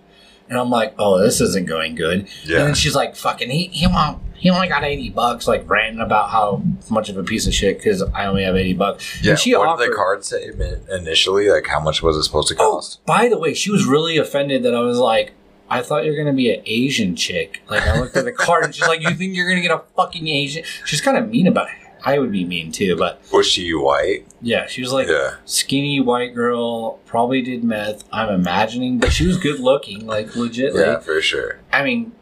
and 0.48 0.58
I'm 0.58 0.70
like, 0.70 0.94
oh, 0.98 1.18
this 1.20 1.40
isn't 1.40 1.66
going 1.66 1.94
good. 1.94 2.28
Yeah. 2.44 2.58
And 2.58 2.66
then 2.68 2.74
she's 2.74 2.94
like, 2.94 3.16
fucking, 3.16 3.50
he 3.50 3.66
he 3.68 3.86
won't. 3.86 4.22
He 4.34 4.48
only 4.48 4.68
got 4.68 4.84
eighty 4.84 5.10
bucks, 5.10 5.46
like 5.46 5.68
ranting 5.68 6.00
about 6.00 6.30
how 6.30 6.62
much 6.90 7.10
of 7.10 7.18
a 7.18 7.22
piece 7.22 7.46
of 7.46 7.52
shit 7.52 7.76
because 7.76 8.02
I 8.02 8.24
only 8.24 8.42
have 8.44 8.56
eighty 8.56 8.72
bucks. 8.72 9.22
Yeah. 9.22 9.32
And 9.32 9.38
she 9.38 9.54
what 9.54 9.68
offered, 9.68 9.84
did 9.84 9.92
the 9.92 9.96
card 9.96 10.24
say 10.24 10.50
initially? 10.90 11.50
Like, 11.50 11.66
how 11.66 11.80
much 11.80 12.02
was 12.02 12.16
it 12.16 12.22
supposed 12.22 12.48
to 12.48 12.54
Oh, 12.58 12.76
cost? 12.76 13.04
by 13.04 13.28
the 13.28 13.38
way, 13.38 13.52
she 13.52 13.70
was 13.70 13.84
really 13.84 14.16
offended 14.16 14.62
that 14.62 14.74
I 14.74 14.80
was 14.80 14.96
like, 14.98 15.32
I 15.70 15.82
thought 15.82 16.04
you 16.04 16.10
were 16.10 16.16
gonna 16.18 16.32
be 16.32 16.52
an 16.52 16.62
Asian 16.66 17.14
chick. 17.16 17.62
Like 17.70 17.82
I 17.86 17.98
looked 18.00 18.16
at 18.16 18.24
the 18.24 18.32
card 18.32 18.64
and 18.64 18.74
she's 18.74 18.88
like, 18.88 19.00
You 19.02 19.10
think 19.14 19.34
you're 19.36 19.48
gonna 19.48 19.60
get 19.62 19.70
a 19.70 19.82
fucking 19.96 20.26
Asian? 20.28 20.64
She's 20.84 21.00
kind 21.00 21.16
of 21.16 21.28
mean 21.28 21.46
about 21.46 21.68
it. 21.68 21.74
I 22.04 22.18
would 22.18 22.32
be 22.32 22.44
mean 22.44 22.72
too, 22.72 22.96
but 22.96 23.20
Was 23.32 23.46
she 23.46 23.72
white? 23.74 24.26
yeah, 24.42 24.66
she 24.66 24.80
was 24.80 24.92
like 24.92 25.06
Yeah. 25.08 25.36
skinny 25.44 26.00
white 26.00 26.34
girl, 26.34 26.94
probably 27.06 27.42
did 27.42 27.62
meth. 27.62 28.04
I'm 28.12 28.30
imagining, 28.34 28.98
but 28.98 29.12
she 29.12 29.26
was 29.26 29.36
good 29.36 29.60
looking, 29.60 30.06
like 30.06 30.34
legit. 30.34 30.74
Yeah, 30.74 30.94
Like, 30.94 31.02
for 31.02 31.20
sure. 31.20 31.60
I 31.72 31.82
mean, 31.84 32.12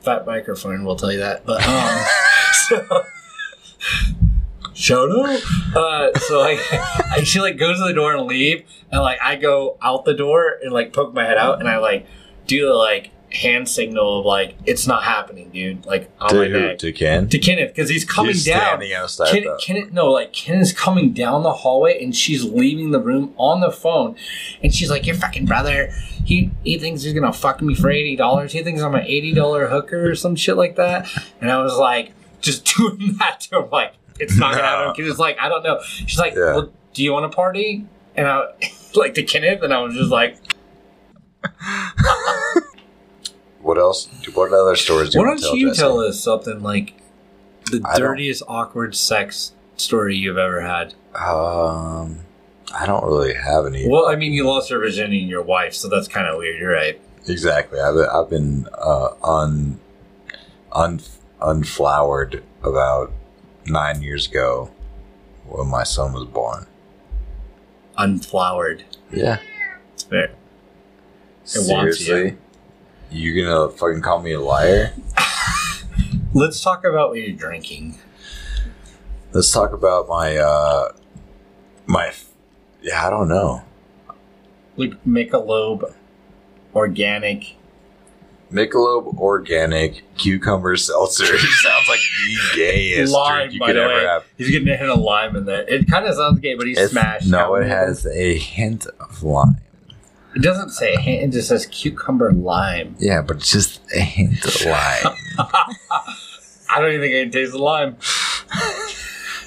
fat 0.00 0.26
microphone 0.26 0.82
will 0.84 0.96
tell 0.96 1.12
you 1.12 1.18
that. 1.18 1.44
But 1.46 1.62
um, 1.68 2.04
so 2.68 3.04
shout 4.74 5.10
out. 5.10 5.40
Uh, 5.76 6.18
so 6.20 6.40
like, 6.40 6.58
I, 6.72 7.20
she 7.24 7.40
like 7.40 7.58
goes 7.58 7.78
to 7.78 7.84
the 7.84 7.92
door 7.92 8.14
and 8.14 8.26
leave, 8.26 8.64
and 8.90 9.02
like 9.02 9.18
I 9.22 9.36
go 9.36 9.76
out 9.82 10.04
the 10.04 10.14
door 10.14 10.58
and 10.62 10.72
like 10.72 10.92
poke 10.92 11.14
my 11.14 11.24
head 11.24 11.36
out, 11.38 11.60
and 11.60 11.68
I 11.68 11.78
like 11.78 12.06
do 12.48 12.66
the 12.66 12.74
like 12.74 13.10
hand 13.30 13.68
signal 13.68 14.20
of 14.20 14.24
like 14.26 14.56
it's 14.64 14.86
not 14.86 15.02
happening, 15.04 15.50
dude. 15.50 15.84
Like 15.86 16.10
oh 16.20 16.28
on 16.28 16.36
my 16.36 16.44
To 16.46 16.50
who? 16.50 16.60
neck 16.60 16.78
To 16.78 16.92
Ken? 16.92 17.28
to 17.28 17.38
Kenneth 17.38 17.74
because 17.74 17.90
he's 17.90 18.04
coming 18.04 18.32
He's 18.32 18.44
down. 18.46 18.60
standing 18.62 18.92
outside. 18.94 19.30
Ken, 19.30 19.44
though. 19.44 19.58
Kenneth, 19.60 19.92
no, 19.92 20.10
like 20.10 20.32
Ken 20.32 20.58
is 20.58 20.72
coming 20.72 21.12
down 21.12 21.42
the 21.42 21.52
hallway 21.52 22.02
and 22.02 22.16
she's 22.16 22.42
leaving 22.44 22.90
the 22.90 23.00
room 23.00 23.34
on 23.36 23.60
the 23.60 23.70
phone, 23.70 24.16
and 24.62 24.74
she's 24.74 24.90
like, 24.90 25.06
"Your 25.06 25.14
fucking 25.16 25.44
brother, 25.46 25.90
he 26.24 26.50
he 26.64 26.78
thinks 26.78 27.02
he's 27.02 27.12
gonna 27.12 27.32
fuck 27.32 27.60
me 27.60 27.74
for 27.74 27.90
eighty 27.90 28.16
dollars. 28.16 28.52
He 28.52 28.62
thinks 28.62 28.80
I'm 28.82 28.94
an 28.94 29.04
eighty 29.06 29.34
dollar 29.34 29.68
hooker 29.68 30.10
or 30.10 30.14
some 30.14 30.34
shit 30.34 30.56
like 30.56 30.76
that." 30.76 31.06
And 31.42 31.50
I 31.50 31.62
was 31.62 31.76
like, 31.76 32.12
just 32.40 32.64
doing 32.76 33.16
that 33.18 33.40
to 33.42 33.58
him, 33.60 33.70
like 33.70 33.92
it's 34.18 34.38
not 34.38 34.52
gonna 34.54 34.64
happen. 34.66 34.92
Because 34.96 35.10
it's 35.10 35.20
like 35.20 35.36
I 35.38 35.48
don't 35.50 35.62
know. 35.62 35.80
She's 35.84 36.18
like, 36.18 36.34
Yeah. 36.34 36.54
"Well, 36.54 36.72
do 36.94 37.04
you 37.04 37.12
want 37.12 37.30
to 37.30 37.36
party?" 37.36 37.84
And 38.16 38.26
I 38.26 38.46
like 38.94 39.12
to 39.14 39.22
Kenneth, 39.22 39.62
and 39.62 39.72
I 39.74 39.80
was 39.82 39.94
just 39.94 40.10
like, 40.10 40.38
What 43.68 43.76
else? 43.76 44.08
What 44.32 44.50
other 44.50 44.76
stories 44.76 45.10
do 45.10 45.18
you 45.18 45.22
"Why 45.22 45.30
don't 45.32 45.40
tell 45.42 45.54
you 45.54 45.68
Jesse? 45.68 45.80
tell 45.82 46.00
us 46.00 46.18
something 46.18 46.62
like 46.62 46.94
the 47.70 47.82
I 47.84 47.98
dirtiest 47.98 48.42
awkward 48.48 48.96
sex 48.96 49.52
story 49.76 50.16
you've 50.16 50.38
ever 50.38 50.62
had?" 50.62 50.94
Um, 51.14 52.20
I 52.74 52.86
don't 52.86 53.04
really 53.04 53.34
have 53.34 53.66
any. 53.66 53.86
Well, 53.86 54.06
I 54.06 54.16
mean, 54.16 54.32
you 54.32 54.46
lost 54.46 54.70
your 54.70 54.78
virginity 54.78 55.20
in 55.20 55.28
your 55.28 55.42
wife, 55.42 55.74
so 55.74 55.86
that's 55.86 56.08
kind 56.08 56.26
of 56.26 56.38
weird. 56.38 56.58
You're 56.58 56.72
right. 56.72 56.98
Exactly. 57.26 57.78
I've 57.78 57.92
been, 57.94 58.08
I've 58.08 58.30
been 58.30 58.68
uh, 58.72 59.10
un, 59.22 59.78
un, 60.72 61.00
unflowered 61.42 62.42
about 62.62 63.12
nine 63.66 64.00
years 64.00 64.28
ago 64.28 64.70
when 65.44 65.68
my 65.68 65.82
son 65.82 66.14
was 66.14 66.24
born. 66.24 66.64
Unflowered. 67.98 68.84
Yeah. 69.12 69.40
It's 69.92 70.04
fair. 70.04 70.24
It. 70.24 70.36
Seriously? 71.44 72.38
You 73.10 73.44
gonna 73.44 73.70
fucking 73.70 74.02
call 74.02 74.20
me 74.20 74.32
a 74.32 74.40
liar? 74.40 74.92
Let's 76.34 76.60
talk 76.60 76.84
about 76.84 77.10
what 77.10 77.18
you're 77.20 77.36
drinking. 77.36 77.98
Let's 79.32 79.50
talk 79.50 79.72
about 79.72 80.08
my 80.08 80.36
uh 80.36 80.92
my 81.86 82.12
yeah, 82.82 83.06
I 83.06 83.10
don't 83.10 83.28
know. 83.28 83.62
Like 84.76 84.92
Michelob, 85.04 85.92
organic. 86.74 87.56
Michelob 88.52 89.18
organic 89.18 90.02
cucumber 90.16 90.76
seltzer. 90.76 91.24
sounds 91.38 91.88
like 91.88 91.98
the 92.52 92.56
gayest 92.56 93.12
lime, 93.12 93.48
drink 93.48 93.52
you 93.54 93.60
could 93.60 93.76
ever 93.76 93.94
way. 93.94 94.04
have. 94.04 94.24
He's 94.36 94.50
getting 94.50 94.68
a 94.68 94.76
hint 94.76 94.90
of 94.90 95.00
lime 95.00 95.34
in 95.36 95.44
there. 95.46 95.62
It 95.68 95.88
kind 95.90 96.06
of 96.06 96.14
sounds 96.14 96.40
gay, 96.40 96.54
but 96.54 96.66
he 96.66 96.72
It's- 96.72 96.90
smashed. 96.90 97.26
no, 97.26 97.54
it 97.56 97.66
has 97.66 98.06
a 98.06 98.38
hint 98.38 98.86
of 99.00 99.22
lime. 99.22 99.56
It 100.38 100.42
doesn't 100.42 100.70
say. 100.70 100.94
It 100.94 101.32
just 101.32 101.48
says 101.48 101.66
cucumber 101.66 102.32
lime. 102.32 102.94
Yeah, 102.98 103.22
but 103.22 103.38
it's 103.38 103.50
just 103.50 103.80
a 103.94 104.00
hint 104.00 104.44
of 104.44 104.64
lime. 104.64 105.14
I 106.70 106.80
don't 106.80 106.90
even 106.92 107.00
think 107.00 107.14
I 107.16 107.22
can 107.24 107.30
taste 107.32 107.52
the 107.52 107.58
lime. 107.58 107.96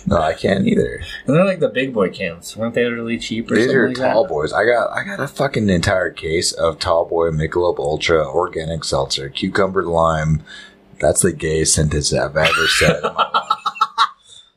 no, 0.07 0.17
I 0.17 0.33
can't 0.33 0.67
either. 0.67 1.01
And 1.25 1.35
they're 1.35 1.45
like 1.45 1.59
the 1.59 1.69
big 1.69 1.93
boy 1.93 2.09
cans. 2.09 2.57
Weren't 2.57 2.73
they 2.73 2.83
really 2.83 3.17
cheap 3.17 3.49
or 3.49 3.55
These 3.55 3.65
something 3.65 3.77
are 3.79 3.87
like 3.89 3.97
tall 3.97 4.23
that? 4.23 4.29
boys. 4.29 4.51
I 4.51 4.65
got 4.65 4.91
I 4.91 5.03
got 5.05 5.19
a 5.21 5.27
fucking 5.27 5.69
entire 5.69 6.11
case 6.11 6.51
of 6.51 6.77
tall 6.79 7.05
boy 7.05 7.29
Michelob 7.31 7.79
Ultra 7.79 8.27
organic 8.27 8.83
seltzer, 8.83 9.29
cucumber 9.29 9.83
lime. 9.83 10.43
That's 10.99 11.21
the 11.21 11.31
gayest 11.31 11.73
sentence 11.73 12.13
I've 12.13 12.35
ever 12.35 12.67
said 12.67 12.97
in 12.97 13.13
my 13.13 13.29
life. 13.33 13.57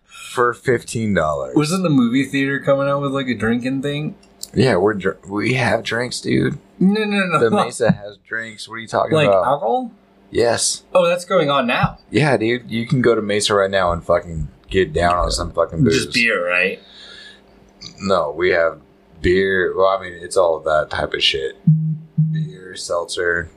For 0.34 0.52
fifteen 0.52 1.14
dollars. 1.14 1.54
Wasn't 1.54 1.84
the 1.84 1.90
movie 1.90 2.24
theater 2.24 2.58
coming 2.58 2.88
out 2.88 3.00
with 3.02 3.12
like 3.12 3.28
a 3.28 3.34
drinking 3.34 3.82
thing? 3.82 4.16
Yeah, 4.56 4.76
we're 4.76 4.94
dr- 4.94 5.28
we 5.28 5.54
have 5.54 5.82
drinks, 5.82 6.20
dude. 6.20 6.58
No, 6.78 7.04
no, 7.04 7.26
no. 7.26 7.38
The 7.38 7.50
Mesa 7.50 7.92
has 7.92 8.16
drinks. 8.18 8.68
What 8.68 8.74
are 8.74 8.78
you 8.78 8.88
talking 8.88 9.12
like 9.14 9.26
about? 9.28 9.40
Like 9.40 9.46
alcohol? 9.48 9.92
yes. 10.30 10.82
Oh, 10.94 11.06
that's 11.06 11.24
going 11.24 11.50
on 11.50 11.66
now. 11.66 11.98
Yeah, 12.10 12.36
dude. 12.36 12.70
You 12.70 12.86
can 12.86 13.00
go 13.02 13.14
to 13.14 13.22
Mesa 13.22 13.54
right 13.54 13.70
now 13.70 13.92
and 13.92 14.04
fucking 14.04 14.48
get 14.70 14.92
down 14.92 15.16
on 15.16 15.30
some 15.30 15.52
fucking 15.52 15.84
booze. 15.84 16.04
Just 16.04 16.14
beer, 16.14 16.48
right? 16.48 16.80
No, 18.00 18.30
we 18.30 18.50
have 18.50 18.80
beer. 19.20 19.74
Well, 19.76 19.86
I 19.86 20.02
mean, 20.02 20.14
it's 20.14 20.36
all 20.36 20.56
of 20.56 20.64
that 20.64 20.88
type 20.90 21.14
of 21.14 21.22
shit. 21.22 21.56
Beer, 22.32 22.74
seltzer. 22.76 23.50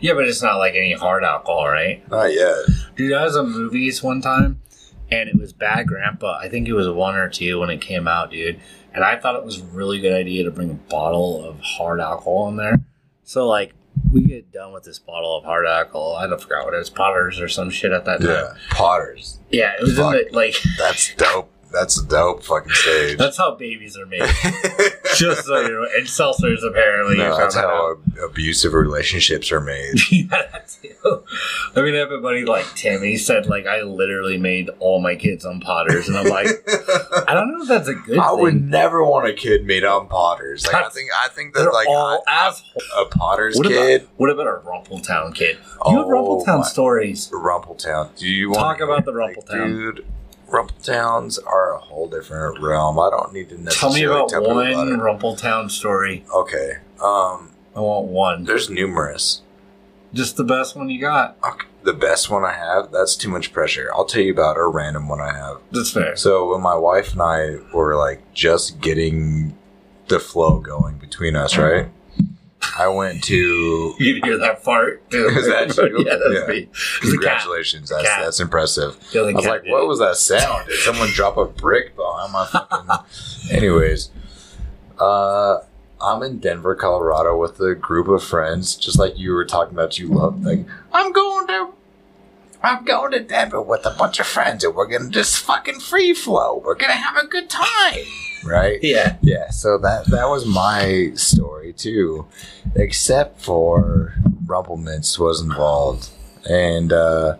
Yeah, 0.00 0.14
but 0.14 0.24
it's 0.24 0.42
not 0.42 0.56
like 0.58 0.74
any 0.74 0.92
hard 0.92 1.24
alcohol, 1.24 1.68
right? 1.68 2.08
Not 2.10 2.32
yet. 2.32 2.56
Dude, 2.96 3.12
I 3.12 3.24
was 3.24 3.36
at 3.36 3.44
movies 3.44 4.02
one 4.02 4.20
time, 4.22 4.60
and 5.10 5.28
it 5.28 5.38
was 5.38 5.52
Bad 5.52 5.86
Grandpa. 5.88 6.38
I 6.38 6.48
think 6.48 6.68
it 6.68 6.72
was 6.72 6.88
one 6.88 7.16
or 7.16 7.28
two 7.28 7.60
when 7.60 7.68
it 7.70 7.80
came 7.82 8.08
out, 8.08 8.30
dude. 8.30 8.60
And 8.92 9.04
I 9.04 9.16
thought 9.16 9.36
it 9.36 9.44
was 9.44 9.60
a 9.60 9.64
really 9.64 10.00
good 10.00 10.12
idea 10.12 10.44
to 10.44 10.50
bring 10.50 10.70
a 10.70 10.74
bottle 10.74 11.44
of 11.44 11.60
hard 11.60 12.00
alcohol 12.00 12.48
in 12.48 12.56
there. 12.56 12.80
So, 13.24 13.46
like, 13.46 13.74
we 14.12 14.22
get 14.22 14.52
done 14.52 14.72
with 14.72 14.82
this 14.84 14.98
bottle 14.98 15.36
of 15.36 15.44
hard 15.44 15.66
alcohol. 15.66 16.16
I 16.16 16.26
don't 16.26 16.40
forgot 16.40 16.64
what 16.64 16.74
it 16.74 16.78
was, 16.78 16.90
Potters 16.90 17.40
or 17.40 17.48
some 17.48 17.70
shit 17.70 17.92
at 17.92 18.04
that 18.06 18.20
time. 18.20 18.28
Yeah, 18.28 18.54
Potters. 18.70 19.38
Yeah, 19.50 19.72
it 19.78 19.82
was 19.82 19.96
Fuck. 19.96 20.14
in 20.14 20.24
the, 20.30 20.36
like, 20.36 20.56
That's 20.78 21.14
dope. 21.14 21.52
That's 21.72 22.00
a 22.00 22.06
dope 22.06 22.42
fucking 22.44 22.72
stage. 22.72 23.18
that's 23.18 23.36
how 23.36 23.54
babies 23.54 23.96
are 23.96 24.06
made. 24.06 24.22
Just 25.16 25.44
so 25.44 25.60
you 25.60 25.68
know. 25.70 25.86
And 25.96 26.06
seltzers, 26.06 26.66
apparently. 26.68 27.16
no, 27.18 27.36
that's 27.36 27.54
how 27.54 27.92
ab- 27.92 28.18
abusive 28.30 28.72
relationships 28.74 29.50
are 29.52 29.60
made. 29.60 29.94
yeah, 30.10 30.60
too. 30.68 31.24
I 31.76 31.82
mean, 31.82 31.94
I 31.94 31.98
have 31.98 32.10
a 32.12 32.20
buddy 32.20 32.44
like 32.44 32.66
Tim. 32.74 33.02
He 33.02 33.16
said 33.16 33.46
like 33.46 33.66
I 33.66 33.82
literally 33.82 34.38
made 34.38 34.70
all 34.78 35.00
my 35.00 35.14
kids 35.16 35.44
on 35.44 35.60
Potters, 35.60 36.08
and 36.08 36.16
I'm 36.16 36.26
like, 36.28 36.46
I 37.28 37.34
don't 37.34 37.50
know 37.56 37.62
if 37.62 37.68
that's 37.68 37.88
a 37.88 37.94
good 37.94 38.18
I 38.18 38.30
thing. 38.30 38.40
would 38.40 38.62
never 38.70 39.04
want 39.04 39.28
a 39.28 39.32
kid 39.32 39.64
made 39.66 39.84
on 39.84 40.08
Potters. 40.08 40.66
Like 40.66 40.76
I 40.76 40.88
think 40.88 41.10
I 41.16 41.28
think 41.28 41.54
that 41.54 41.60
They're 41.62 41.72
like 41.72 41.88
all 41.88 42.22
I- 42.26 42.46
assholes. 42.48 42.84
a 42.96 43.04
Potters 43.06 43.56
What 43.58 43.66
kid, 43.68 44.02
about 44.02 44.14
what 44.16 44.30
about 44.30 44.46
a 44.46 44.60
Rumpletown 44.66 45.34
kid? 45.34 45.58
Oh, 45.82 45.90
you 45.92 45.98
have 45.98 46.06
oh 46.06 46.10
Rumpletown 46.44 46.64
stories. 46.64 47.28
Rumpletown. 47.30 48.16
Do 48.16 48.28
you 48.28 48.50
want 48.50 48.58
Talk 48.60 48.80
about 48.80 49.04
the 49.04 49.12
like, 49.12 49.36
Rumpletown. 49.36 49.66
dude? 49.66 50.06
Rumpletowns 50.50 51.38
are 51.46 51.74
a 51.74 51.78
whole 51.78 52.08
different 52.08 52.60
realm. 52.60 52.98
I 52.98 53.10
don't 53.10 53.32
need 53.32 53.48
to 53.50 53.54
Tell 53.56 53.64
necessarily 53.64 54.00
me 54.00 54.06
about 54.06 54.28
tell 54.28 54.40
people 54.40 54.54
one 54.56 54.70
about 54.72 54.88
it. 54.88 54.98
Rumpletown 54.98 55.70
story. 55.70 56.24
Okay. 56.34 56.78
Um, 57.02 57.50
I 57.74 57.80
want 57.80 58.06
one. 58.08 58.44
there's 58.44 58.68
numerous. 58.68 59.42
Just 60.12 60.36
the 60.36 60.44
best 60.44 60.74
one 60.76 60.88
you 60.90 61.00
got. 61.00 61.36
Okay. 61.44 61.66
The 61.82 61.92
best 61.94 62.28
one 62.28 62.44
I 62.44 62.52
have, 62.52 62.90
that's 62.92 63.16
too 63.16 63.30
much 63.30 63.52
pressure. 63.54 63.90
I'll 63.94 64.04
tell 64.04 64.20
you 64.20 64.32
about 64.32 64.58
a 64.58 64.66
random 64.66 65.08
one 65.08 65.20
I 65.20 65.32
have. 65.32 65.58
That's 65.72 65.92
fair. 65.92 66.14
So 66.16 66.50
when 66.52 66.60
my 66.60 66.74
wife 66.74 67.12
and 67.12 67.22
I 67.22 67.56
were 67.72 67.96
like 67.96 68.34
just 68.34 68.80
getting 68.80 69.56
the 70.08 70.18
flow 70.20 70.58
going 70.58 70.98
between 70.98 71.36
us, 71.36 71.56
right? 71.56 71.88
I 72.80 72.88
went 72.88 73.22
to 73.24 73.94
You 73.98 74.20
hear 74.24 74.38
that 74.38 74.62
fart. 74.64 75.02
Is 75.10 75.46
that 75.46 75.76
you? 75.90 76.04
yeah, 76.06 76.16
that's 76.16 76.40
Yeah. 76.40 76.46
me. 76.46 76.68
It's 76.72 76.78
a 76.94 77.00
cat. 77.02 77.10
congratulations. 77.10 77.90
That's 77.90 78.08
Cat. 78.08 78.20
that's 78.24 78.40
impressive. 78.40 78.96
I 79.14 79.20
was 79.32 79.46
like, 79.46 79.64
what 79.66 79.82
it. 79.82 79.86
was 79.86 79.98
that 79.98 80.16
sound? 80.16 80.66
Did 80.66 80.78
someone 80.80 81.08
drop 81.10 81.36
a 81.36 81.44
brick 81.44 81.94
behind 81.96 82.32
my 82.32 82.46
fucking 82.46 82.88
Anyways. 83.56 84.10
Uh 84.98 85.58
I'm 86.02 86.22
in 86.22 86.38
Denver, 86.38 86.74
Colorado 86.74 87.36
with 87.36 87.60
a 87.60 87.74
group 87.74 88.08
of 88.08 88.22
friends, 88.24 88.74
just 88.74 88.98
like 88.98 89.18
you 89.18 89.32
were 89.32 89.44
talking 89.44 89.74
about 89.74 89.98
you 89.98 90.08
love. 90.08 90.42
Like, 90.42 90.64
I'm 90.94 91.12
going 91.12 91.46
to 91.48 91.68
I'm 92.62 92.84
going 92.84 93.12
to 93.12 93.20
Denver 93.20 93.60
with 93.62 93.86
a 93.86 93.90
bunch 93.90 94.20
of 94.20 94.26
friends 94.26 94.64
and 94.64 94.74
we're 94.74 94.86
going 94.86 95.04
to 95.04 95.08
just 95.10 95.38
fucking 95.38 95.80
free 95.80 96.12
flow. 96.14 96.62
We're 96.64 96.74
going 96.74 96.92
to 96.92 96.96
have 96.98 97.16
a 97.16 97.26
good 97.26 97.48
time. 97.48 98.04
Right? 98.44 98.78
Yeah. 98.82 99.16
Yeah, 99.22 99.50
so 99.50 99.76
that 99.78 100.06
that 100.06 100.28
was 100.28 100.46
my 100.46 101.12
story 101.14 101.72
too, 101.74 102.26
except 102.74 103.42
for 103.42 104.14
Rumplemintz 104.46 105.18
was 105.18 105.42
involved, 105.42 106.08
and 106.48 106.90
uh, 106.92 107.36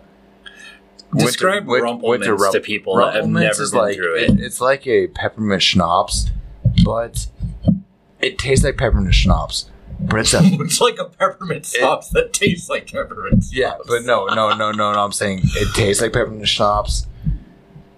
Describe 1.17 1.65
Rumplemintz 1.65 2.23
to 2.25 2.35
Rump- 2.35 2.53
to 2.53 2.59
people 2.61 2.95
that 2.97 3.15
have 3.15 3.27
never 3.27 3.67
been 3.67 3.79
like, 3.79 3.95
through 3.95 4.15
it. 4.15 4.39
It's 4.39 4.61
like 4.61 4.85
a 4.87 5.07
peppermint 5.07 5.61
schnapps, 5.61 6.29
but 6.85 7.27
it 8.21 8.37
tastes 8.37 8.63
like 8.63 8.77
peppermint 8.77 9.15
schnapps, 9.15 9.69
but 10.01 10.19
it's 10.19 10.33
It's 10.37 10.81
like 10.81 10.97
a 10.99 11.05
peppermint 11.05 11.65
sauce 11.65 12.09
that 12.09 12.33
tastes 12.33 12.69
like 12.69 12.91
peppermint 12.91 13.43
sauce. 13.43 13.53
yeah, 13.53 13.75
but 13.87 14.03
no, 14.03 14.25
no, 14.27 14.53
no, 14.53 14.71
no, 14.71 14.93
no. 14.93 14.99
I'm 14.99 15.11
saying 15.11 15.41
it 15.43 15.73
tastes 15.75 16.01
like 16.01 16.13
peppermint 16.13 16.47
schnapps, 16.47 17.07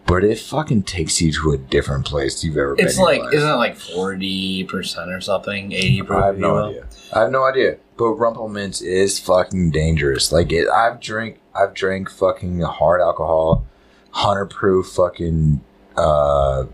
but 0.06 0.24
it 0.24 0.40
fucking 0.40 0.84
takes 0.84 1.22
you 1.22 1.32
to 1.34 1.52
a 1.52 1.58
different 1.58 2.06
place 2.06 2.44
you've 2.44 2.58
ever 2.58 2.76
been. 2.76 2.86
It's 2.86 2.96
in 2.96 3.02
your 3.02 3.10
like, 3.10 3.22
life. 3.24 3.34
isn't 3.34 3.50
it 3.50 3.56
like 3.56 3.78
40% 3.78 5.16
or 5.16 5.22
something? 5.22 5.72
Eighty 5.72 6.02
percent. 6.02 6.24
I 6.24 6.28
have 6.28 6.38
no 6.38 6.58
idea. 6.70 6.88
I 7.14 7.20
have 7.22 7.32
no 7.32 7.44
idea. 7.44 7.78
But 7.96 8.06
Rumplemintz 8.16 8.82
is 8.82 9.20
fucking 9.20 9.72
dangerous. 9.72 10.32
Like 10.32 10.52
it, 10.52 10.68
I've 10.68 11.00
drank, 11.00 11.40
I've 11.56 11.74
drank 11.74 12.10
fucking 12.10 12.62
hard 12.62 13.02
alcohol, 13.02 13.66
hundred 14.12 14.48
proof 14.48 14.88
fucking 14.88 15.62
uh, 15.96 16.66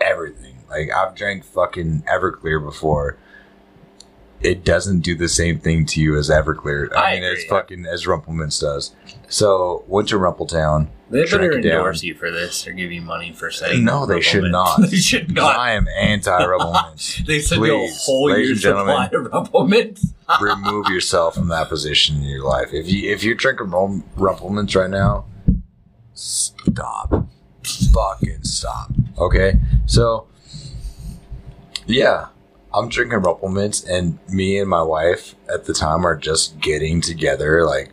everything. 0.00 0.56
Like 0.70 0.90
I've 0.90 1.14
drank 1.14 1.44
fucking 1.44 2.02
Everclear 2.08 2.64
before. 2.64 3.18
It 4.42 4.64
doesn't 4.64 5.00
do 5.00 5.14
the 5.14 5.28
same 5.28 5.58
thing 5.58 5.84
to 5.86 6.00
you 6.00 6.16
as 6.16 6.30
Everclear. 6.30 6.92
I, 6.94 6.96
I 6.96 7.14
mean, 7.14 7.24
agree, 7.24 7.36
as 7.38 7.44
yeah. 7.44 7.50
fucking 7.50 7.86
as 7.86 8.06
Rumplemintz 8.06 8.60
does. 8.60 8.94
So 9.28 9.84
went 9.86 10.08
to 10.08 10.16
Rumpletown. 10.16 10.88
They 11.10 11.24
better 11.24 11.50
it 11.50 11.62
down. 11.62 11.72
endorse 11.72 12.02
you 12.02 12.14
for 12.14 12.30
this 12.30 12.66
or 12.66 12.72
give 12.72 12.92
you 12.92 13.02
money 13.02 13.32
for 13.32 13.50
saying 13.50 13.84
No, 13.84 14.06
they 14.06 14.20
should 14.20 14.44
not. 14.50 14.80
they 14.90 14.96
should 14.96 15.34
not. 15.34 15.56
I 15.56 15.72
am 15.72 15.86
anti 15.88 16.30
Rumplemintz. 16.30 17.26
They 17.26 17.40
said 17.40 17.58
you 17.58 17.84
a 17.84 17.88
whole 17.90 18.36
year's 18.36 18.62
supply 18.62 19.06
of 19.06 19.12
Rumplemintz. 19.12 20.14
remove 20.40 20.88
yourself 20.88 21.34
from 21.34 21.48
that 21.48 21.68
position 21.68 22.16
in 22.16 22.22
your 22.22 22.44
life. 22.44 22.72
If 22.72 22.90
you 22.90 23.10
if 23.10 23.22
you're 23.24 23.34
drinking 23.34 23.70
Rum- 23.70 24.04
Rumplemintz 24.16 24.76
right 24.76 24.90
now, 24.90 25.26
stop, 26.14 27.28
fucking 27.64 28.44
stop. 28.44 28.92
Okay, 29.18 29.60
so 29.86 30.28
yeah, 31.86 32.28
I'm 32.72 32.88
drinking 32.88 33.20
Rumplemintz, 33.20 33.88
and 33.88 34.18
me 34.28 34.58
and 34.58 34.68
my 34.70 34.82
wife 34.82 35.34
at 35.52 35.64
the 35.64 35.72
time 35.74 36.06
are 36.06 36.16
just 36.16 36.60
getting 36.60 37.00
together. 37.00 37.64
Like 37.66 37.90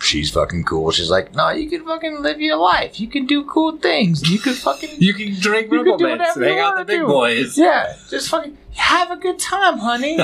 she's 0.00 0.30
fucking 0.30 0.64
cool. 0.64 0.90
She's 0.90 1.10
like, 1.10 1.34
no, 1.34 1.50
you 1.50 1.70
can 1.70 1.84
fucking 1.84 2.22
live 2.22 2.40
your 2.40 2.56
life. 2.56 2.98
You 3.00 3.06
can 3.08 3.24
do 3.26 3.44
cool 3.44 3.78
things. 3.78 4.28
You 4.30 4.38
can 4.38 4.52
fucking 4.54 4.90
You 4.98 5.14
can 5.14 5.38
drink 5.40 5.70
You 5.72 5.84
can 5.84 5.96
do 5.96 6.04
Rumplemintz. 6.04 6.10
whatever 6.18 6.40
They 6.40 6.50
you 6.50 6.56
got 6.56 6.78
the 6.78 6.84
big 6.84 7.00
do. 7.00 7.06
boys. 7.06 7.56
yeah, 7.56 7.96
just 8.10 8.28
fucking 8.28 8.58
have 8.74 9.10
a 9.10 9.16
good 9.16 9.38
time, 9.38 9.78
honey. 9.78 10.18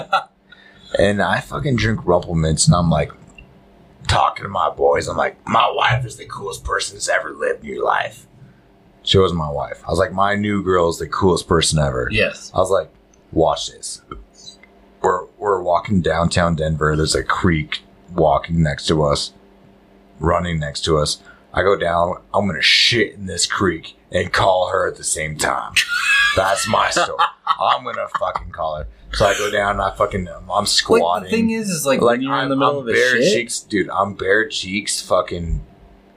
and 0.98 1.22
I 1.22 1.40
fucking 1.40 1.76
drink 1.76 2.00
Rumplemintz, 2.00 2.66
and 2.66 2.74
I'm 2.74 2.90
like 2.90 3.12
talking 4.06 4.42
to 4.42 4.48
my 4.48 4.70
boys. 4.70 5.06
I'm 5.08 5.16
like, 5.16 5.36
my 5.46 5.70
wife 5.74 6.04
is 6.04 6.16
the 6.16 6.24
coolest 6.26 6.64
person 6.64 6.96
that's 6.96 7.08
ever 7.08 7.32
lived 7.32 7.64
in 7.64 7.70
your 7.74 7.84
life. 7.84 8.26
She 9.02 9.16
was 9.18 9.32
my 9.32 9.50
wife. 9.50 9.82
I 9.86 9.90
was 9.90 9.98
like, 9.98 10.12
my 10.12 10.34
new 10.34 10.62
girl 10.62 10.88
is 10.90 10.98
the 10.98 11.06
coolest 11.08 11.46
person 11.48 11.78
ever. 11.78 12.08
Yes. 12.10 12.50
I 12.54 12.58
was 12.58 12.70
like, 12.70 12.90
watch 13.32 13.70
this. 13.70 14.02
We're 15.02 15.26
we're 15.38 15.62
walking 15.62 16.00
downtown 16.02 16.56
Denver. 16.56 16.96
There's 16.96 17.14
a 17.14 17.22
creek 17.22 17.82
walking 18.14 18.62
next 18.62 18.86
to 18.88 19.02
us, 19.04 19.32
running 20.18 20.58
next 20.58 20.82
to 20.86 20.98
us. 20.98 21.22
I 21.54 21.62
go 21.62 21.76
down. 21.76 22.16
I'm 22.34 22.46
gonna 22.46 22.62
shit 22.62 23.14
in 23.14 23.26
this 23.26 23.46
creek 23.46 23.96
and 24.10 24.32
call 24.32 24.70
her 24.70 24.88
at 24.88 24.96
the 24.96 25.04
same 25.04 25.36
time. 25.36 25.74
That's 26.36 26.68
my 26.68 26.90
story. 26.90 27.18
I'm 27.60 27.84
gonna 27.84 28.08
fucking 28.18 28.50
call 28.50 28.76
her. 28.78 28.86
So 29.12 29.24
I 29.24 29.34
go 29.38 29.50
down. 29.50 29.72
and 29.72 29.80
I 29.82 29.94
fucking 29.94 30.28
I'm 30.28 30.46
Like, 30.48 30.66
squatting. 30.66 31.24
the 31.24 31.30
thing 31.30 31.50
is, 31.50 31.70
is 31.70 31.86
like, 31.86 32.00
Like 32.02 32.18
when 32.18 32.22
you're 32.22 32.32
I'm, 32.34 32.44
in 32.44 32.50
the 32.50 32.56
middle 32.56 32.80
I'm 32.80 32.88
of 32.88 32.88
a 32.88 32.92
bare 32.92 33.22
shit, 33.22 33.32
cheeks, 33.32 33.60
dude. 33.60 33.88
I'm 33.88 34.12
bare 34.14 34.46
cheeks, 34.48 35.00
fucking 35.00 35.64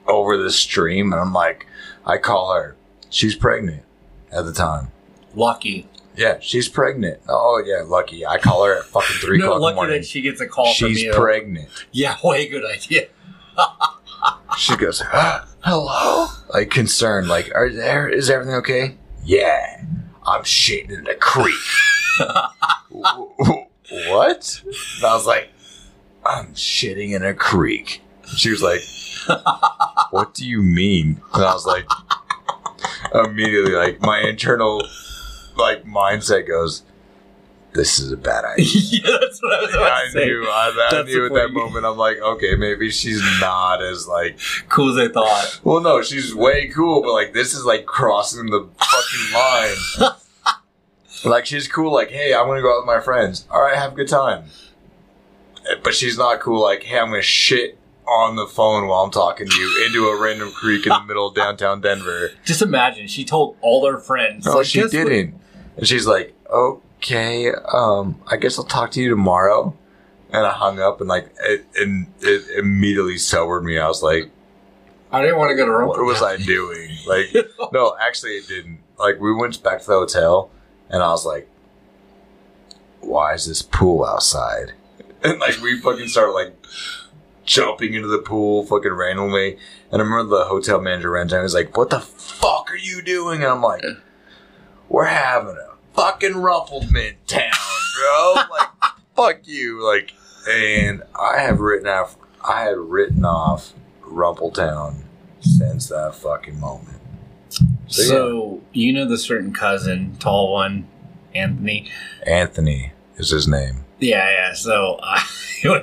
over 0.07 0.36
the 0.36 0.51
stream, 0.51 1.14
and 1.14 1.22
I'm 1.22 1.32
like, 1.32 1.68
I 2.05 2.18
call 2.18 2.53
her. 2.53 2.76
She's 3.09 3.34
pregnant 3.36 3.84
at 4.32 4.43
the 4.45 4.51
time. 4.53 4.91
lucky. 5.36 5.88
Yeah, 6.16 6.39
she's 6.41 6.68
pregnant. 6.68 7.22
Oh 7.30 7.64
yeah, 7.66 7.84
lucky. 7.86 8.26
I 8.26 8.38
call 8.38 8.66
her 8.66 8.78
at 8.80 8.86
fucking 8.86 9.16
three 9.18 9.38
No, 9.39 9.53
o'clock 9.53 9.55
in 9.55 9.59
the 9.62 9.66
lucky 9.66 9.76
morning. 9.76 10.01
that 10.01 10.05
she 10.07 10.22
gets 10.22 10.41
a 10.41 10.47
call 10.47 10.74
from 10.74 10.89
She's 10.89 11.03
you. 11.03 11.14
pregnant. 11.14 11.70
yeah, 11.91 12.18
way 12.24 12.47
good 12.47 12.66
idea. 12.66 13.07
She 14.57 14.76
goes, 14.76 15.01
"Ah, 15.14 15.47
"Hello," 15.64 16.28
like 16.53 16.70
concerned, 16.70 17.28
like, 17.30 17.49
"Are 17.55 17.70
there? 17.70 18.07
Is 18.09 18.30
everything 18.30 18.53
okay?" 18.55 18.97
Yeah, 19.24 19.84
I'm 20.28 20.43
shitting 20.43 20.91
in 20.91 21.05
the 21.05 21.16
creek. 21.16 21.55
What? 24.09 24.62
And 24.66 25.05
I 25.05 25.14
was 25.16 25.26
like, 25.26 25.49
"I'm 26.26 26.47
shitting 26.53 27.16
in 27.16 27.24
a 27.24 27.34
creek." 27.34 28.01
She 28.36 28.49
was 28.51 28.62
like, 28.62 28.82
"What 30.12 30.34
do 30.34 30.45
you 30.47 30.62
mean?" 30.62 31.22
And 31.34 31.43
I 31.43 31.53
was 31.53 31.66
like, 31.66 31.88
immediately, 33.14 33.72
like 33.74 34.01
my 34.01 34.20
internal 34.20 34.82
like 35.58 35.84
mindset 35.86 36.47
goes, 36.47 36.84
"This 37.74 37.99
is 37.99 38.12
a 38.12 38.18
bad 38.18 38.43
idea." 38.54 38.66
yeah, 38.68 39.18
that's 39.22 39.41
what 39.41 39.54
I 39.54 39.62
was 39.62 39.74
about 39.74 39.91
I 39.91 40.06
to 40.06 40.12
say. 40.12 40.26
knew, 40.26 40.43
I, 40.47 40.89
I 40.91 41.04
knew 41.04 41.26
at 41.28 41.34
that 41.34 41.52
moment. 41.54 41.86
I'm 41.86 41.97
like, 41.97 42.18
okay, 42.20 42.56
maybe 42.56 42.89
she's 42.89 43.22
not 43.39 43.82
as 43.84 44.08
like. 44.08 44.39
Cool 44.70 44.97
as 44.97 45.10
I 45.10 45.12
thought. 45.12 45.60
Well, 45.64 45.82
no, 45.82 46.02
she's 46.02 46.34
way 46.36 46.68
cool, 46.70 47.02
but 47.02 47.14
like 47.14 47.34
this 47.34 47.54
is 47.54 47.66
like 47.66 47.86
crossing 47.86 48.47
the 48.49 48.68
fucking 48.78 49.34
line. 49.34 50.14
like 51.26 51.45
she's 51.45 51.68
cool, 51.68 51.93
like, 51.93 52.10
hey, 52.10 52.34
I'm 52.34 52.47
gonna 52.47 52.62
go 52.62 52.74
out 52.74 52.80
with 52.82 52.88
my 52.88 52.99
friends. 52.99 53.45
All 53.52 53.62
right, 53.62 53.76
have 53.78 53.93
a 53.93 53.95
good 53.95 54.08
time. 54.08 54.45
Eh, 55.70 55.76
But 55.84 55.93
she's 55.93 56.18
not 56.18 56.39
cool, 56.39 56.62
like, 56.62 56.84
hey, 56.84 56.97
I'm 56.99 57.10
gonna 57.10 57.22
shit 57.22 57.78
on 58.08 58.36
the 58.36 58.47
phone 58.47 58.88
while 58.88 59.04
I'm 59.04 59.12
talking 59.12 59.47
to 59.47 59.56
you 59.56 59.86
into 59.86 60.08
a 60.08 60.22
random 60.22 60.52
creek 60.52 60.86
in 60.86 60.89
the 60.89 61.04
middle 61.04 61.28
of 61.28 61.36
downtown 61.36 61.82
Denver. 61.82 62.32
Just 62.45 62.62
imagine, 62.62 63.08
she 63.08 63.24
told 63.24 63.58
all 63.62 63.86
her 63.86 63.99
friends. 63.99 64.45
No, 64.45 64.58
like, 64.58 64.66
she 64.66 64.88
didn't. 64.88 65.39
And 65.78 65.88
she's 65.88 66.06
like, 66.06 66.36
okay, 66.49 67.52
um, 67.52 68.22
I 68.28 68.38
guess 68.38 68.58
I'll 68.58 68.66
talk 68.66 68.91
to 68.91 69.02
you 69.02 69.10
tomorrow. 69.10 69.78
And 70.34 70.45
I 70.45 70.52
hung 70.52 70.80
up 70.80 70.99
and 71.02 71.10
like, 71.10 71.34
it, 71.43 71.66
and 71.76 72.08
it 72.22 72.58
immediately 72.58 73.18
sobered 73.18 73.64
me. 73.64 73.78
I 73.78 73.88
was 73.88 74.02
like, 74.02 74.30
I 75.12 75.22
didn't 75.22 75.38
want 75.38 75.52
to 75.52 75.56
go 75.56 75.66
to 75.66 75.88
what 75.88 75.99
was 76.06 76.22
I 76.22 76.38
doing? 76.38 76.97
Like, 77.06 77.28
no, 77.74 77.95
actually 77.99 78.32
it 78.32 78.47
didn't. 78.47 78.80
Like, 78.97 79.20
we 79.20 79.34
went 79.34 79.62
back 79.62 79.82
to 79.82 79.88
the 79.88 79.93
hotel 79.93 80.49
and 80.89 81.04
I 81.04 81.10
was 81.10 81.26
like, 81.26 81.49
why 83.02 83.34
is 83.34 83.47
this 83.47 83.62
pool 83.62 84.06
outside? 84.06 84.74
And 85.24 85.39
like, 85.39 85.62
we 85.62 85.80
fucking 85.80 86.08
started 86.08 86.32
like 86.32 86.56
jumping 87.45 87.93
into 87.93 88.07
the 88.07 88.19
pool 88.19 88.65
fucking 88.65 88.91
randomly. 88.93 89.57
And 89.91 90.01
I 90.01 90.05
remember 90.05 90.37
the 90.37 90.45
hotel 90.45 90.79
manager 90.81 91.11
ran 91.11 91.27
down 91.27 91.39
and 91.39 91.43
was 91.43 91.53
like, 91.53 91.75
what 91.75 91.89
the 91.89 91.99
fuck 91.99 92.71
are 92.71 92.77
you 92.77 93.01
doing? 93.01 93.43
And 93.43 93.51
I'm 93.51 93.61
like, 93.61 93.83
we're 94.89 95.05
having 95.05 95.55
a 95.55 95.75
fucking 95.93 96.33
Rumplemint 96.33 97.15
town, 97.27 97.51
bro. 97.99 98.33
like, 98.51 98.69
fuck 99.15 99.47
you. 99.47 99.85
Like, 99.85 100.13
and 100.49 101.03
I 101.19 101.39
have 101.39 101.59
written 101.59 101.87
off, 101.87 102.17
I 102.47 102.61
had 102.61 102.77
written 102.77 103.25
off 103.25 103.73
Rumpletown 104.03 105.03
since 105.39 105.87
that 105.89 106.15
fucking 106.15 106.59
moment. 106.59 106.99
So, 107.87 108.01
So, 108.03 108.61
you 108.73 108.93
know 108.93 109.05
the 109.05 109.17
certain 109.17 109.53
cousin, 109.53 110.15
tall 110.19 110.53
one, 110.53 110.87
Anthony? 111.35 111.89
Anthony 112.25 112.93
is 113.17 113.29
his 113.29 113.47
name. 113.47 113.85
Yeah, 114.02 114.30
yeah. 114.32 114.54
So, 114.54 114.99
uh, 115.02 115.20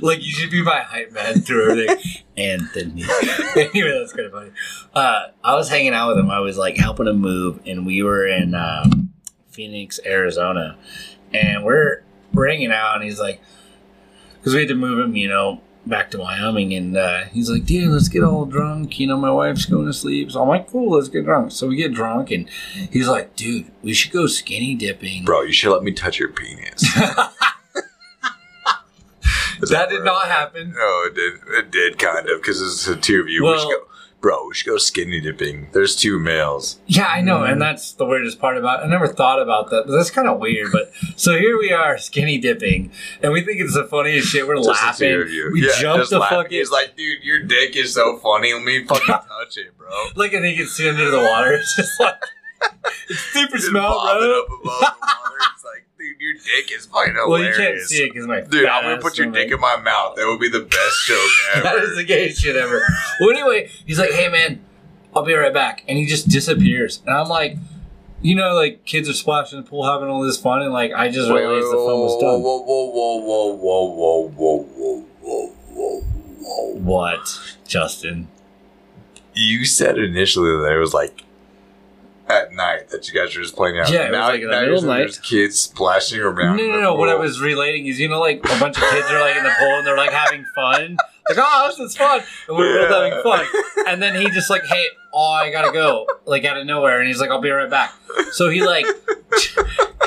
like, 0.00 0.24
you 0.24 0.30
should 0.30 0.50
be 0.50 0.62
my 0.62 0.80
hype 0.80 1.12
man 1.12 1.40
through 1.40 1.70
everything. 1.70 2.22
Anthony. 2.36 3.02
anyway, 3.56 3.98
that's 3.98 4.12
kind 4.12 4.26
of 4.26 4.32
funny. 4.32 4.50
Uh, 4.94 5.26
I 5.42 5.54
was 5.54 5.68
hanging 5.68 5.92
out 5.92 6.10
with 6.10 6.18
him. 6.18 6.30
I 6.30 6.38
was 6.38 6.56
like 6.56 6.76
helping 6.76 7.08
him 7.08 7.18
move, 7.18 7.60
and 7.66 7.84
we 7.84 8.02
were 8.02 8.26
in 8.26 8.54
um, 8.54 9.12
Phoenix, 9.50 9.98
Arizona, 10.06 10.78
and 11.34 11.64
we're 11.64 12.02
we're 12.32 12.48
hanging 12.48 12.72
out, 12.72 12.96
and 12.96 13.04
he's 13.04 13.20
like, 13.20 13.40
because 14.38 14.54
we 14.54 14.60
had 14.60 14.68
to 14.68 14.74
move 14.74 15.04
him, 15.04 15.16
you 15.16 15.28
know, 15.28 15.60
back 15.86 16.10
to 16.12 16.18
Wyoming, 16.18 16.74
and 16.74 16.96
uh, 16.96 17.24
he's 17.24 17.50
like, 17.50 17.64
dude, 17.64 17.90
let's 17.90 18.08
get 18.08 18.22
all 18.22 18.44
drunk. 18.44 18.98
You 19.00 19.06
know, 19.08 19.16
my 19.16 19.30
wife's 19.30 19.66
going 19.66 19.86
to 19.86 19.92
sleep, 19.92 20.30
so 20.32 20.42
I'm 20.42 20.48
like, 20.48 20.68
cool, 20.68 20.96
let's 20.96 21.08
get 21.08 21.24
drunk. 21.24 21.52
So 21.52 21.66
we 21.66 21.76
get 21.76 21.92
drunk, 21.92 22.30
and 22.30 22.48
he's 22.90 23.08
like, 23.08 23.36
dude, 23.36 23.70
we 23.82 23.92
should 23.92 24.12
go 24.12 24.26
skinny 24.26 24.74
dipping. 24.74 25.24
Bro, 25.24 25.42
you 25.42 25.52
should 25.52 25.72
let 25.72 25.82
me 25.82 25.92
touch 25.92 26.18
your 26.18 26.30
penis. 26.30 26.84
That 29.70 29.90
did 29.90 30.04
not 30.04 30.26
happen. 30.26 30.72
No, 30.76 31.04
it 31.06 31.14
did. 31.14 31.34
It 31.56 31.70
did 31.70 31.98
kind 31.98 32.28
of 32.28 32.40
because 32.40 32.60
it's 32.60 32.84
the 32.84 32.96
two 32.96 33.20
of 33.20 33.28
you. 33.28 33.44
we 33.44 33.56
should 33.58 33.68
go. 33.68 33.86
Bro, 34.22 34.46
we 34.46 34.54
should 34.54 34.66
go 34.70 34.78
skinny 34.78 35.20
dipping. 35.20 35.68
There's 35.72 35.94
two 35.94 36.18
males. 36.18 36.78
Yeah, 36.86 37.06
I 37.08 37.20
know, 37.20 37.42
and 37.42 37.52
mm-hmm. 37.54 37.58
that's 37.60 37.92
the 37.92 38.06
weirdest 38.06 38.38
part 38.40 38.56
about. 38.56 38.80
it. 38.80 38.84
I 38.84 38.88
never 38.88 39.08
thought 39.08 39.42
about 39.42 39.68
that, 39.70 39.84
but 39.86 39.92
that's 39.94 40.10
kind 40.10 40.28
of 40.28 40.38
weird. 40.38 40.72
But 40.72 40.92
so 41.16 41.36
here 41.36 41.58
we 41.58 41.72
are, 41.72 41.98
skinny 41.98 42.38
dipping, 42.38 42.92
and 43.20 43.32
we 43.32 43.42
think 43.44 43.60
it's 43.60 43.74
the 43.74 43.84
funniest 43.84 44.28
shit. 44.28 44.46
We're 44.46 44.56
Just 44.56 44.68
laughing. 44.68 45.08
two. 45.26 45.50
We 45.52 45.66
Yeah, 45.66 45.72
jump 45.78 46.08
the 46.08 46.20
laughing. 46.20 46.38
fucking 46.38 46.58
He's 46.58 46.70
like, 46.70 46.96
dude, 46.96 47.22
your 47.24 47.40
dick 47.42 47.76
is 47.76 47.92
so 47.92 48.16
funny. 48.18 48.54
Let 48.54 48.62
me 48.62 48.84
fucking 48.84 49.06
touch 49.08 49.58
it, 49.58 49.76
bro. 49.76 49.88
like, 50.16 50.32
and 50.32 50.46
he 50.46 50.56
can 50.56 50.66
see 50.66 50.88
under 50.88 51.10
the 51.10 51.18
water. 51.18 51.52
It's 51.60 51.76
just 51.76 52.00
like 52.00 52.22
it's 53.10 53.18
super 53.18 53.56
Just 53.56 53.68
smell, 53.70 53.90
bro. 53.90 54.40
up 54.40 54.46
above 54.46 54.60
the 54.62 54.64
water. 54.64 55.36
It's 55.54 55.64
like, 55.64 55.86
dude, 56.12 56.20
your 56.20 56.34
dick 56.34 56.72
is 56.72 56.86
fucking 56.86 57.14
hilarious. 57.14 57.28
Well, 57.28 57.66
you 57.68 57.74
can't 57.76 57.80
see 57.88 58.04
it 58.04 58.12
because 58.12 58.26
my 58.26 58.40
Dude, 58.40 58.66
I'm 58.66 58.82
gonna 58.82 59.00
put 59.00 59.18
your 59.18 59.30
dick 59.30 59.50
in 59.50 59.60
my 59.60 59.76
mouth. 59.76 60.16
That 60.16 60.26
would 60.26 60.40
be 60.40 60.48
the 60.48 60.60
best 60.60 61.06
joke 61.06 61.30
ever. 61.54 61.62
That 61.64 61.76
is 61.84 61.96
the 61.96 62.04
gayest 62.04 62.40
shit 62.42 62.56
ever. 62.56 62.82
Well, 63.20 63.30
anyway, 63.30 63.70
he's 63.86 63.98
like, 63.98 64.10
"Hey, 64.10 64.28
man, 64.28 64.60
I'll 65.14 65.24
be 65.24 65.34
right 65.34 65.52
back," 65.52 65.84
and 65.88 65.98
he 65.98 66.06
just 66.06 66.28
disappears. 66.28 67.02
And 67.06 67.16
I'm 67.16 67.28
like, 67.28 67.56
you 68.20 68.34
know, 68.34 68.54
like 68.54 68.84
kids 68.84 69.08
are 69.08 69.14
splashing 69.14 69.58
in 69.58 69.64
the 69.64 69.70
pool, 69.70 69.84
having 69.84 70.08
all 70.08 70.22
this 70.22 70.40
fun, 70.40 70.62
and 70.62 70.72
like 70.72 70.92
I 70.92 71.08
just 71.08 71.30
Wait, 71.30 71.40
realized 71.40 71.64
wait, 71.66 71.70
the 71.70 71.76
fun 71.76 71.98
was 72.00 72.20
done. 72.20 72.42
Whoa, 72.42 72.62
whoa, 72.62 72.90
whoa, 72.90 73.16
whoa, 73.20 73.54
whoa, 73.56 73.84
whoa, 73.90 74.28
whoa, 74.28 74.62
whoa, 74.68 75.06
whoa, 75.20 75.46
whoa, 75.70 76.00
whoa. 76.40 76.74
What, 76.80 77.56
Justin? 77.66 78.28
You 79.34 79.64
said 79.64 79.98
initially 79.98 80.50
that 80.50 80.72
it 80.72 80.78
was 80.78 80.92
like 80.94 81.21
at 82.28 82.52
night 82.52 82.88
that 82.90 83.08
you 83.08 83.14
guys 83.14 83.34
were 83.36 83.42
just 83.42 83.56
playing 83.56 83.78
out. 83.78 83.90
Yeah, 83.90 84.06
it 84.06 84.10
was 84.10 84.12
now, 84.12 84.28
like 84.28 84.42
in 84.42 84.50
the 84.50 84.60
middle 84.60 84.78
of 84.78 84.84
night. 84.84 84.98
There's 84.98 85.18
kids 85.18 85.58
splashing 85.58 86.20
around. 86.20 86.56
no, 86.56 86.66
no, 86.66 86.80
no. 86.80 86.94
What 86.94 87.08
I 87.08 87.14
was 87.14 87.40
relating 87.40 87.86
is, 87.86 88.00
you 88.00 88.08
know, 88.08 88.20
like 88.20 88.38
a 88.44 88.60
bunch 88.60 88.76
of 88.76 88.84
kids 88.90 89.06
are 89.10 89.20
like 89.20 89.36
in 89.36 89.44
the 89.44 89.52
pool 89.58 89.78
and 89.78 89.86
they're 89.86 89.96
like 89.96 90.12
having 90.12 90.44
fun. 90.54 90.96
Like, 91.28 91.38
oh, 91.40 91.66
this 91.68 91.78
is 91.78 91.96
fun. 91.96 92.20
And 92.48 92.56
we're 92.56 92.88
both 92.88 92.90
having 92.90 93.22
fun. 93.22 93.46
And 93.88 94.00
then 94.00 94.20
he 94.20 94.30
just 94.30 94.48
like, 94.48 94.64
hey, 94.64 94.86
oh, 95.12 95.32
I 95.32 95.50
gotta 95.50 95.72
go. 95.72 96.06
Like 96.24 96.44
out 96.44 96.56
of 96.56 96.66
nowhere. 96.66 97.00
And 97.00 97.08
he's 97.08 97.20
like, 97.20 97.30
I'll 97.30 97.40
be 97.40 97.50
right 97.50 97.68
back. 97.68 97.92
So 98.32 98.48
he 98.48 98.64
like 98.64 98.86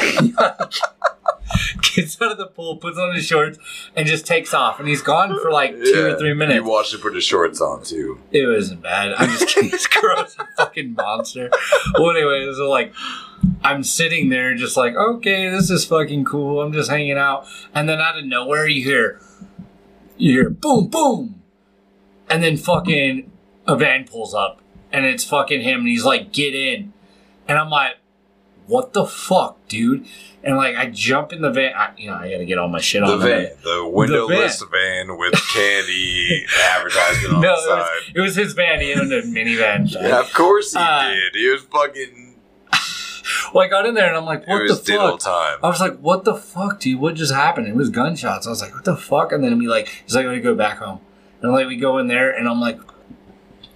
gets 1.96 2.20
out 2.22 2.32
of 2.32 2.38
the 2.38 2.48
pool, 2.48 2.78
puts 2.78 2.98
on 2.98 3.14
his 3.16 3.26
shorts, 3.26 3.58
and 3.96 4.08
just 4.08 4.26
takes 4.26 4.54
off. 4.54 4.80
And 4.80 4.88
he's 4.88 5.02
gone 5.02 5.38
for 5.40 5.52
like 5.52 5.72
two 5.74 5.90
Yeah, 5.94 6.02
or 6.14 6.18
three 6.18 6.30
You 6.30 6.36
minutes. 6.36 6.66
watched 6.66 6.94
him 6.94 7.02
put 7.02 7.14
his 7.16 7.24
shorts 7.24 7.62
on 7.62 7.84
too. 7.84 8.20
It 8.32 8.46
wasn't 8.48 8.82
bad. 8.82 9.14
I'm 9.18 9.30
just 9.30 9.48
kidding. 9.48 9.70
He's 9.70 9.88
gross, 9.88 10.36
a 10.40 10.48
fucking 10.58 10.94
monster. 10.94 11.50
Well, 11.98 12.12
anyway, 12.12 12.52
so 12.56 12.70
like, 12.70 12.94
I'm 13.64 13.84
sitting 13.84 14.30
there 14.30 14.56
just 14.56 14.76
like, 14.78 14.96
okay, 14.96 15.50
this 15.50 15.70
is 15.70 15.86
fucking 15.86 16.26
cool. 16.26 16.62
I'm 16.62 16.74
just 16.74 16.90
hanging 16.90 17.18
out, 17.18 17.46
and 17.74 17.88
then 17.88 18.00
out 18.00 18.18
of 18.18 18.26
nowhere, 18.26 18.68
you 18.68 18.84
hear, 18.84 19.20
you 20.18 20.32
hear 20.32 20.50
boom, 20.50 20.88
boom, 20.88 21.42
and 22.30 22.42
then 22.44 22.58
fucking 22.58 23.32
a 23.68 23.76
van 23.76 24.06
pulls 24.06 24.34
up, 24.34 24.62
and 24.92 25.06
it's 25.06 25.24
fucking 25.24 25.62
him, 25.62 25.82
and 25.82 25.88
he's 25.90 26.06
like, 26.06 26.32
get 26.34 26.56
in, 26.56 26.94
and 27.48 27.58
I'm 27.60 27.70
like, 27.70 27.98
what 28.68 28.94
the 28.94 29.06
fuck, 29.06 29.68
dude? 29.68 30.06
And 30.44 30.58
like, 30.58 30.76
I 30.76 30.90
jump 30.92 31.34
in 31.34 31.42
the 31.42 31.50
van. 31.52 31.74
I, 31.76 31.92
you 31.98 32.08
know, 32.08 32.16
I 32.16 32.30
gotta 32.32 32.46
get 32.46 32.58
all 32.60 32.68
my 32.68 32.80
shit 32.80 33.02
on 33.04 33.10
The 33.10 33.16
on. 33.16 33.22
van, 33.22 33.52
the 33.64 33.88
windowless 33.92 34.62
van. 34.64 35.18
with 35.18 35.34
candy 35.54 36.46
advertisement 36.72 37.34
on 37.36 37.42
No, 37.42 37.56
the 37.56 37.72
it 37.72 37.76
was, 37.76 37.90
it 38.16 38.20
was 38.22 38.36
his 38.36 38.54
van. 38.54 38.80
He 38.82 38.94
owned 38.94 39.12
a 39.12 39.22
minivan. 39.24 39.92
Yeah, 40.02 40.20
of 40.20 40.32
course 40.34 40.74
he 40.74 40.80
Uh, 40.80 41.10
did. 41.10 41.36
He 41.36 41.48
was 41.50 41.62
fucking. 41.64 42.36
Well, 43.54 43.64
I 43.66 43.68
got 43.70 43.86
in 43.86 43.94
there 43.96 44.08
and 44.08 44.18
I'm 44.18 44.26
like, 44.26 44.48
what 44.48 44.64
it 44.64 44.68
the 44.68 44.76
fuck? 44.76 45.20
time. 45.20 45.58
I 45.64 45.68
was 45.68 45.80
like, 45.80 45.98
what 46.00 46.26
the 46.26 46.36
fuck, 46.36 46.80
dude? 46.80 47.00
What 47.00 47.16
just 47.16 47.34
happened? 47.34 47.68
It 47.68 47.76
was 47.76 47.90
gunshots. 47.90 48.46
I 48.46 48.50
was 48.50 48.62
like, 48.62 48.74
what 48.74 48.84
the 48.86 48.98
fuck? 48.98 49.32
And 49.32 49.44
then 49.44 49.58
we 49.58 49.68
like, 49.68 49.88
he's 50.04 50.14
like, 50.16 50.26
I'm 50.26 50.32
gonna 50.32 50.42
go 50.42 50.56
back 50.56 50.78
home. 50.80 51.00
And 51.42 51.52
like, 51.54 51.68
we 51.68 51.78
go 51.78 51.98
in 52.00 52.08
there 52.08 52.32
and 52.36 52.48
I'm 52.50 52.60
like, 52.60 52.80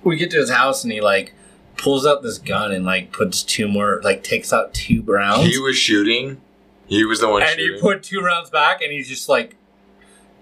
we 0.04 0.18
get 0.18 0.32
to 0.32 0.38
his 0.38 0.50
house 0.52 0.84
and 0.84 0.92
he 0.92 1.02
like 1.02 1.34
pulls 1.80 2.06
out 2.06 2.22
this 2.22 2.38
gun 2.38 2.72
and 2.72 2.86
like 2.86 3.12
puts 3.12 3.44
two 3.44 3.68
more, 3.68 4.02
like 4.04 4.24
takes 4.24 4.54
out 4.54 4.74
two 4.74 5.02
rounds. 5.04 5.48
He 5.48 5.58
was 5.58 5.78
shooting. 5.78 6.42
He 6.88 7.04
was 7.06 7.20
the 7.20 7.30
one 7.30 7.42
and 7.44 7.52
shooting. 7.52 7.76
he 7.76 7.82
put 7.82 8.04
two 8.04 8.20
rounds 8.22 8.50
back 8.50 8.82
and 8.82 8.92
he's 8.92 9.08
just 9.08 9.30
like, 9.30 9.56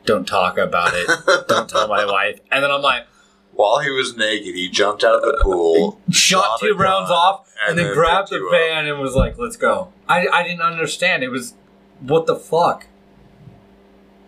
don't 0.06 0.28
talk 0.28 0.58
about 0.58 0.92
it. 0.94 1.08
don't 1.48 1.70
tell 1.70 1.88
my 1.88 2.06
wife. 2.10 2.40
And 2.52 2.64
then 2.64 2.72
I'm 2.72 2.82
like, 2.82 3.06
While 3.54 3.80
he 3.80 3.90
was 3.90 4.16
naked, 4.16 4.56
he 4.56 4.70
jumped 4.70 5.04
out 5.04 5.16
of 5.16 5.22
the 5.24 5.40
pool, 5.44 6.00
shot 6.10 6.60
a 6.62 6.66
two 6.68 6.74
rounds 6.74 7.10
off 7.12 7.54
and, 7.68 7.78
then, 7.78 7.94
grabbed 7.94 8.30
the 8.30 8.38
you 8.38 8.48
up. 8.48 8.52
van 8.54 8.86
and 8.88 9.00
was 9.00 9.16
like, 9.16 9.38
let's 9.38 9.58
go. 9.58 9.92
I, 10.08 10.28
I 10.32 10.44
didn't 10.44 10.62
understand. 10.62 11.24
It 11.24 11.30
was, 11.30 11.56
what 12.00 12.26
the 12.28 12.36
fuck? 12.36 12.88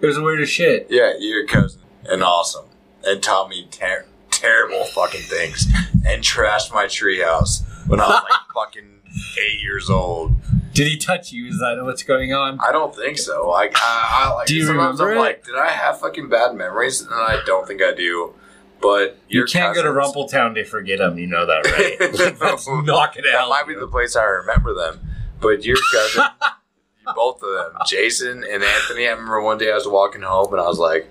It 0.01 0.05
was 0.05 0.20
weird 0.20 0.41
as 0.41 0.49
shit. 0.49 0.88
Yeah, 0.89 1.14
your 1.20 1.45
cousin, 1.45 1.82
and 2.05 2.24
awesome, 2.24 2.66
and 3.05 3.22
Tommy 3.22 3.64
me 3.64 3.68
ter- 3.70 4.05
terrible 4.40 4.86
fucking 4.86 5.22
things, 5.22 5.68
and 6.06 6.24
trashed 6.24 6.74
my 6.74 6.86
treehouse 6.86 7.64
when 7.88 8.00
I 8.00 8.08
was 8.08 8.24
like 8.24 8.40
fucking 8.54 9.00
eight 9.40 9.62
years 9.62 9.90
old. 9.90 10.34
Did 10.74 10.88
he 10.88 10.98
touch 10.98 11.32
you? 11.32 11.48
Is 11.48 11.58
that 11.60 11.78
what's 11.84 12.04
going 12.04 12.34
on? 12.34 12.60
I 12.62 12.72
don't 12.72 12.96
think 12.96 13.18
so. 13.18 13.50
Like, 13.50 13.74
I, 13.76 14.26
I 14.28 14.34
like 14.34 14.48
Do 14.48 14.56
you 14.56 14.66
sometimes 14.66 15.00
remember 15.00 15.20
I'm 15.20 15.26
it? 15.26 15.30
like, 15.30 15.44
did 15.46 15.56
I 15.56 15.70
have 15.72 16.00
fucking 16.00 16.30
bad 16.30 16.56
memories? 16.56 17.02
And 17.02 17.12
I 17.14 17.42
don't 17.46 17.68
think 17.68 17.82
I 17.82 17.94
do. 17.94 18.34
But 18.82 19.18
You 19.28 19.44
can't 19.44 19.76
go 19.76 19.82
to 19.84 19.92
cousins- 19.92 20.16
Rumpletown 20.32 20.56
to 20.56 20.64
forget 20.64 21.00
them. 21.00 21.18
You 21.18 21.28
know 21.28 21.46
that, 21.46 21.66
right? 21.66 22.00
Like, 22.00 22.40
that's 22.40 22.66
No. 22.68 22.80
not 22.82 23.14
gonna 23.14 23.28
That 23.28 23.40
help. 23.40 23.50
might 23.50 23.68
be 23.68 23.76
the 23.76 23.88
place 23.88 24.16
I 24.16 24.24
remember 24.24 24.74
them. 24.74 25.02
But 25.42 25.66
your 25.66 25.78
cousin, 25.92 26.24
both 27.16 27.42
of 27.44 27.50
them, 27.52 27.82
Jason 27.88 28.46
and 28.50 28.64
Anthony. 28.64 29.08
I 29.08 29.12
remember 29.12 29.42
one 29.42 29.58
day 29.58 29.72
I 29.72 29.76
was 29.76 29.88
walking 29.88 30.22
home 30.22 30.54
and 30.54 30.62
I 30.62 30.68
was 30.68 30.80
like, 30.80 31.10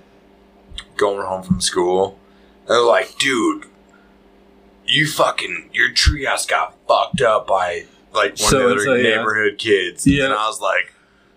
going 0.96 1.26
home 1.26 1.42
from 1.42 1.60
school, 1.60 2.18
they're 2.68 2.80
like, 2.80 3.16
"Dude, 3.18 3.66
you 4.86 5.06
fucking 5.06 5.70
your 5.72 5.90
treehouse 5.90 6.46
got 6.46 6.76
fucked 6.86 7.20
up 7.20 7.46
by 7.46 7.86
like 8.12 8.38
one 8.38 8.50
So 8.50 8.68
of 8.68 8.78
the 8.78 8.90
other 8.90 9.00
yeah. 9.00 9.16
neighborhood 9.16 9.58
kids." 9.58 10.06
Yeah. 10.06 10.26
And 10.26 10.34
I 10.34 10.46
was 10.46 10.60
like, 10.60 10.92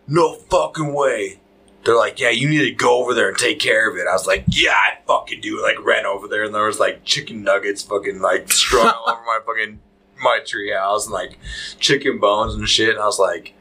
"No 0.07 0.35
fucking 0.35 0.93
way." 0.93 1.37
They're 1.83 1.97
like, 1.97 2.19
yeah, 2.19 2.29
you 2.29 2.47
need 2.47 2.59
to 2.59 2.71
go 2.71 3.01
over 3.01 3.15
there 3.15 3.27
and 3.27 3.35
take 3.35 3.57
care 3.57 3.89
of 3.89 3.97
it. 3.97 4.05
I 4.07 4.13
was 4.13 4.27
like, 4.27 4.43
yeah, 4.47 4.73
I 4.73 4.99
fucking 5.07 5.41
do. 5.41 5.59
Like, 5.63 5.83
ran 5.83 6.05
over 6.05 6.27
there 6.27 6.43
and 6.43 6.53
there 6.53 6.65
was 6.65 6.79
like 6.79 7.03
chicken 7.05 7.41
nuggets, 7.41 7.81
fucking 7.81 8.21
like 8.21 8.51
strung 8.51 8.85
all 8.85 9.09
over 9.09 9.23
my 9.23 9.39
fucking 9.45 9.79
my 10.21 10.39
treehouse 10.45 11.05
and 11.05 11.13
like 11.13 11.39
chicken 11.79 12.19
bones 12.19 12.53
and 12.53 12.69
shit. 12.69 12.89
And 12.89 12.99
I 12.99 13.05
was 13.05 13.17
like, 13.17 13.55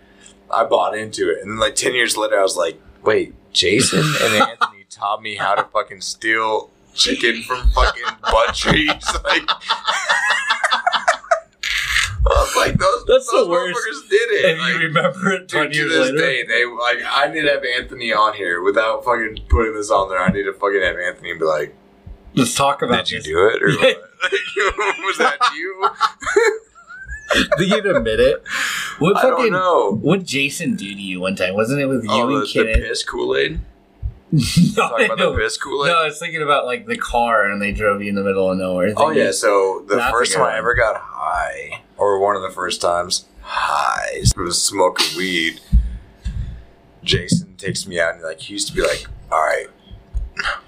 I 0.50 0.64
bought 0.64 0.96
into 0.96 1.30
it. 1.30 1.40
And 1.40 1.50
then 1.52 1.58
like 1.58 1.76
ten 1.76 1.94
years 1.94 2.16
later, 2.16 2.38
I 2.38 2.42
was 2.42 2.56
like, 2.56 2.78
wait, 3.02 3.34
Jason 3.52 4.00
and 4.00 4.34
Anthony 4.34 4.84
taught 4.90 5.22
me 5.22 5.36
how 5.36 5.54
to 5.54 5.64
fucking 5.64 6.02
steal 6.02 6.70
chicken 6.94 7.42
from 7.42 7.68
fucking 7.70 8.04
butt 8.22 8.54
trees. 8.54 8.90
Like, 9.24 9.48
I 12.22 12.44
was 12.44 12.54
like, 12.56 12.78
those, 12.78 13.04
That's 13.06 13.26
the 13.30 13.38
those 13.38 13.48
worst. 13.48 13.78
motherfuckers 13.80 14.10
did 14.10 14.30
it. 14.30 14.44
And 14.50 14.60
Like, 14.60 14.72
you 14.74 14.78
remember 14.88 15.32
it 15.32 15.38
Dude, 15.40 15.48
ten 15.48 15.70
to 15.70 15.74
years 15.76 15.90
this 15.90 16.06
later? 16.12 16.18
day, 16.18 16.44
they 16.44 16.64
like 16.66 16.98
I 17.10 17.28
need 17.32 17.42
to 17.42 17.48
have 17.50 17.64
Anthony 17.64 18.12
on 18.12 18.34
here 18.34 18.60
without 18.62 19.04
fucking 19.04 19.38
putting 19.48 19.74
this 19.74 19.90
on 19.90 20.10
there. 20.10 20.20
I 20.20 20.28
need 20.30 20.42
to 20.44 20.52
fucking 20.52 20.82
have 20.82 20.96
Anthony 20.98 21.30
and 21.30 21.40
be 21.40 21.46
like, 21.46 21.74
Let's 22.34 22.54
talk 22.54 22.82
about 22.82 23.06
"Did 23.06 23.10
you 23.12 23.18
this. 23.18 23.26
do 23.26 23.48
it, 23.48 23.62
or 23.62 23.68
Yeah. 23.70 23.94
what? 24.76 24.98
was 25.06 25.18
that 25.18 25.38
you?" 25.56 25.90
Did 27.58 27.70
you 27.70 27.96
admit 27.96 28.20
it? 28.20 28.42
What 28.98 29.16
I 29.16 29.22
fucking? 29.22 29.36
don't 29.46 29.52
know. 29.52 29.92
What 29.96 30.24
Jason 30.24 30.74
do 30.76 30.84
to 30.94 31.00
you 31.00 31.20
one 31.20 31.36
time? 31.36 31.54
Wasn't 31.54 31.80
it 31.80 31.86
with 31.86 32.04
oh, 32.08 32.16
you 32.28 32.36
Oh, 32.36 32.40
and 32.40 32.46
the, 32.46 32.62
the 32.64 32.72
piss 32.88 33.02
Kool 33.02 33.34
Aid. 33.36 33.60
No, 34.32 34.40
Talking 34.76 35.06
about 35.06 35.18
the 35.18 35.36
piss 35.36 35.56
Kool 35.56 35.84
Aid. 35.86 35.90
No, 35.92 36.02
I 36.02 36.04
was 36.06 36.18
thinking 36.18 36.42
about 36.42 36.64
like 36.66 36.86
the 36.86 36.96
car 36.96 37.46
and 37.50 37.60
they 37.60 37.72
drove 37.72 38.00
you 38.02 38.08
in 38.08 38.14
the 38.14 38.22
middle 38.22 38.50
of 38.50 38.58
nowhere. 38.58 38.92
Oh 38.96 39.10
yeah, 39.10 39.30
so 39.32 39.84
the 39.88 39.98
first 40.10 40.34
time 40.34 40.42
I 40.44 40.56
ever 40.56 40.74
got 40.74 40.96
high, 41.00 41.82
or 41.96 42.18
one 42.20 42.36
of 42.36 42.42
the 42.42 42.50
first 42.50 42.80
times 42.80 43.26
high, 43.42 44.22
was 44.36 44.60
smoking 44.62 45.16
weed. 45.16 45.60
Jason 47.02 47.54
takes 47.56 47.86
me 47.86 47.98
out 47.98 48.14
and 48.14 48.22
like 48.22 48.40
he 48.40 48.52
used 48.52 48.68
to 48.68 48.74
be 48.74 48.82
like, 48.82 49.06
"All 49.32 49.40
right, 49.40 49.66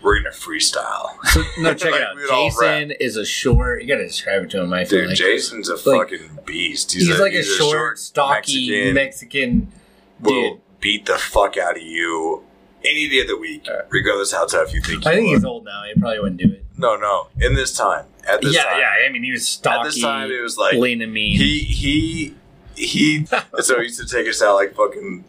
we're 0.02 0.16
gonna 0.18 0.30
freestyle." 0.30 1.10
So, 1.24 1.42
no, 1.58 1.74
check 1.74 1.92
Like, 1.92 2.00
it 2.00 2.06
out. 2.30 2.50
Jason 2.50 2.90
is 2.98 3.16
a 3.16 3.24
short. 3.24 3.82
You 3.82 3.88
gotta 3.88 4.06
describe 4.06 4.44
it 4.44 4.50
to 4.52 4.62
him. 4.62 4.72
I 4.72 4.84
feel 4.84 5.00
Dude, 5.00 5.08
like 5.10 5.18
Jason's 5.18 5.68
a 5.68 5.74
like- 5.74 6.08
fucking 6.10 6.38
beast. 6.46 6.92
he's, 6.92 7.06
He's, 7.06 7.18
a, 7.18 7.22
like 7.22 7.32
a 7.34 7.36
he's 7.36 7.54
short, 7.56 7.98
stocky 7.98 8.90
Mexican. 8.92 8.94
Mexican, 8.94 9.72
will 10.20 10.60
beat 10.80 11.06
the 11.06 11.18
fuck 11.18 11.56
out 11.58 11.76
of 11.76 11.82
you 11.82 12.42
any 12.84 13.08
day 13.08 13.20
of 13.20 13.28
the 13.28 13.36
week, 13.36 13.66
regardless 13.88 14.32
how 14.32 14.46
tough 14.46 14.72
you 14.72 14.80
think. 14.80 15.06
I 15.06 15.14
think 15.14 15.28
he's 15.28 15.44
old 15.44 15.64
now. 15.64 15.84
He 15.84 15.98
probably 15.98 16.20
wouldn't 16.20 16.40
do 16.40 16.52
it. 16.52 16.64
No, 16.76 16.96
no. 16.96 17.28
In 17.40 17.54
this 17.54 17.74
time, 17.74 18.06
at 18.28 18.42
this 18.42 18.54
yeah, 18.54 18.64
time, 18.64 18.80
yeah. 18.80 19.06
I 19.06 19.10
mean, 19.10 19.22
he 19.22 19.32
was 19.32 19.46
stocky, 19.46 19.80
at 19.80 19.84
this 19.84 20.00
time, 20.00 20.30
it 20.30 20.40
was 20.40 20.58
like 20.58 20.74
lean 20.74 21.02
and 21.02 21.12
mean. 21.12 21.38
he 21.38 21.60
he 21.60 22.34
he. 22.74 23.26
so 23.60 23.78
he 23.78 23.84
used 23.84 24.00
to 24.00 24.06
take 24.06 24.28
us 24.28 24.42
out 24.42 24.54
like 24.54 24.74
fucking. 24.74 25.24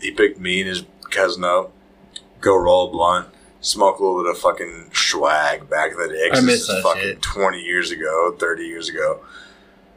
He 0.00 0.10
picked 0.10 0.38
me 0.38 0.60
and 0.60 0.68
his 0.68 0.84
cousin 1.10 1.44
up, 1.44 1.72
go 2.40 2.56
roll 2.56 2.88
a 2.88 2.90
blunt, 2.90 3.28
smoke 3.60 3.98
a 3.98 4.04
little 4.04 4.22
bit 4.22 4.30
of 4.32 4.38
fucking 4.38 4.90
swag 4.92 5.70
back 5.70 5.92
in 5.92 5.98
the 5.98 6.08
day. 6.08 6.28
I 6.30 6.34
this 6.36 6.44
miss 6.44 6.60
is 6.60 6.66
that 6.68 6.82
fucking 6.82 7.02
shit. 7.02 7.22
twenty 7.22 7.62
years 7.62 7.90
ago, 7.90 8.34
thirty 8.38 8.64
years 8.64 8.88
ago, 8.88 9.24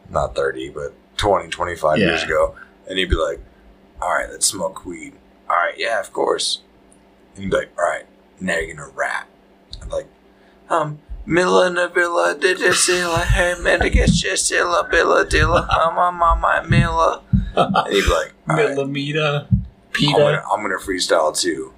not 0.09 0.35
thirty, 0.35 0.69
but 0.69 0.93
20, 1.17 1.49
25 1.49 1.97
years 1.97 2.23
ago. 2.23 2.55
And 2.87 2.97
he'd 2.97 3.09
be 3.09 3.15
like, 3.15 3.39
"All 4.01 4.13
right, 4.13 4.29
let's 4.29 4.45
smoke 4.45 4.85
weed." 4.85 5.13
All 5.49 5.55
right, 5.55 5.73
yeah, 5.77 5.99
of 5.99 6.13
course. 6.13 6.61
And 7.37 7.45
he'd 7.45 7.51
be 7.51 7.57
like, 7.57 7.71
"All 7.77 7.85
right, 7.85 8.05
now 8.41 8.57
you're 8.57 8.75
gonna 8.75 8.89
rap." 8.89 9.29
I'm 9.81 9.89
like, 9.89 10.07
um, 10.69 10.99
Milla 11.25 11.69
Navilla 11.69 12.39
did 12.39 12.59
hey 12.59 13.89
get 13.89 14.09
shit 14.09 14.39
silla, 14.39 14.87
billa 14.91 15.25
dilla, 15.25 15.67
mama 15.67 16.11
mama 16.17 16.65
Milla. 16.67 17.21
And 17.55 17.93
he'd 17.93 18.01
be 18.01 18.09
like, 18.09 18.33
all 18.49 18.55
right, 18.55 18.69
Millimeter. 18.69 19.47
I'm, 19.51 19.65
Pita. 19.91 20.17
gonna, 20.17 20.43
I'm 20.49 20.61
gonna 20.61 20.77
freestyle 20.77 21.37
too. 21.37 21.73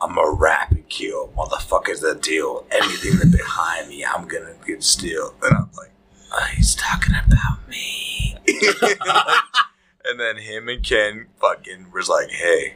I'm 0.00 0.16
a 0.18 0.30
rap 0.30 0.70
and 0.70 0.88
kill, 0.88 1.28
motherfuckers 1.36 2.00
the 2.02 2.18
deal. 2.20 2.66
Anything 2.70 3.18
that 3.18 3.32
behind 3.32 3.88
me, 3.88 4.04
I'm 4.04 4.28
gonna 4.28 4.54
get 4.66 4.84
still. 4.84 5.34
And 5.42 5.56
I'm 5.56 5.70
like, 5.76 5.90
oh, 6.32 6.46
he's 6.54 6.74
talking 6.74 7.14
about 7.14 7.66
me. 7.68 8.36
and 10.04 10.20
then 10.20 10.36
him 10.36 10.68
and 10.68 10.84
Ken 10.84 11.26
fucking 11.40 11.90
was 11.92 12.08
like, 12.08 12.30
hey, 12.30 12.74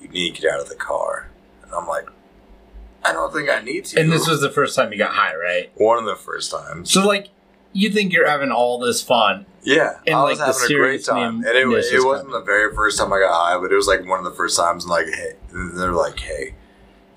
you 0.00 0.08
need 0.08 0.34
to 0.36 0.42
get 0.42 0.52
out 0.52 0.60
of 0.60 0.68
the 0.68 0.74
car. 0.74 1.28
And 1.62 1.72
I'm 1.72 1.86
like, 1.86 2.06
I 3.04 3.12
don't 3.12 3.32
think 3.32 3.48
I 3.48 3.60
need 3.62 3.84
to. 3.86 4.00
And 4.00 4.10
this 4.12 4.26
was 4.28 4.40
the 4.40 4.50
first 4.50 4.74
time 4.76 4.92
you 4.92 4.98
got 4.98 5.12
high, 5.12 5.34
right? 5.34 5.70
one 5.76 5.98
of 5.98 6.04
the 6.04 6.16
first 6.16 6.50
times. 6.50 6.90
So 6.90 7.06
like, 7.06 7.28
you 7.72 7.90
think 7.90 8.12
you're 8.12 8.28
having 8.28 8.50
all 8.50 8.78
this 8.78 9.02
fun, 9.02 9.44
Yeah, 9.62 9.98
And, 10.06 10.16
I 10.16 10.24
was 10.24 10.38
having 10.38 10.54
a 10.64 10.74
great 10.80 11.04
time, 11.04 11.36
and 11.36 11.46
it, 11.46 11.66
it 11.66 12.04
wasn't 12.04 12.30
the 12.32 12.40
very 12.40 12.74
first 12.74 12.98
time 12.98 13.12
I 13.12 13.18
got 13.20 13.32
high, 13.34 13.58
but 13.60 13.70
it 13.70 13.76
was 13.76 13.86
like 13.86 14.06
one 14.06 14.18
of 14.18 14.24
the 14.24 14.32
first 14.32 14.56
times. 14.56 14.84
And 14.84 14.90
like, 14.90 15.06
hey, 15.06 15.32
they're 15.52 15.92
like, 15.92 16.18
"Hey, 16.18 16.54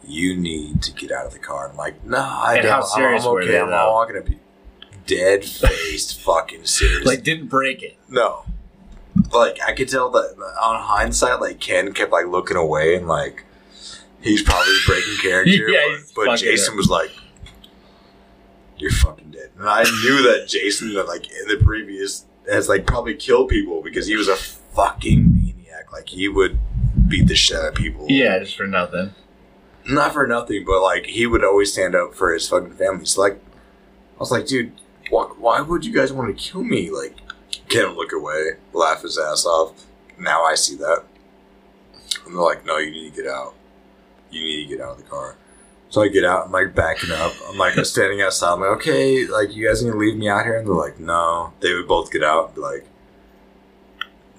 you 0.05 0.35
need 0.35 0.81
to 0.83 0.91
get 0.91 1.09
out 1.11 1.25
of 1.25 1.31
the 1.33 1.39
car." 1.39 1.69
I'm 1.69 1.77
like, 1.77 2.03
"No, 2.05 2.17
I 2.19 2.55
And 2.55 2.63
don't. 2.63 2.71
how 2.71 2.81
serious 2.81 3.23
I'm 3.25 3.31
were 3.33 3.41
okay. 3.41 3.51
they, 3.51 3.59
I'm 3.61 3.69
not 3.69 4.05
gonna 4.07 4.21
be 4.21 4.39
dead 5.07 5.45
faced, 5.45 6.19
fucking 6.25 6.65
serious." 6.65 7.07
like 7.07 7.23
didn't 7.23 7.47
break 7.47 7.81
it. 7.81 7.97
no, 8.09 8.43
like 9.31 9.59
I 9.65 9.73
could 9.73 9.89
tell 9.89 10.09
that 10.11 10.35
on 10.61 10.81
hindsight, 10.81 11.41
like 11.41 11.59
Ken 11.59 11.93
kept 11.93 12.11
like 12.11 12.27
looking 12.27 12.57
away 12.57 12.95
and 12.95 13.07
like 13.07 13.43
he's 14.21 14.41
probably 14.43 14.73
breaking 14.87 15.17
character, 15.21 15.51
Yeah, 15.69 15.97
but, 16.15 16.25
but 16.27 16.39
Jason 16.39 16.73
up. 16.73 16.77
was 16.77 16.89
like, 16.89 17.11
"You're 18.77 18.91
fucking 18.91 19.31
dead," 19.31 19.51
and 19.57 19.67
I 19.67 19.83
knew 19.83 20.21
that 20.23 20.47
Jason, 20.47 20.93
that 20.93 21.07
like 21.07 21.25
in 21.31 21.47
the 21.47 21.63
previous, 21.63 22.25
has 22.49 22.67
like 22.69 22.85
probably 22.85 23.15
killed 23.15 23.49
people 23.49 23.81
because 23.81 24.07
he 24.07 24.15
was 24.15 24.27
a 24.27 24.35
fucking 24.35 25.33
maniac. 25.33 25.91
Like 25.91 26.09
he 26.09 26.27
would 26.27 26.57
beat 27.07 27.27
the 27.27 27.35
shit 27.35 27.57
out 27.57 27.69
of 27.69 27.75
people. 27.75 28.05
Yeah, 28.09 28.39
just 28.39 28.55
for 28.57 28.65
nothing. 28.67 29.13
not 29.87 30.13
for 30.13 30.25
nothing, 30.27 30.63
but 30.65 30.81
like 30.81 31.05
he 31.05 31.27
would 31.27 31.43
always 31.43 31.71
stand 31.73 31.95
up 31.95 32.13
for 32.15 32.33
his 32.33 32.47
fucking 32.47 32.73
family. 32.73 33.05
So 33.05 33.21
like, 33.21 33.33
I 33.33 34.19
was 34.19 34.31
like, 34.31 34.45
dude, 34.47 34.71
why, 35.09 35.25
why 35.37 35.61
would 35.61 35.85
you 35.85 35.93
guys 35.93 36.13
want 36.13 36.35
to 36.35 36.41
kill 36.43 36.63
me? 36.63 36.89
Like, 36.89 37.17
Would 37.75 37.95
look 37.95 38.11
away, 38.13 38.51
laugh 38.73 39.01
his 39.01 39.17
ass 39.17 39.45
off. 39.45 39.85
Now 40.19 40.43
I 40.43 40.55
see 40.55 40.75
that, 40.75 41.03
and 42.25 42.35
they're 42.35 42.41
like, 42.41 42.65
no, 42.65 42.77
you 42.77 42.91
need 42.91 43.13
to 43.15 43.21
get 43.23 43.31
out. 43.31 43.53
You 44.29 44.41
need 44.43 44.67
to 44.67 44.75
get 44.77 44.85
out 44.85 44.91
of 44.91 44.97
the 44.97 45.03
car. 45.09 45.35
So 45.89 46.01
I 46.01 46.07
get 46.07 46.23
out. 46.23 46.45
I'm 46.45 46.51
like 46.51 46.73
backing 46.73 47.11
up. 47.11 47.33
I'm 47.49 47.57
like 47.57 47.73
standing 47.85 48.21
outside. 48.21 48.53
I'm 48.53 48.61
like, 48.61 48.69
okay, 48.77 49.25
like 49.27 49.53
you 49.55 49.67
guys 49.67 49.81
gonna 49.83 49.97
leave 49.97 50.15
me 50.15 50.29
out 50.29 50.45
here? 50.45 50.57
And 50.57 50.65
they're 50.67 50.73
like, 50.73 50.99
no. 50.99 51.51
They 51.59 51.73
would 51.73 51.87
both 51.87 52.11
get 52.13 52.23
out. 52.23 52.47
And 52.47 52.55
be 52.55 52.61
like, 52.61 52.85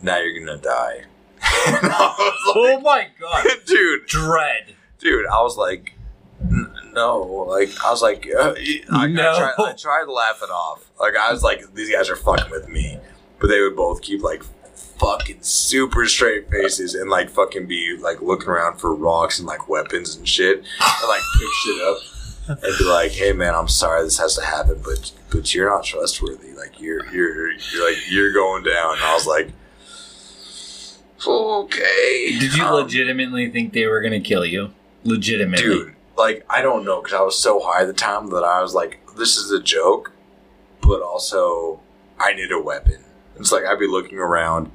now 0.01 0.19
you're 0.19 0.39
gonna 0.45 0.59
die. 0.59 1.03
I 1.43 2.15
was 2.19 2.53
Oh 2.57 2.81
my 2.81 3.09
god, 3.21 3.47
dude, 3.67 4.07
dread. 4.07 4.75
dude, 4.99 5.27
I 5.27 5.43
was 5.43 5.57
like, 5.59 5.93
no, 6.95 7.21
like 7.49 7.71
I 7.85 7.91
was 7.91 8.01
like, 8.03 8.27
uh, 8.35 8.55
I, 8.91 9.07
No. 9.09 9.33
I, 9.33 9.53
tried, 9.55 9.55
I 9.71 9.73
tried 9.75 10.05
to 10.05 10.13
laugh 10.13 10.41
it 10.43 10.51
off. 10.51 10.91
Like 10.99 11.15
I 11.17 11.31
was 11.33 11.43
like, 11.43 11.75
these 11.75 11.91
guys 11.93 12.09
are 12.09 12.17
fucking 12.17 12.51
with 12.51 12.69
me, 12.69 12.99
but 13.43 13.49
they 13.49 13.61
would 13.61 13.77
both 13.77 14.01
keep 14.01 14.23
like 14.23 14.43
fucking 14.99 15.43
super 15.43 16.07
straight 16.07 16.49
faces 16.49 16.95
and 16.95 17.11
like 17.11 17.29
fucking 17.29 17.67
be 17.67 17.97
like 18.01 18.23
looking 18.23 18.49
around 18.49 18.79
for 18.79 18.95
rocks 18.95 19.39
and 19.41 19.47
like 19.49 19.69
weapons 19.69 20.17
and 20.17 20.27
shit, 20.27 20.59
and 20.59 21.09
like 21.09 21.23
pick 21.39 21.49
shit 21.65 21.83
up. 21.83 21.99
And 22.49 22.79
be 22.79 22.85
like, 22.85 23.11
"Hey 23.13 23.33
man, 23.33 23.55
I'm 23.55 23.69
sorry 23.69 24.03
this 24.05 24.19
has 24.19 24.37
to 24.37 24.45
happen, 24.45 24.81
but 24.85 25.13
but 25.31 25.55
you're 25.55 25.69
not 25.69 25.85
trustworthy. 25.85 26.53
Like 26.55 26.81
you're 26.81 27.05
you're 27.13 27.53
you're 27.53 27.85
like 27.89 27.99
you're 28.11 28.33
going 28.33 28.63
down." 28.65 28.95
And 28.97 29.05
I 29.05 29.15
was 29.15 29.27
like, 29.27 29.51
"Okay." 31.27 32.39
Did 32.39 32.57
you 32.57 32.65
Um, 32.65 32.75
legitimately 32.75 33.51
think 33.51 33.73
they 33.73 33.87
were 33.87 34.01
gonna 34.01 34.21
kill 34.21 34.45
you? 34.47 34.71
Legitimately, 35.05 35.65
dude 35.65 35.95
like 36.17 36.45
i 36.51 36.61
don't 36.61 36.85
know 36.85 37.01
because 37.01 37.15
i 37.19 37.23
was 37.23 37.37
so 37.37 37.59
high 37.59 37.81
at 37.81 37.87
the 37.87 37.93
time 37.95 38.29
that 38.29 38.45
i 38.45 38.61
was 38.61 38.75
like 38.75 39.01
this 39.17 39.37
is 39.39 39.51
a 39.51 39.59
joke 39.61 40.13
but 40.83 41.01
also 41.01 41.81
i 42.21 42.35
need 42.35 42.53
a 42.53 42.61
weapon 42.61 42.99
it's 43.37 43.53
like 43.53 43.65
i'd 43.65 43.79
be 43.79 43.87
looking 43.87 44.19
around 44.19 44.71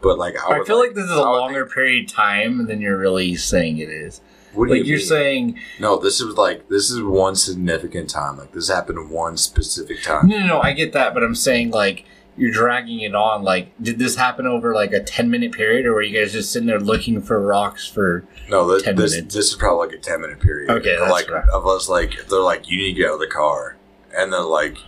but 0.00 0.18
like 0.18 0.34
i, 0.48 0.60
I, 0.60 0.64
feel 0.64 0.78
like 0.78 0.94
this 0.94 1.04
is 1.04 1.10
a 1.10 1.20
longer 1.22 1.66
period 1.66 2.06
of 2.06 2.12
time 2.12 2.66
than 2.66 2.80
you're 2.80 2.98
really 2.98 3.34
saying 3.36 3.78
it 3.78 3.88
is. 3.88 4.18
think, 4.18 4.56
what 4.58 4.66
do 4.68 4.72
Like 4.74 4.80
you 4.84 4.90
you're 4.90 4.98
mean? 4.98 5.06
saying, 5.06 5.58
no 5.80 5.96
this 5.98 6.20
is 6.20 6.36
like 6.36 6.68
this 6.68 6.90
is 6.90 7.02
one 7.02 7.34
significant 7.36 8.10
time 8.10 8.36
like 8.38 8.52
this 8.52 8.68
happened 8.68 9.10
one 9.10 9.36
specific 9.36 10.02
time 10.02 10.28
no, 10.28 10.38
no, 10.40 10.46
no, 10.46 10.60
I 10.60 10.72
get 10.72 10.92
that, 10.92 11.14
but 11.14 11.22
I'm 11.22 11.34
saying 11.34 11.70
like 11.70 12.04
you're 12.34 12.50
dragging 12.50 13.00
it 13.00 13.14
on. 13.14 13.42
Like, 13.42 13.72
did 13.82 13.98
this 13.98 14.16
happen 14.16 14.46
over 14.46 14.72
like 14.74 14.92
a 14.92 15.02
10 15.02 15.30
minute 15.30 15.52
period, 15.52 15.84
or 15.84 15.92
were 15.92 16.00
you 16.00 16.18
guys 16.18 16.32
just 16.32 16.50
sitting 16.50 16.66
there 16.66 16.80
looking 16.80 17.20
for 17.20 17.38
rocks 17.38 17.86
for? 17.86 18.24
no 18.48 18.66
this, 18.72 18.82
10 18.84 18.96
this, 18.96 19.12
minutes. 19.14 19.34
this 19.34 19.50
is 19.50 19.54
probably 19.54 19.88
like 19.88 19.96
a 19.96 20.00
10 20.00 20.20
minute 20.22 20.40
period 20.40 20.70
Okay, 20.70 20.96
Of, 20.96 21.10
like 21.10 21.30
right. 21.30 21.46
of 21.50 21.66
us 21.66 21.90
like 21.90 22.26
they're 22.30 22.40
like 22.40 22.70
you 22.70 22.78
need 22.78 22.94
to 22.94 23.00
get 23.02 23.08
out 23.10 23.14
of 23.14 23.20
the 23.20 23.26
car 23.26 23.76
and 24.16 24.32
then 24.32 24.46
like 24.46 24.78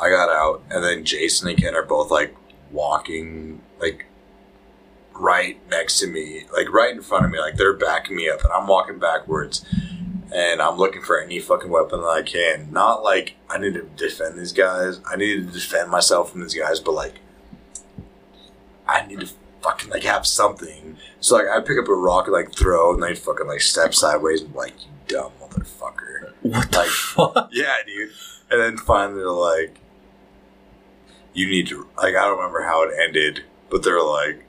i 0.00 0.08
got 0.10 0.28
out 0.28 0.62
and 0.70 0.82
then 0.82 1.04
jason 1.04 1.48
and 1.48 1.58
ken 1.60 1.74
are 1.74 1.84
both 1.84 2.10
like 2.10 2.34
walking 2.72 3.60
like 3.80 4.06
right 5.14 5.58
next 5.68 5.98
to 6.00 6.06
me, 6.06 6.44
like 6.56 6.72
right 6.72 6.94
in 6.94 7.02
front 7.02 7.26
of 7.26 7.30
me, 7.30 7.38
like 7.38 7.56
they're 7.56 7.74
backing 7.74 8.16
me 8.16 8.28
up, 8.30 8.42
and 8.42 8.50
I'm 8.52 8.66
walking 8.66 8.98
backwards, 8.98 9.62
and 10.34 10.62
I'm 10.62 10.78
looking 10.78 11.02
for 11.02 11.20
any 11.20 11.40
fucking 11.40 11.68
weapon 11.70 12.00
that 12.00 12.06
I 12.06 12.22
can. 12.22 12.72
Not 12.72 13.02
like 13.02 13.34
I 13.50 13.58
need 13.58 13.74
to 13.74 13.82
defend 13.82 14.38
these 14.38 14.52
guys. 14.52 14.98
I 15.06 15.16
need 15.16 15.46
to 15.46 15.52
defend 15.52 15.90
myself 15.90 16.32
from 16.32 16.40
these 16.40 16.54
guys, 16.54 16.80
but 16.80 16.92
like 16.92 17.16
I 18.88 19.06
need 19.06 19.20
to 19.20 19.28
fucking 19.62 19.90
like 19.90 20.04
have 20.04 20.26
something. 20.26 20.96
So 21.20 21.36
like 21.36 21.48
I 21.48 21.60
pick 21.60 21.78
up 21.78 21.88
a 21.88 21.94
rock 21.94 22.26
and 22.26 22.32
like 22.32 22.54
throw, 22.54 22.94
and 22.94 23.02
they 23.02 23.14
fucking 23.14 23.46
like 23.46 23.60
step 23.60 23.94
sideways 23.94 24.40
and 24.42 24.54
like 24.54 24.74
you 24.80 24.90
dumb 25.06 25.32
motherfucker. 25.40 26.32
What 26.42 26.70
the 26.72 26.78
Like 26.78 26.88
fuck? 26.88 27.50
yeah, 27.52 27.76
dude. 27.86 28.10
And 28.50 28.60
then 28.60 28.78
finally, 28.78 29.22
like, 29.22 29.76
you 31.34 31.48
need 31.48 31.68
to, 31.68 31.86
like, 31.96 32.14
I 32.14 32.24
don't 32.26 32.36
remember 32.38 32.62
how 32.62 32.82
it 32.82 32.90
ended, 33.00 33.42
but 33.70 33.82
they're 33.82 34.02
like, 34.02 34.44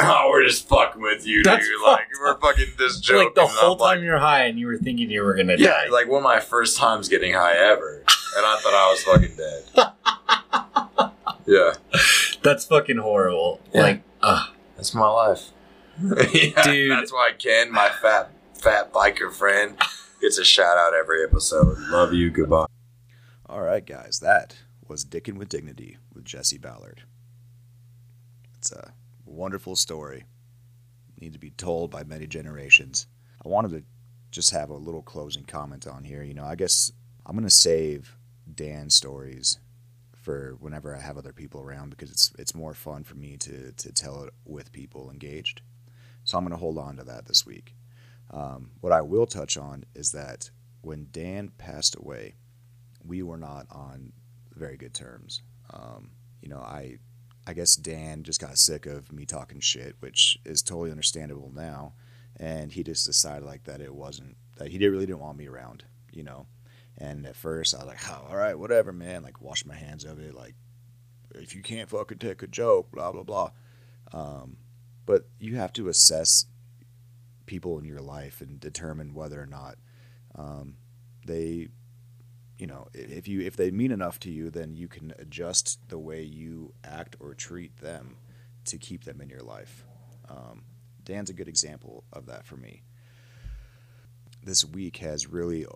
oh, 0.00 0.28
we're 0.30 0.44
just 0.44 0.68
fucking 0.68 1.00
with 1.00 1.26
you, 1.26 1.42
That's 1.42 1.66
dude. 1.66 1.80
Like, 1.82 2.00
fucked 2.00 2.12
we're 2.20 2.40
fucking 2.40 2.74
this 2.78 3.00
joke. 3.00 3.24
Like 3.26 3.34
the 3.34 3.42
And 3.42 3.50
I'm 3.50 3.56
whole 3.56 3.76
time 3.76 3.98
like, 3.98 4.04
you're 4.04 4.18
high 4.18 4.44
and 4.46 4.58
you 4.58 4.66
were 4.66 4.78
thinking 4.78 5.10
you 5.10 5.22
were 5.22 5.34
gonna 5.34 5.56
yeah, 5.58 5.84
die. 5.84 5.88
like 5.90 6.08
one 6.08 6.18
of 6.18 6.24
my 6.24 6.40
first 6.40 6.76
times 6.76 7.08
getting 7.08 7.34
high 7.34 7.56
ever. 7.56 7.98
And 8.36 8.44
I 8.44 8.58
thought 8.60 8.74
I 8.74 8.90
was 8.90 9.02
fucking 9.04 9.36
dead. 9.36 11.12
yeah, 11.46 11.74
That's 12.42 12.64
fucking 12.66 12.98
horrible. 12.98 13.60
Yeah. 13.72 13.82
Like, 13.82 14.02
uh, 14.22 14.46
that's 14.76 14.94
my 14.94 15.08
life. 15.08 15.50
yeah, 16.32 16.62
Dude. 16.64 16.90
That's 16.90 17.12
why 17.12 17.30
Ken, 17.38 17.70
my 17.70 17.88
fat, 17.88 18.30
fat 18.54 18.92
biker 18.92 19.32
friend, 19.32 19.76
gets 20.20 20.38
a 20.38 20.44
shout 20.44 20.76
out 20.76 20.94
every 20.94 21.22
episode. 21.22 21.78
Love 21.90 22.12
you. 22.12 22.30
Goodbye. 22.30 22.66
All 23.46 23.60
right, 23.60 23.84
guys, 23.86 24.18
that 24.20 24.56
was 24.88 25.04
Dickin' 25.04 25.38
with 25.38 25.48
Dignity 25.48 25.98
with 26.12 26.24
Jesse 26.24 26.58
Ballard. 26.58 27.02
It's 28.56 28.72
a 28.72 28.92
wonderful 29.24 29.76
story. 29.76 30.24
Need 31.20 31.32
to 31.32 31.38
be 31.38 31.50
told 31.50 31.90
by 31.90 32.04
many 32.04 32.26
generations. 32.26 33.06
I 33.44 33.48
wanted 33.48 33.70
to 33.72 33.82
just 34.30 34.50
have 34.50 34.70
a 34.70 34.74
little 34.74 35.02
closing 35.02 35.44
comment 35.44 35.86
on 35.86 36.04
here. 36.04 36.22
You 36.22 36.34
know, 36.34 36.44
I 36.44 36.54
guess 36.54 36.92
I'm 37.24 37.36
going 37.36 37.44
to 37.44 37.50
save 37.50 38.16
Dan's 38.52 38.94
stories 38.94 39.58
for 40.12 40.56
whenever 40.58 40.96
I 40.96 41.00
have 41.00 41.18
other 41.18 41.32
people 41.32 41.60
around 41.60 41.90
because 41.90 42.10
it's 42.10 42.32
it's 42.38 42.54
more 42.54 42.74
fun 42.74 43.04
for 43.04 43.14
me 43.14 43.36
to 43.36 43.72
to 43.72 43.92
tell 43.92 44.24
it 44.24 44.32
with 44.44 44.72
people 44.72 45.10
engaged. 45.10 45.60
So 46.24 46.38
I'm 46.38 46.44
going 46.44 46.52
to 46.52 46.56
hold 46.56 46.78
on 46.78 46.96
to 46.96 47.04
that 47.04 47.26
this 47.26 47.44
week. 47.44 47.74
Um, 48.30 48.70
what 48.80 48.92
I 48.92 49.02
will 49.02 49.26
touch 49.26 49.56
on 49.56 49.84
is 49.94 50.12
that 50.12 50.50
when 50.80 51.08
Dan 51.12 51.52
passed 51.58 51.94
away, 51.96 52.34
we 53.04 53.22
were 53.22 53.36
not 53.36 53.66
on 53.70 54.12
very 54.56 54.76
good 54.76 54.94
terms. 54.94 55.42
Um, 55.72 56.10
you 56.40 56.48
know, 56.48 56.58
I 56.58 56.98
I 57.46 57.52
guess 57.52 57.76
Dan 57.76 58.22
just 58.22 58.40
got 58.40 58.56
sick 58.58 58.86
of 58.86 59.12
me 59.12 59.26
talking 59.26 59.60
shit, 59.60 59.96
which 60.00 60.38
is 60.44 60.62
totally 60.62 60.90
understandable 60.90 61.52
now, 61.54 61.94
and 62.36 62.72
he 62.72 62.82
just 62.82 63.06
decided 63.06 63.44
like 63.44 63.64
that 63.64 63.80
it 63.80 63.94
wasn't 63.94 64.36
that 64.56 64.68
he 64.68 64.88
really 64.88 65.06
didn't 65.06 65.20
want 65.20 65.38
me 65.38 65.48
around, 65.48 65.84
you 66.12 66.22
know. 66.22 66.46
And 66.96 67.26
at 67.26 67.36
first 67.36 67.74
I 67.74 67.78
was 67.78 67.88
like, 67.88 68.08
oh, 68.08 68.28
all 68.30 68.36
right, 68.36 68.58
whatever, 68.58 68.92
man. 68.92 69.22
Like 69.22 69.40
wash 69.40 69.66
my 69.66 69.74
hands 69.74 70.04
of 70.04 70.18
it. 70.20 70.34
Like 70.34 70.54
if 71.34 71.54
you 71.54 71.62
can't 71.62 71.90
fucking 71.90 72.18
take 72.18 72.42
a 72.42 72.46
joke, 72.46 72.90
blah 72.92 73.12
blah 73.12 73.24
blah. 73.24 73.50
Um, 74.12 74.58
but 75.06 75.28
you 75.38 75.56
have 75.56 75.72
to 75.74 75.88
assess 75.88 76.46
people 77.46 77.78
in 77.78 77.84
your 77.84 78.00
life 78.00 78.40
and 78.40 78.58
determine 78.58 79.12
whether 79.12 79.40
or 79.40 79.46
not 79.46 79.76
um, 80.34 80.76
they 81.26 81.68
you 82.58 82.66
know 82.66 82.88
if 82.94 83.26
you 83.26 83.40
if 83.40 83.56
they 83.56 83.70
mean 83.70 83.90
enough 83.90 84.18
to 84.20 84.30
you 84.30 84.50
then 84.50 84.76
you 84.76 84.88
can 84.88 85.12
adjust 85.18 85.78
the 85.88 85.98
way 85.98 86.22
you 86.22 86.72
act 86.84 87.16
or 87.20 87.34
treat 87.34 87.76
them 87.78 88.16
to 88.64 88.78
keep 88.78 89.04
them 89.04 89.20
in 89.20 89.28
your 89.28 89.42
life 89.42 89.84
um, 90.28 90.62
dan's 91.04 91.30
a 91.30 91.34
good 91.34 91.48
example 91.48 92.04
of 92.12 92.26
that 92.26 92.46
for 92.46 92.56
me 92.56 92.82
this 94.42 94.64
week 94.64 94.98
has 94.98 95.26
really 95.26 95.66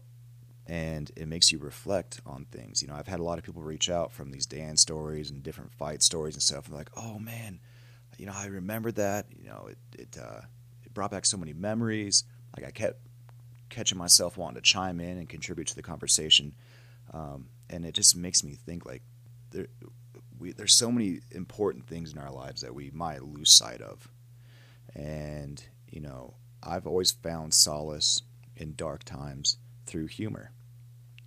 and 0.68 1.10
it 1.16 1.26
makes 1.26 1.50
you 1.50 1.58
reflect 1.58 2.20
on 2.26 2.44
things. 2.44 2.82
You 2.82 2.88
know, 2.88 2.94
I've 2.94 3.06
had 3.06 3.20
a 3.20 3.22
lot 3.22 3.38
of 3.38 3.44
people 3.44 3.62
reach 3.62 3.88
out 3.88 4.12
from 4.12 4.30
these 4.30 4.44
Dan 4.44 4.76
stories 4.76 5.30
and 5.30 5.42
different 5.42 5.72
fight 5.72 6.02
stories 6.02 6.34
and 6.34 6.42
stuff, 6.42 6.66
and 6.66 6.76
like, 6.76 6.90
oh 6.96 7.18
man, 7.18 7.58
you 8.18 8.26
know, 8.26 8.34
I 8.36 8.46
remember 8.46 8.92
that. 8.92 9.26
You 9.36 9.48
know, 9.48 9.68
it 9.70 9.78
it, 9.98 10.18
uh, 10.20 10.42
it 10.84 10.92
brought 10.92 11.10
back 11.10 11.24
so 11.24 11.38
many 11.38 11.54
memories. 11.54 12.24
Like 12.56 12.66
I 12.66 12.70
kept 12.70 13.00
catching 13.70 13.98
myself 13.98 14.36
wanting 14.36 14.56
to 14.56 14.62
chime 14.62 15.00
in 15.00 15.18
and 15.18 15.28
contribute 15.28 15.68
to 15.68 15.76
the 15.76 15.82
conversation, 15.82 16.54
um, 17.12 17.48
and 17.70 17.84
it 17.84 17.94
just 17.94 18.16
makes 18.16 18.42
me 18.42 18.54
think 18.54 18.86
like 18.86 19.02
there, 19.50 19.68
we, 20.38 20.52
there's 20.52 20.74
so 20.74 20.90
many 20.90 21.20
important 21.30 21.86
things 21.86 22.12
in 22.12 22.18
our 22.18 22.30
lives 22.30 22.60
that 22.62 22.74
we 22.74 22.90
might 22.90 23.22
lose 23.22 23.50
sight 23.50 23.80
of, 23.80 24.08
and 24.94 25.62
you 25.90 26.00
know, 26.00 26.34
I've 26.62 26.86
always 26.86 27.10
found 27.10 27.54
solace 27.54 28.22
in 28.56 28.74
dark 28.74 29.04
times 29.04 29.56
through 29.86 30.06
humor. 30.06 30.52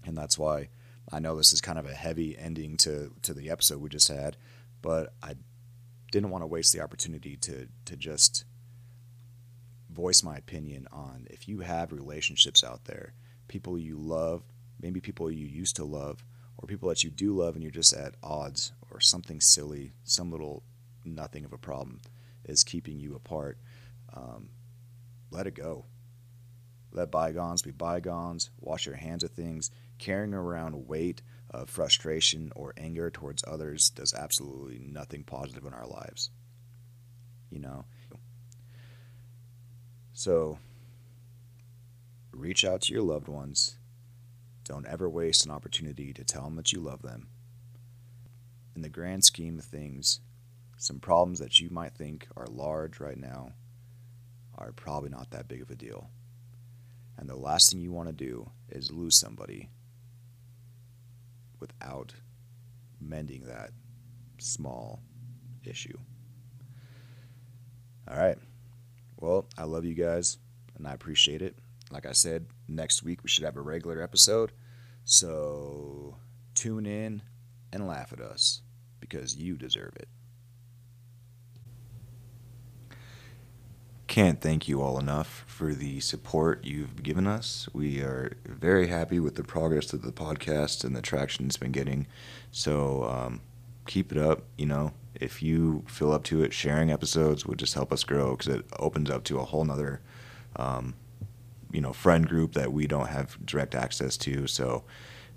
And 0.05 0.17
that's 0.17 0.37
why 0.37 0.69
I 1.11 1.19
know 1.19 1.35
this 1.35 1.53
is 1.53 1.61
kind 1.61 1.79
of 1.79 1.85
a 1.85 1.93
heavy 1.93 2.37
ending 2.37 2.77
to 2.77 3.13
to 3.21 3.33
the 3.33 3.49
episode 3.49 3.81
we 3.81 3.89
just 3.89 4.07
had, 4.07 4.37
but 4.81 5.13
I 5.21 5.35
didn't 6.11 6.29
want 6.29 6.43
to 6.43 6.47
waste 6.47 6.73
the 6.73 6.81
opportunity 6.81 7.37
to 7.37 7.67
to 7.85 7.95
just 7.95 8.45
voice 9.89 10.23
my 10.23 10.37
opinion 10.37 10.87
on 10.91 11.27
if 11.29 11.47
you 11.47 11.59
have 11.59 11.91
relationships 11.91 12.63
out 12.63 12.85
there, 12.85 13.13
people 13.47 13.77
you 13.77 13.97
love, 13.97 14.43
maybe 14.81 14.99
people 14.99 15.31
you 15.31 15.45
used 15.45 15.75
to 15.77 15.85
love, 15.85 16.23
or 16.57 16.67
people 16.67 16.89
that 16.89 17.03
you 17.03 17.09
do 17.09 17.35
love 17.35 17.55
and 17.55 17.63
you're 17.63 17.71
just 17.71 17.93
at 17.93 18.15
odds 18.23 18.73
or 18.89 18.99
something 18.99 19.39
silly, 19.39 19.93
some 20.03 20.31
little 20.31 20.63
nothing 21.05 21.45
of 21.45 21.53
a 21.53 21.57
problem 21.57 22.01
is 22.45 22.63
keeping 22.63 22.99
you 22.99 23.15
apart. 23.15 23.57
Um, 24.13 24.49
let 25.29 25.47
it 25.47 25.55
go. 25.55 25.85
Let 26.91 27.11
bygones 27.11 27.61
be 27.61 27.71
bygones. 27.71 28.49
Wash 28.59 28.85
your 28.85 28.95
hands 28.95 29.23
of 29.23 29.31
things 29.31 29.71
carrying 30.01 30.33
around 30.33 30.87
weight 30.87 31.21
of 31.51 31.69
frustration 31.69 32.51
or 32.55 32.73
anger 32.75 33.09
towards 33.09 33.43
others 33.47 33.89
does 33.91 34.13
absolutely 34.13 34.79
nothing 34.79 35.23
positive 35.23 35.65
in 35.65 35.73
our 35.73 35.85
lives. 35.85 36.31
You 37.49 37.59
know? 37.59 37.85
So, 40.13 40.59
reach 42.31 42.65
out 42.65 42.81
to 42.81 42.93
your 42.93 43.03
loved 43.03 43.27
ones. 43.27 43.77
Don't 44.63 44.85
ever 44.85 45.09
waste 45.09 45.45
an 45.45 45.51
opportunity 45.51 46.13
to 46.13 46.23
tell 46.23 46.43
them 46.43 46.55
that 46.55 46.71
you 46.71 46.79
love 46.79 47.01
them. 47.01 47.27
In 48.75 48.81
the 48.81 48.89
grand 48.89 49.23
scheme 49.23 49.59
of 49.59 49.65
things, 49.65 50.21
some 50.77 50.99
problems 50.99 51.39
that 51.39 51.59
you 51.59 51.69
might 51.69 51.93
think 51.93 52.27
are 52.35 52.47
large 52.47 52.99
right 52.99 53.17
now 53.17 53.53
are 54.57 54.71
probably 54.71 55.09
not 55.09 55.31
that 55.31 55.47
big 55.47 55.61
of 55.61 55.69
a 55.69 55.75
deal. 55.75 56.09
And 57.17 57.29
the 57.29 57.35
last 57.35 57.71
thing 57.71 57.81
you 57.81 57.91
want 57.91 58.09
to 58.09 58.13
do 58.13 58.49
is 58.69 58.91
lose 58.91 59.19
somebody 59.19 59.69
without 61.59 62.13
mending 62.99 63.43
that 63.45 63.71
small 64.39 65.01
issue. 65.63 65.97
All 68.09 68.17
right. 68.17 68.37
Well, 69.17 69.45
I 69.57 69.65
love 69.65 69.85
you 69.85 69.93
guys 69.93 70.37
and 70.77 70.87
I 70.87 70.93
appreciate 70.93 71.41
it. 71.41 71.55
Like 71.91 72.05
I 72.05 72.13
said, 72.13 72.47
next 72.67 73.03
week 73.03 73.23
we 73.23 73.29
should 73.29 73.43
have 73.43 73.57
a 73.57 73.61
regular 73.61 74.01
episode. 74.01 74.51
So 75.03 76.17
tune 76.55 76.85
in 76.85 77.21
and 77.73 77.87
laugh 77.87 78.13
at 78.13 78.21
us 78.21 78.61
because 78.99 79.35
you 79.35 79.57
deserve 79.57 79.93
it. 79.95 80.07
can't 84.11 84.41
thank 84.41 84.67
you 84.67 84.81
all 84.81 84.99
enough 84.99 85.45
for 85.47 85.73
the 85.73 86.01
support 86.01 86.65
you've 86.65 87.01
given 87.01 87.25
us. 87.25 87.69
We 87.71 88.01
are 88.01 88.35
very 88.45 88.87
happy 88.87 89.21
with 89.21 89.35
the 89.35 89.43
progress 89.43 89.93
of 89.93 90.01
the 90.01 90.11
podcast 90.11 90.83
and 90.83 90.93
the 90.93 91.01
traction 91.01 91.45
it's 91.45 91.55
been 91.55 91.71
getting. 91.71 92.07
So 92.51 93.05
um, 93.05 93.39
keep 93.87 94.11
it 94.11 94.17
up. 94.17 94.43
You 94.57 94.65
know, 94.65 94.91
if 95.15 95.41
you 95.41 95.85
feel 95.87 96.11
up 96.11 96.25
to 96.25 96.43
it, 96.43 96.51
sharing 96.51 96.91
episodes 96.91 97.45
would 97.45 97.57
just 97.57 97.73
help 97.73 97.93
us 97.93 98.03
grow 98.03 98.35
because 98.35 98.53
it 98.53 98.65
opens 98.79 99.09
up 99.09 99.23
to 99.23 99.39
a 99.39 99.45
whole 99.45 99.63
nother, 99.63 100.01
um, 100.57 100.93
you 101.73 101.81
know, 101.81 101.93
friend 101.93 102.27
group 102.27 102.53
that 102.53 102.71
we 102.73 102.87
don't 102.87 103.07
have 103.07 103.37
direct 103.45 103.75
access 103.75 104.17
to. 104.17 104.47
So 104.47 104.83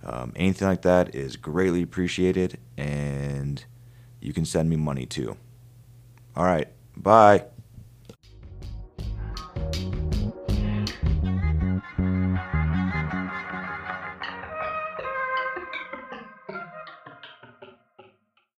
um, 0.04 0.32
anything 0.36 0.68
like 0.68 0.82
that 0.82 1.14
is 1.14 1.36
greatly 1.36 1.82
appreciated, 1.82 2.58
and 2.76 3.64
you 4.20 4.32
can 4.32 4.44
send 4.44 4.68
me 4.68 4.76
money 4.76 5.06
too. 5.06 5.36
All 6.36 6.44
right, 6.44 6.68
bye. 6.96 7.44